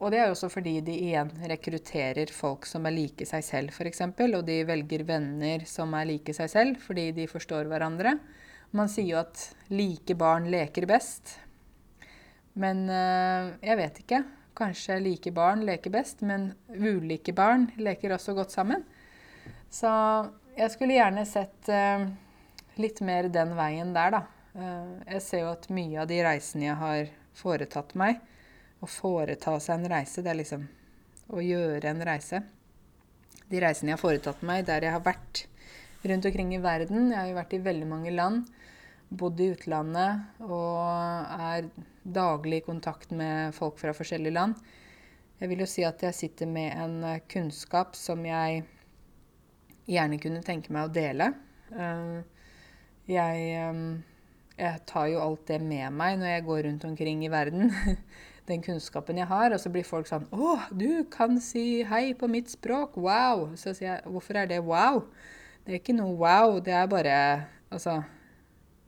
og 0.00 0.08
det 0.12 0.20
er 0.20 0.30
jo 0.30 0.32
også 0.32 0.48
fordi 0.48 0.78
de 0.84 0.94
igjen 0.96 1.28
rekrutterer 1.50 2.30
folk 2.32 2.64
som 2.68 2.86
er 2.88 2.94
like 2.96 3.26
seg 3.28 3.44
selv, 3.44 3.74
f.eks. 3.74 4.00
Og 4.08 4.40
de 4.46 4.56
velger 4.64 5.04
venner 5.04 5.66
som 5.68 5.92
er 5.98 6.08
like 6.08 6.32
seg 6.36 6.48
selv, 6.48 6.78
fordi 6.80 7.10
de 7.18 7.26
forstår 7.28 7.68
hverandre. 7.68 8.14
Man 8.72 8.88
sier 8.88 9.10
jo 9.12 9.18
at 9.20 9.42
like 9.68 10.16
barn 10.16 10.48
leker 10.52 10.86
best. 10.88 11.34
Men 12.56 12.86
øh, 12.88 13.52
jeg 13.60 13.76
vet 13.82 14.00
ikke. 14.00 14.22
Kanskje 14.56 14.96
like 15.04 15.34
barn 15.36 15.66
leker 15.68 15.92
best, 15.92 16.24
men 16.24 16.54
ulike 16.72 17.36
barn 17.36 17.68
leker 17.76 18.16
også 18.16 18.34
godt 18.38 18.56
sammen. 18.56 18.86
Så 19.68 19.92
jeg 20.56 20.72
skulle 20.72 20.96
gjerne 20.96 21.28
sett 21.28 21.68
øh, 21.68 22.08
litt 22.80 23.04
mer 23.04 23.28
den 23.28 23.52
veien 23.58 23.92
der, 23.92 24.16
da. 24.16 24.24
Eh, 24.56 24.90
jeg 25.12 25.24
ser 25.28 25.44
jo 25.44 25.52
at 25.52 25.68
mye 25.68 26.00
av 26.00 26.08
de 26.08 26.24
reisene 26.24 26.70
jeg 26.70 26.80
har 26.80 27.16
foretatt 27.36 27.92
meg 28.00 28.24
Å 28.80 28.88
foreta 28.88 29.58
seg 29.60 29.78
en 29.78 29.92
reise, 29.92 30.22
det 30.24 30.32
er 30.32 30.40
liksom 30.40 30.64
å 31.30 31.42
gjøre 31.44 31.92
en 31.92 32.02
reise. 32.06 32.42
De 33.50 33.60
reisene 33.62 33.92
jeg 33.92 33.98
har 33.98 34.02
foretatt 34.02 34.42
meg 34.46 34.66
der 34.68 34.86
jeg 34.86 34.94
har 34.94 35.04
vært 35.04 35.44
rundt 36.06 36.26
omkring 36.26 36.54
i 36.54 36.60
verden 36.62 37.10
Jeg 37.10 37.18
har 37.18 37.28
jo 37.28 37.36
vært 37.36 37.54
i 37.56 37.62
veldig 37.64 37.88
mange 37.90 38.12
land, 38.14 38.46
bodd 39.10 39.40
i 39.42 39.50
utlandet 39.52 40.42
og 40.46 41.40
er 41.50 41.68
daglig 42.04 42.62
i 42.62 42.66
kontakt 42.66 43.10
med 43.12 43.54
folk 43.54 43.78
fra 43.80 43.92
forskjellige 43.96 44.36
land. 44.36 44.54
Jeg 45.40 45.50
vil 45.50 45.64
jo 45.64 45.68
si 45.68 45.84
at 45.84 46.02
jeg 46.04 46.16
sitter 46.16 46.48
med 46.48 46.76
en 46.78 47.20
kunnskap 47.30 47.96
som 47.98 48.22
jeg 48.24 48.62
gjerne 49.90 50.20
kunne 50.22 50.44
tenke 50.46 50.72
meg 50.72 50.88
å 50.88 50.94
dele. 50.94 51.30
Uh, 51.74 52.20
jeg, 53.10 53.46
jeg, 54.56 54.82
tar 54.86 55.08
jo 55.10 55.22
alt 55.24 55.46
det 55.50 55.58
med 55.64 55.96
meg 55.96 56.18
når 56.20 56.34
jeg 56.34 56.46
går 56.46 56.62
rundt 56.68 56.86
omkring 56.90 57.24
i 57.26 57.32
verden. 57.32 57.72
Den 58.50 58.62
kunnskapen 58.64 59.20
jeg 59.20 59.28
har. 59.30 59.54
Og 59.54 59.60
så 59.62 59.70
blir 59.72 59.86
folk 59.86 60.08
sånn 60.10 60.26
'Å, 60.30 60.70
du 60.76 61.04
kan 61.10 61.40
si 61.40 61.82
hei 61.86 62.14
på 62.14 62.28
mitt 62.28 62.50
språk. 62.50 62.96
Wow.' 62.96 63.54
Så 63.56 63.74
sier 63.74 63.94
jeg 63.94 64.02
'Hvorfor 64.04 64.36
er 64.36 64.46
det 64.46 64.64
wow?' 64.64 65.06
Det 65.64 65.74
er 65.74 65.78
ikke 65.78 65.96
noe 65.96 66.16
wow. 66.16 66.58
Det 66.58 66.72
er 66.72 66.86
bare 66.86 67.46
Altså 67.70 68.02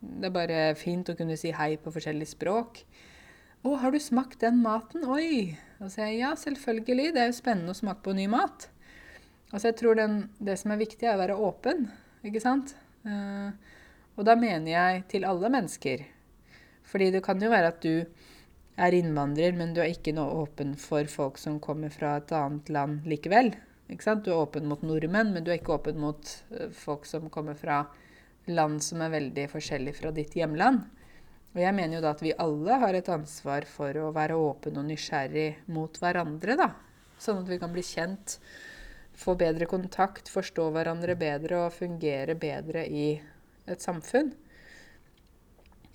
Det 0.01 0.25
er 0.25 0.29
bare 0.29 0.75
fint 0.75 1.07
å 1.09 1.15
kunne 1.15 1.37
si 1.37 1.51
hei 1.51 1.77
på 1.77 1.91
forskjellige 1.91 2.35
språk. 2.35 2.83
'Å, 3.63 3.77
har 3.79 3.91
du 3.91 3.99
smakt 3.99 4.41
den 4.41 4.61
maten? 4.61 5.05
Oi!' 5.05 5.57
Og 5.79 5.87
så 5.87 5.95
sier 5.95 6.05
jeg 6.07 6.19
'Ja, 6.19 6.35
selvfølgelig. 6.35 7.13
Det 7.13 7.21
er 7.21 7.25
jo 7.31 7.41
spennende 7.41 7.71
å 7.71 7.79
smake 7.79 8.03
på 8.03 8.13
ny 8.13 8.27
mat'. 8.27 8.67
Altså 9.53 9.69
jeg 9.69 9.75
tror 9.75 9.95
den, 9.95 10.29
Det 10.43 10.59
som 10.59 10.71
er 10.71 10.77
viktig, 10.77 11.03
er 11.03 11.15
å 11.15 11.21
være 11.21 11.37
åpen. 11.37 11.91
Ikke 12.25 12.41
sant? 12.41 12.75
Uh, 13.05 13.51
og 14.17 14.25
da 14.25 14.35
mener 14.35 14.71
jeg 14.71 15.03
til 15.07 15.25
alle 15.25 15.49
mennesker. 15.49 16.03
Fordi 16.83 17.11
det 17.11 17.23
kan 17.23 17.41
jo 17.41 17.49
være 17.49 17.67
at 17.67 17.81
du 17.81 18.05
er 18.75 18.95
innvandrer, 18.97 19.53
men 19.57 19.73
du 19.73 19.81
er 19.83 19.91
ikke 19.93 20.15
noe 20.15 20.43
åpen 20.43 20.73
for 20.79 21.05
folk 21.11 21.37
som 21.41 21.59
kommer 21.63 21.93
fra 21.93 22.17
et 22.19 22.33
annet 22.35 22.71
land 22.73 23.05
likevel. 23.09 23.53
Ikke 23.91 24.07
sant? 24.07 24.25
Du 24.25 24.31
er 24.33 24.41
åpen 24.41 24.65
mot 24.69 24.81
nordmenn, 24.85 25.33
men 25.35 25.45
du 25.45 25.51
er 25.51 25.59
ikke 25.59 25.75
åpen 25.75 25.99
mot 26.01 26.33
eh, 26.55 26.71
folk 26.73 27.05
som 27.05 27.29
kommer 27.33 27.57
fra 27.59 27.83
land 28.49 28.81
som 28.83 29.03
er 29.03 29.13
veldig 29.13 29.47
forskjellige 29.51 29.99
fra 30.01 30.11
ditt 30.15 30.35
hjemland. 30.35 30.83
Og 31.53 31.61
jeg 31.61 31.75
mener 31.77 31.99
jo 31.99 32.03
da 32.03 32.13
at 32.15 32.23
vi 32.25 32.33
alle 32.41 32.79
har 32.81 32.97
et 32.97 33.09
ansvar 33.13 33.67
for 33.69 33.97
å 34.01 34.09
være 34.15 34.37
åpen 34.39 34.79
og 34.81 34.87
nysgjerrig 34.89 35.49
mot 35.73 35.99
hverandre, 36.01 36.57
da. 36.57 36.71
Sånn 37.21 37.43
at 37.43 37.51
vi 37.51 37.59
kan 37.61 37.71
bli 37.75 37.83
kjent, 37.85 38.39
få 39.13 39.35
bedre 39.37 39.67
kontakt, 39.69 40.31
forstå 40.33 40.71
hverandre 40.73 41.13
bedre 41.19 41.67
og 41.67 41.75
fungere 41.75 42.33
bedre 42.39 42.87
i 42.89 43.05
et 43.69 43.85
samfunn. 43.85 44.33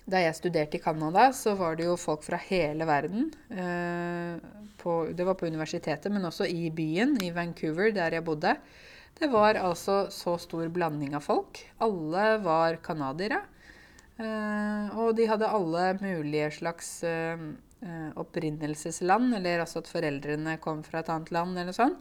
Da 0.09 0.21
jeg 0.23 0.37
studerte 0.37 0.79
i 0.79 0.81
Canada, 0.81 1.27
så 1.35 1.53
var 1.59 1.75
det 1.77 1.85
jo 1.85 1.97
folk 1.99 2.23
fra 2.25 2.39
hele 2.41 2.85
verden. 2.89 3.27
Eh, 3.53 4.39
på, 4.79 4.93
det 5.13 5.25
var 5.27 5.37
på 5.37 5.49
universitetet, 5.49 6.09
men 6.11 6.25
også 6.25 6.47
i 6.49 6.69
byen, 6.73 7.17
i 7.21 7.29
Vancouver, 7.35 7.91
der 7.93 8.15
jeg 8.17 8.25
bodde. 8.25 8.55
Det 9.19 9.29
var 9.29 9.59
altså 9.59 10.07
så 10.13 10.37
stor 10.41 10.69
blanding 10.73 11.13
av 11.17 11.25
folk. 11.27 11.61
Alle 11.83 12.25
var 12.41 12.79
canadiere. 12.81 13.43
Eh, 14.17 14.97
og 14.97 15.13
de 15.19 15.29
hadde 15.29 15.51
alle 15.59 15.85
mulige 16.01 16.49
slags 16.57 16.89
eh, 17.05 17.45
opprinnelsesland, 18.19 19.35
eller 19.37 19.61
altså 19.61 19.83
at 19.83 19.93
foreldrene 19.93 20.57
kom 20.63 20.81
fra 20.87 21.03
et 21.03 21.13
annet 21.13 21.33
land, 21.35 21.59
eller 21.59 21.75
sånn. 21.75 21.93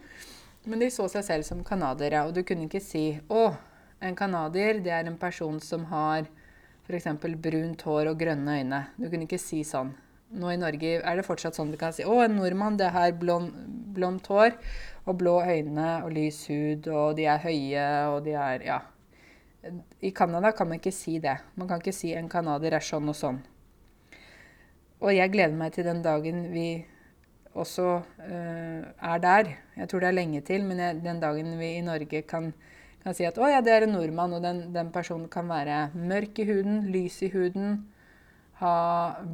Men 0.68 0.80
de 0.80 0.88
så 0.92 1.10
seg 1.12 1.26
selv 1.26 1.48
som 1.48 1.60
canadiere, 1.66 2.24
og 2.24 2.32
du 2.34 2.40
kunne 2.46 2.70
ikke 2.70 2.82
si 2.82 3.20
'Å, 3.20 3.44
en 4.00 4.16
canadier, 4.16 4.80
det 4.80 4.94
er 4.94 5.06
en 5.06 5.18
person 5.18 5.60
som 5.60 5.84
har 5.92 6.28
f.eks. 6.88 7.08
brunt 7.36 7.82
hår 7.84 8.10
og 8.12 8.20
grønne 8.20 8.58
øyne. 8.60 8.82
Du 8.96 9.08
kunne 9.08 9.28
ikke 9.28 9.40
si 9.40 9.62
sånn. 9.64 9.92
Nå 10.38 10.50
i 10.52 10.60
Norge 10.60 10.98
er 10.98 11.16
det 11.16 11.24
fortsatt 11.24 11.56
sånn 11.56 11.70
du 11.72 11.78
kan 11.80 11.92
si 11.92 12.04
'Å, 12.04 12.24
en 12.24 12.36
nordmann, 12.36 12.76
det 12.76 12.90
har 12.92 13.12
blond, 13.12 13.52
blondt 13.96 14.26
hår 14.28 14.56
og 15.06 15.16
blå 15.16 15.40
øyne 15.40 16.04
og 16.04 16.12
lys 16.12 16.46
hud, 16.48 16.88
og 16.88 17.16
de 17.16 17.24
er 17.24 17.38
høye, 17.44 17.86
og 18.12 18.24
de 18.24 18.32
er 18.36 18.64
Ja. 18.64 18.80
I 20.00 20.10
Canada 20.10 20.52
kan 20.52 20.68
man 20.68 20.78
ikke 20.78 20.92
si 20.92 21.18
det. 21.18 21.38
Man 21.56 21.68
kan 21.68 21.80
ikke 21.80 21.92
si 21.92 22.14
en 22.14 22.28
canadier 22.28 22.74
er 22.74 22.80
sånn 22.80 23.08
og 23.08 23.16
sånn. 23.16 23.40
Og 25.00 25.12
jeg 25.14 25.32
gleder 25.32 25.56
meg 25.56 25.72
til 25.72 25.84
den 25.84 26.02
dagen 26.02 26.52
vi 26.52 26.84
også 27.54 28.02
uh, 28.02 28.82
er 29.12 29.18
der. 29.18 29.50
Jeg 29.76 29.88
tror 29.88 30.00
det 30.00 30.08
er 30.08 30.16
lenge 30.16 30.40
til, 30.46 30.64
men 30.64 30.78
jeg, 30.78 31.02
den 31.02 31.20
dagen 31.20 31.58
vi 31.58 31.76
i 31.76 31.84
Norge 31.84 32.22
kan, 32.22 32.52
kan 33.08 33.16
si 33.16 33.24
at 33.24 33.38
å 33.40 33.48
ja, 33.48 33.62
det 33.64 33.72
er 33.72 33.86
en 33.86 33.94
nordmann, 33.96 34.34
og 34.36 34.44
den, 34.44 34.66
den, 34.74 34.90
personen 34.92 35.30
kan 35.32 35.48
være 35.48 35.88
mørk 35.96 36.42
i 36.42 36.44
huden, 36.48 36.82
lys 36.92 37.22
i 37.24 37.30
huden, 37.32 37.78
ha 38.60 38.74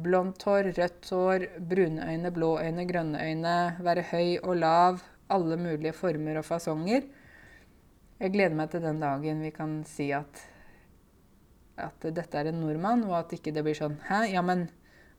blondt 0.05 0.45
hår, 0.47 0.71
rødt 0.77 1.11
hår, 1.11 1.47
brune 1.59 2.07
øyne, 2.07 2.31
blå 2.31 2.53
øyne, 2.61 2.85
grønne 2.87 3.19
øyne, 3.25 3.55
være 3.83 4.05
høy 4.13 4.37
og 4.37 4.55
lav, 4.61 5.03
alle 5.33 5.57
mulige 5.59 5.95
former 5.97 6.39
og 6.39 6.45
fasonger. 6.47 7.07
Jeg 8.21 8.31
gleder 8.31 8.55
meg 8.55 8.71
til 8.71 8.85
den 8.85 9.01
dagen 9.01 9.41
vi 9.43 9.51
kan 9.51 9.79
si 9.89 10.11
at, 10.15 10.45
at 11.81 12.07
dette 12.15 12.39
er 12.39 12.53
en 12.53 12.61
nordmann, 12.63 13.03
og 13.09 13.17
at 13.19 13.35
ikke 13.35 13.51
det 13.51 13.65
blir 13.65 13.75
sånn 13.75 13.97
Hæ, 14.07 14.21
ja, 14.37 14.45
men 14.45 14.69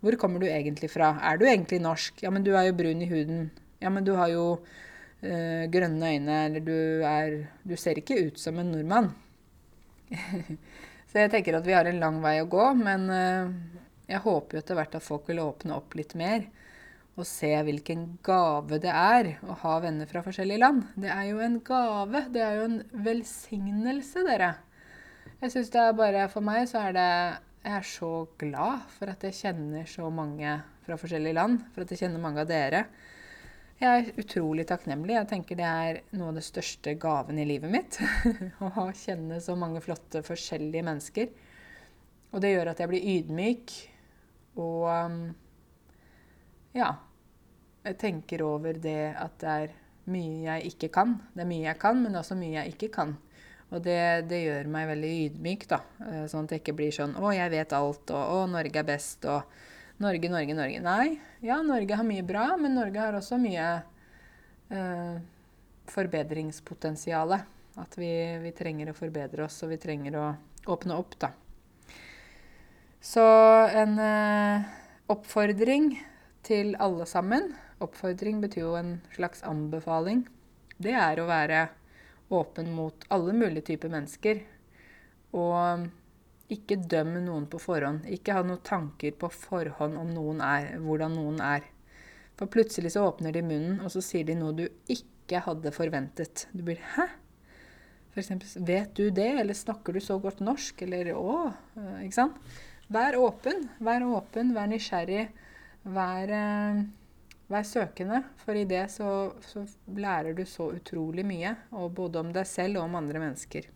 hvor 0.01 0.17
kommer 0.23 0.41
du 0.41 0.47
egentlig 0.49 0.89
fra? 0.93 1.17
Er 1.21 1.37
du 1.37 1.45
egentlig 1.45 1.83
norsk? 1.85 2.23
Ja, 2.25 2.33
men 2.33 2.47
du 2.47 2.55
er 2.55 2.71
jo 2.71 2.77
brun 2.79 3.03
i 3.05 3.11
huden. 3.11 3.51
Ja, 3.83 3.93
men 3.93 4.07
du 4.07 4.15
har 4.17 4.31
jo 4.33 4.47
grønne 5.21 6.11
øyne, 6.13 6.35
eller 6.47 6.61
du 6.63 7.05
er 7.09 7.39
Du 7.65 7.73
ser 7.81 7.99
ikke 7.99 8.19
ut 8.29 8.39
som 8.39 8.59
en 8.61 8.69
nordmann. 8.75 9.09
Så 11.11 11.23
jeg 11.23 11.33
tenker 11.33 11.57
at 11.57 11.67
vi 11.67 11.75
har 11.75 11.89
en 11.89 12.03
lang 12.03 12.21
vei 12.23 12.37
å 12.43 12.51
gå, 12.51 12.67
men 12.77 13.09
øh, 13.11 13.55
jeg 14.11 14.23
håper 14.23 14.59
jo 14.59 14.63
etter 14.63 14.79
hvert 14.79 14.99
at 14.99 15.07
folk 15.07 15.31
vil 15.31 15.41
åpne 15.43 15.75
opp 15.79 15.97
litt 15.99 16.13
mer 16.19 16.45
og 17.17 17.25
se 17.25 17.49
hvilken 17.65 18.03
gave 18.25 18.79
det 18.83 18.93
er 18.93 19.31
å 19.49 19.55
ha 19.63 19.79
venner 19.81 20.09
fra 20.11 20.21
forskjellige 20.25 20.61
land. 20.61 20.83
Det 21.01 21.09
er 21.09 21.31
jo 21.31 21.41
en 21.41 21.57
gave. 21.65 22.21
Det 22.33 22.43
er 22.45 22.59
jo 22.59 22.67
en 22.67 22.79
velsignelse, 23.07 24.25
dere. 24.27 24.51
Jeg 25.41 25.55
syns 25.55 25.73
det 25.73 25.81
er 25.81 25.97
bare 25.97 26.27
For 26.33 26.45
meg 26.45 26.69
så 26.69 26.83
er 26.87 26.93
det 26.97 27.09
Jeg 27.65 27.73
er 27.79 27.89
så 27.89 28.11
glad 28.41 28.85
for 28.95 29.11
at 29.13 29.25
jeg 29.27 29.37
kjenner 29.41 29.89
så 29.89 30.11
mange 30.13 30.59
fra 30.85 31.01
forskjellige 31.01 31.39
land. 31.41 31.65
For 31.73 31.85
at 31.87 31.95
jeg 31.95 32.05
kjenner 32.05 32.23
mange 32.23 32.45
av 32.45 32.53
dere. 32.53 32.85
Jeg 33.77 33.93
er 33.93 34.21
utrolig 34.23 34.65
takknemlig. 34.65 35.19
Jeg 35.19 35.29
tenker 35.29 35.59
det 35.59 35.67
er 35.69 35.99
noe 36.17 36.31
av 36.31 36.39
det 36.39 36.47
største 36.47 36.95
gaven 36.97 37.37
i 37.37 37.45
livet 37.45 37.69
mitt. 37.69 37.99
å 38.65 38.87
kjenne 38.97 39.37
så 39.45 39.53
mange 39.59 39.83
flotte, 39.85 40.23
forskjellige 40.25 40.85
mennesker. 40.87 41.29
Og 42.33 42.41
det 42.41 42.55
gjør 42.55 42.71
at 42.73 42.81
jeg 42.81 42.89
blir 42.89 43.11
ydmyk. 43.17 43.75
Og 44.65 44.87
um, 44.89 45.19
ja, 46.77 46.89
jeg 47.85 47.99
tenker 48.01 48.47
over 48.47 48.81
det 48.81 49.13
at 49.13 49.37
det 49.45 49.59
er 49.67 49.77
mye 50.09 50.41
jeg 50.47 50.73
ikke 50.73 50.93
kan. 50.97 51.19
Det 51.35 51.45
er 51.45 51.53
mye 51.53 51.69
jeg 51.69 51.81
kan, 51.85 52.01
men 52.01 52.17
også 52.17 52.39
mye 52.41 52.57
jeg 52.57 52.75
ikke 52.79 52.93
kan. 52.97 53.13
Og 53.75 53.83
det, 53.85 54.01
det 54.31 54.41
gjør 54.41 54.73
meg 54.73 54.89
veldig 54.95 55.15
ydmyk, 55.27 55.69
da. 55.69 55.83
Eh, 56.07 56.25
sånn 56.31 56.47
at 56.47 56.53
det 56.55 56.63
ikke 56.63 56.77
blir 56.79 56.95
sånn 56.95 57.17
'Å, 57.19 57.29
jeg 57.35 57.53
vet 57.53 57.77
alt', 57.77 58.13
og 58.15 58.25
'Å, 58.25 58.43
Norge 58.53 58.79
er 58.79 58.87
best', 58.87 59.27
og 59.27 59.43
'Norge, 59.99 60.29
Norge, 60.29 60.55
Norge'. 60.55 60.81
Nei. 60.85 61.19
Ja, 61.41 61.63
Norge 61.63 61.97
har 61.97 62.05
mye 62.05 62.23
bra, 62.23 62.51
men 62.61 62.75
Norge 62.77 63.01
har 63.01 63.17
også 63.17 63.39
mye 63.41 63.69
eh, 64.69 65.17
forbedringspotensial. 65.89 67.33
At 67.77 67.97
vi, 67.97 68.11
vi, 68.43 68.53
trenger 68.57 68.91
å 68.91 68.97
forbedre 68.97 69.47
oss, 69.47 69.63
og 69.65 69.73
vi 69.73 69.81
trenger 69.81 70.19
å 70.21 70.27
åpne 70.73 70.97
opp, 70.97 71.17
da. 71.21 71.33
Så 73.01 73.25
en 73.73 73.99
eh, 74.03 74.69
oppfordring 75.13 75.93
til 76.47 76.75
alle 76.83 77.07
sammen. 77.09 77.53
Oppfordring 77.81 78.41
betyr 78.45 78.65
jo 78.65 78.77
en 78.79 78.97
slags 79.17 79.45
anbefaling. 79.49 80.27
Det 80.77 80.93
er 80.93 81.21
å 81.21 81.29
være 81.29 81.69
åpen 82.37 82.73
mot 82.75 83.05
alle 83.13 83.33
mulige 83.37 83.71
typer 83.73 83.93
mennesker. 83.93 84.43
Og 85.37 85.89
ikke 86.53 86.79
døm 86.79 87.15
noen 87.25 87.47
på 87.51 87.59
forhånd. 87.63 88.07
Ikke 88.13 88.37
ha 88.37 88.43
noen 88.47 88.63
tanker 88.67 89.15
på 89.19 89.31
forhånd 89.33 89.99
om 89.99 90.13
noen 90.15 90.43
er, 90.45 90.77
hvordan 90.83 91.17
noen 91.19 91.41
er. 91.43 91.67
For 92.37 92.51
plutselig 92.53 92.93
så 92.95 93.07
åpner 93.09 93.35
de 93.35 93.43
munnen, 93.43 93.81
og 93.81 93.91
så 93.95 94.03
sier 94.05 94.27
de 94.29 94.37
noe 94.39 94.55
du 94.55 94.67
ikke 94.93 95.41
hadde 95.47 95.73
forventet. 95.75 96.47
Du 96.53 96.63
blir 96.63 96.79
'hæ?' 96.79 97.09
For 98.13 98.21
eksempel, 98.21 98.49
'Vet 98.65 98.95
du 98.95 99.11
det?' 99.11 99.41
eller 99.41 99.55
'Snakker 99.55 99.93
du 99.93 100.01
så 100.01 100.21
godt 100.21 100.41
norsk?' 100.41 100.83
eller 100.83 101.13
'Å?' 101.15 101.55
Ikke 102.05 102.15
sant? 102.15 102.37
Vær 102.89 103.17
åpen. 103.19 103.69
Vær 103.79 104.03
åpen, 104.03 104.55
vær 104.55 104.69
nysgjerrig. 104.71 105.29
Vær, 105.85 106.31
eh, 106.31 106.85
vær 107.49 107.63
søkende, 107.63 108.25
for 108.37 108.55
i 108.55 108.65
det 108.65 108.91
så, 108.91 109.33
så, 109.43 109.67
lærer 109.87 110.35
du 110.35 110.45
så 110.45 110.71
utrolig 110.73 111.25
mye. 111.25 111.57
både 111.71 112.17
om 112.21 112.33
deg 112.33 112.47
selv 112.47 112.79
og 112.79 112.85
om 112.85 112.95
andre 112.95 113.19
mennesker. 113.19 113.67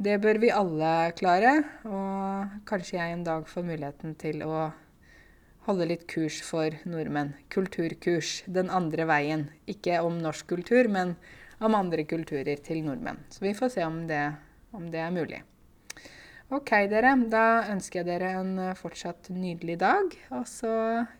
Det 0.00 0.14
bør 0.16 0.38
vi 0.40 0.48
alle 0.48 0.90
klare, 1.12 1.50
og 1.84 2.52
kanskje 2.68 2.94
jeg 2.96 3.12
en 3.12 3.24
dag 3.26 3.42
får 3.44 3.66
muligheten 3.68 4.14
til 4.16 4.40
å 4.46 4.70
holde 5.66 5.88
litt 5.90 6.06
kurs 6.08 6.38
for 6.40 6.72
nordmenn. 6.88 7.34
Kulturkurs. 7.52 8.30
Den 8.48 8.70
andre 8.72 9.04
veien. 9.10 9.42
Ikke 9.68 9.98
om 10.00 10.14
norsk 10.22 10.46
kultur, 10.54 10.88
men 10.88 11.18
om 11.60 11.76
andre 11.76 12.06
kulturer 12.08 12.62
til 12.64 12.80
nordmenn. 12.86 13.18
Så 13.28 13.44
vi 13.44 13.52
får 13.58 13.74
se 13.74 13.84
om 13.84 13.98
det, 14.08 14.22
om 14.72 14.86
det 14.88 15.02
er 15.04 15.12
mulig. 15.12 15.42
Ok, 16.48 16.72
dere. 16.88 17.12
Da 17.28 17.42
ønsker 17.74 18.00
jeg 18.00 18.08
dere 18.08 18.30
en 18.38 18.54
fortsatt 18.78 19.28
nydelig 19.34 19.76
dag. 19.82 20.16
Og 20.38 20.46
så 20.48 20.72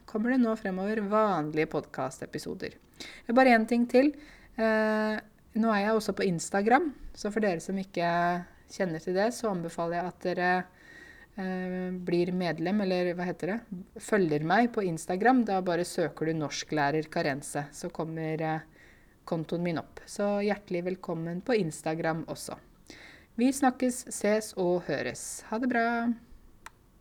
kommer 0.09 0.33
det 0.33 0.39
nå 0.41 0.55
fremover 0.57 1.03
vanlige 1.11 1.69
podkastepisoder. 1.75 2.79
Bare 3.29 3.53
én 3.59 3.69
ting 3.69 3.85
til. 3.93 4.15
Eh, 4.57 5.21
nå 5.61 5.77
er 5.77 5.85
jeg 5.85 5.99
også 5.99 6.17
på 6.17 6.25
Instagram, 6.31 6.89
så 7.13 7.29
for 7.29 7.45
dere 7.45 7.61
som 7.61 7.77
ikke 7.77 8.09
kjenner 8.71 9.03
til 9.03 9.17
det, 9.19 9.31
så 9.37 9.51
anbefaler 9.51 9.99
jeg 9.99 10.11
at 10.11 10.27
dere 10.27 10.51
eh, 11.41 11.91
blir 12.09 12.33
medlem, 12.37 12.83
eller 12.87 13.13
hva 13.19 13.29
heter 13.29 13.55
det, 13.55 13.81
følger 14.03 14.47
meg 14.47 14.71
på 14.75 14.85
Instagram. 14.87 15.45
Da 15.49 15.61
bare 15.65 15.87
søker 15.89 16.31
du 16.31 16.35
'norsklærer 16.39 17.11
Karense', 17.13 17.67
så 17.73 17.91
kommer 17.91 18.43
eh, 18.43 18.67
kontoen 19.25 19.63
min 19.63 19.79
opp. 19.79 20.01
Så 20.07 20.41
hjertelig 20.47 20.85
velkommen 20.93 21.43
på 21.43 21.59
Instagram 21.59 22.25
også. 22.29 22.59
Vi 23.39 23.53
snakkes, 23.53 24.07
ses 24.13 24.53
og 24.59 24.83
høres. 24.89 25.45
Ha 25.49 25.59
det 25.59 25.71
bra. 25.71 25.87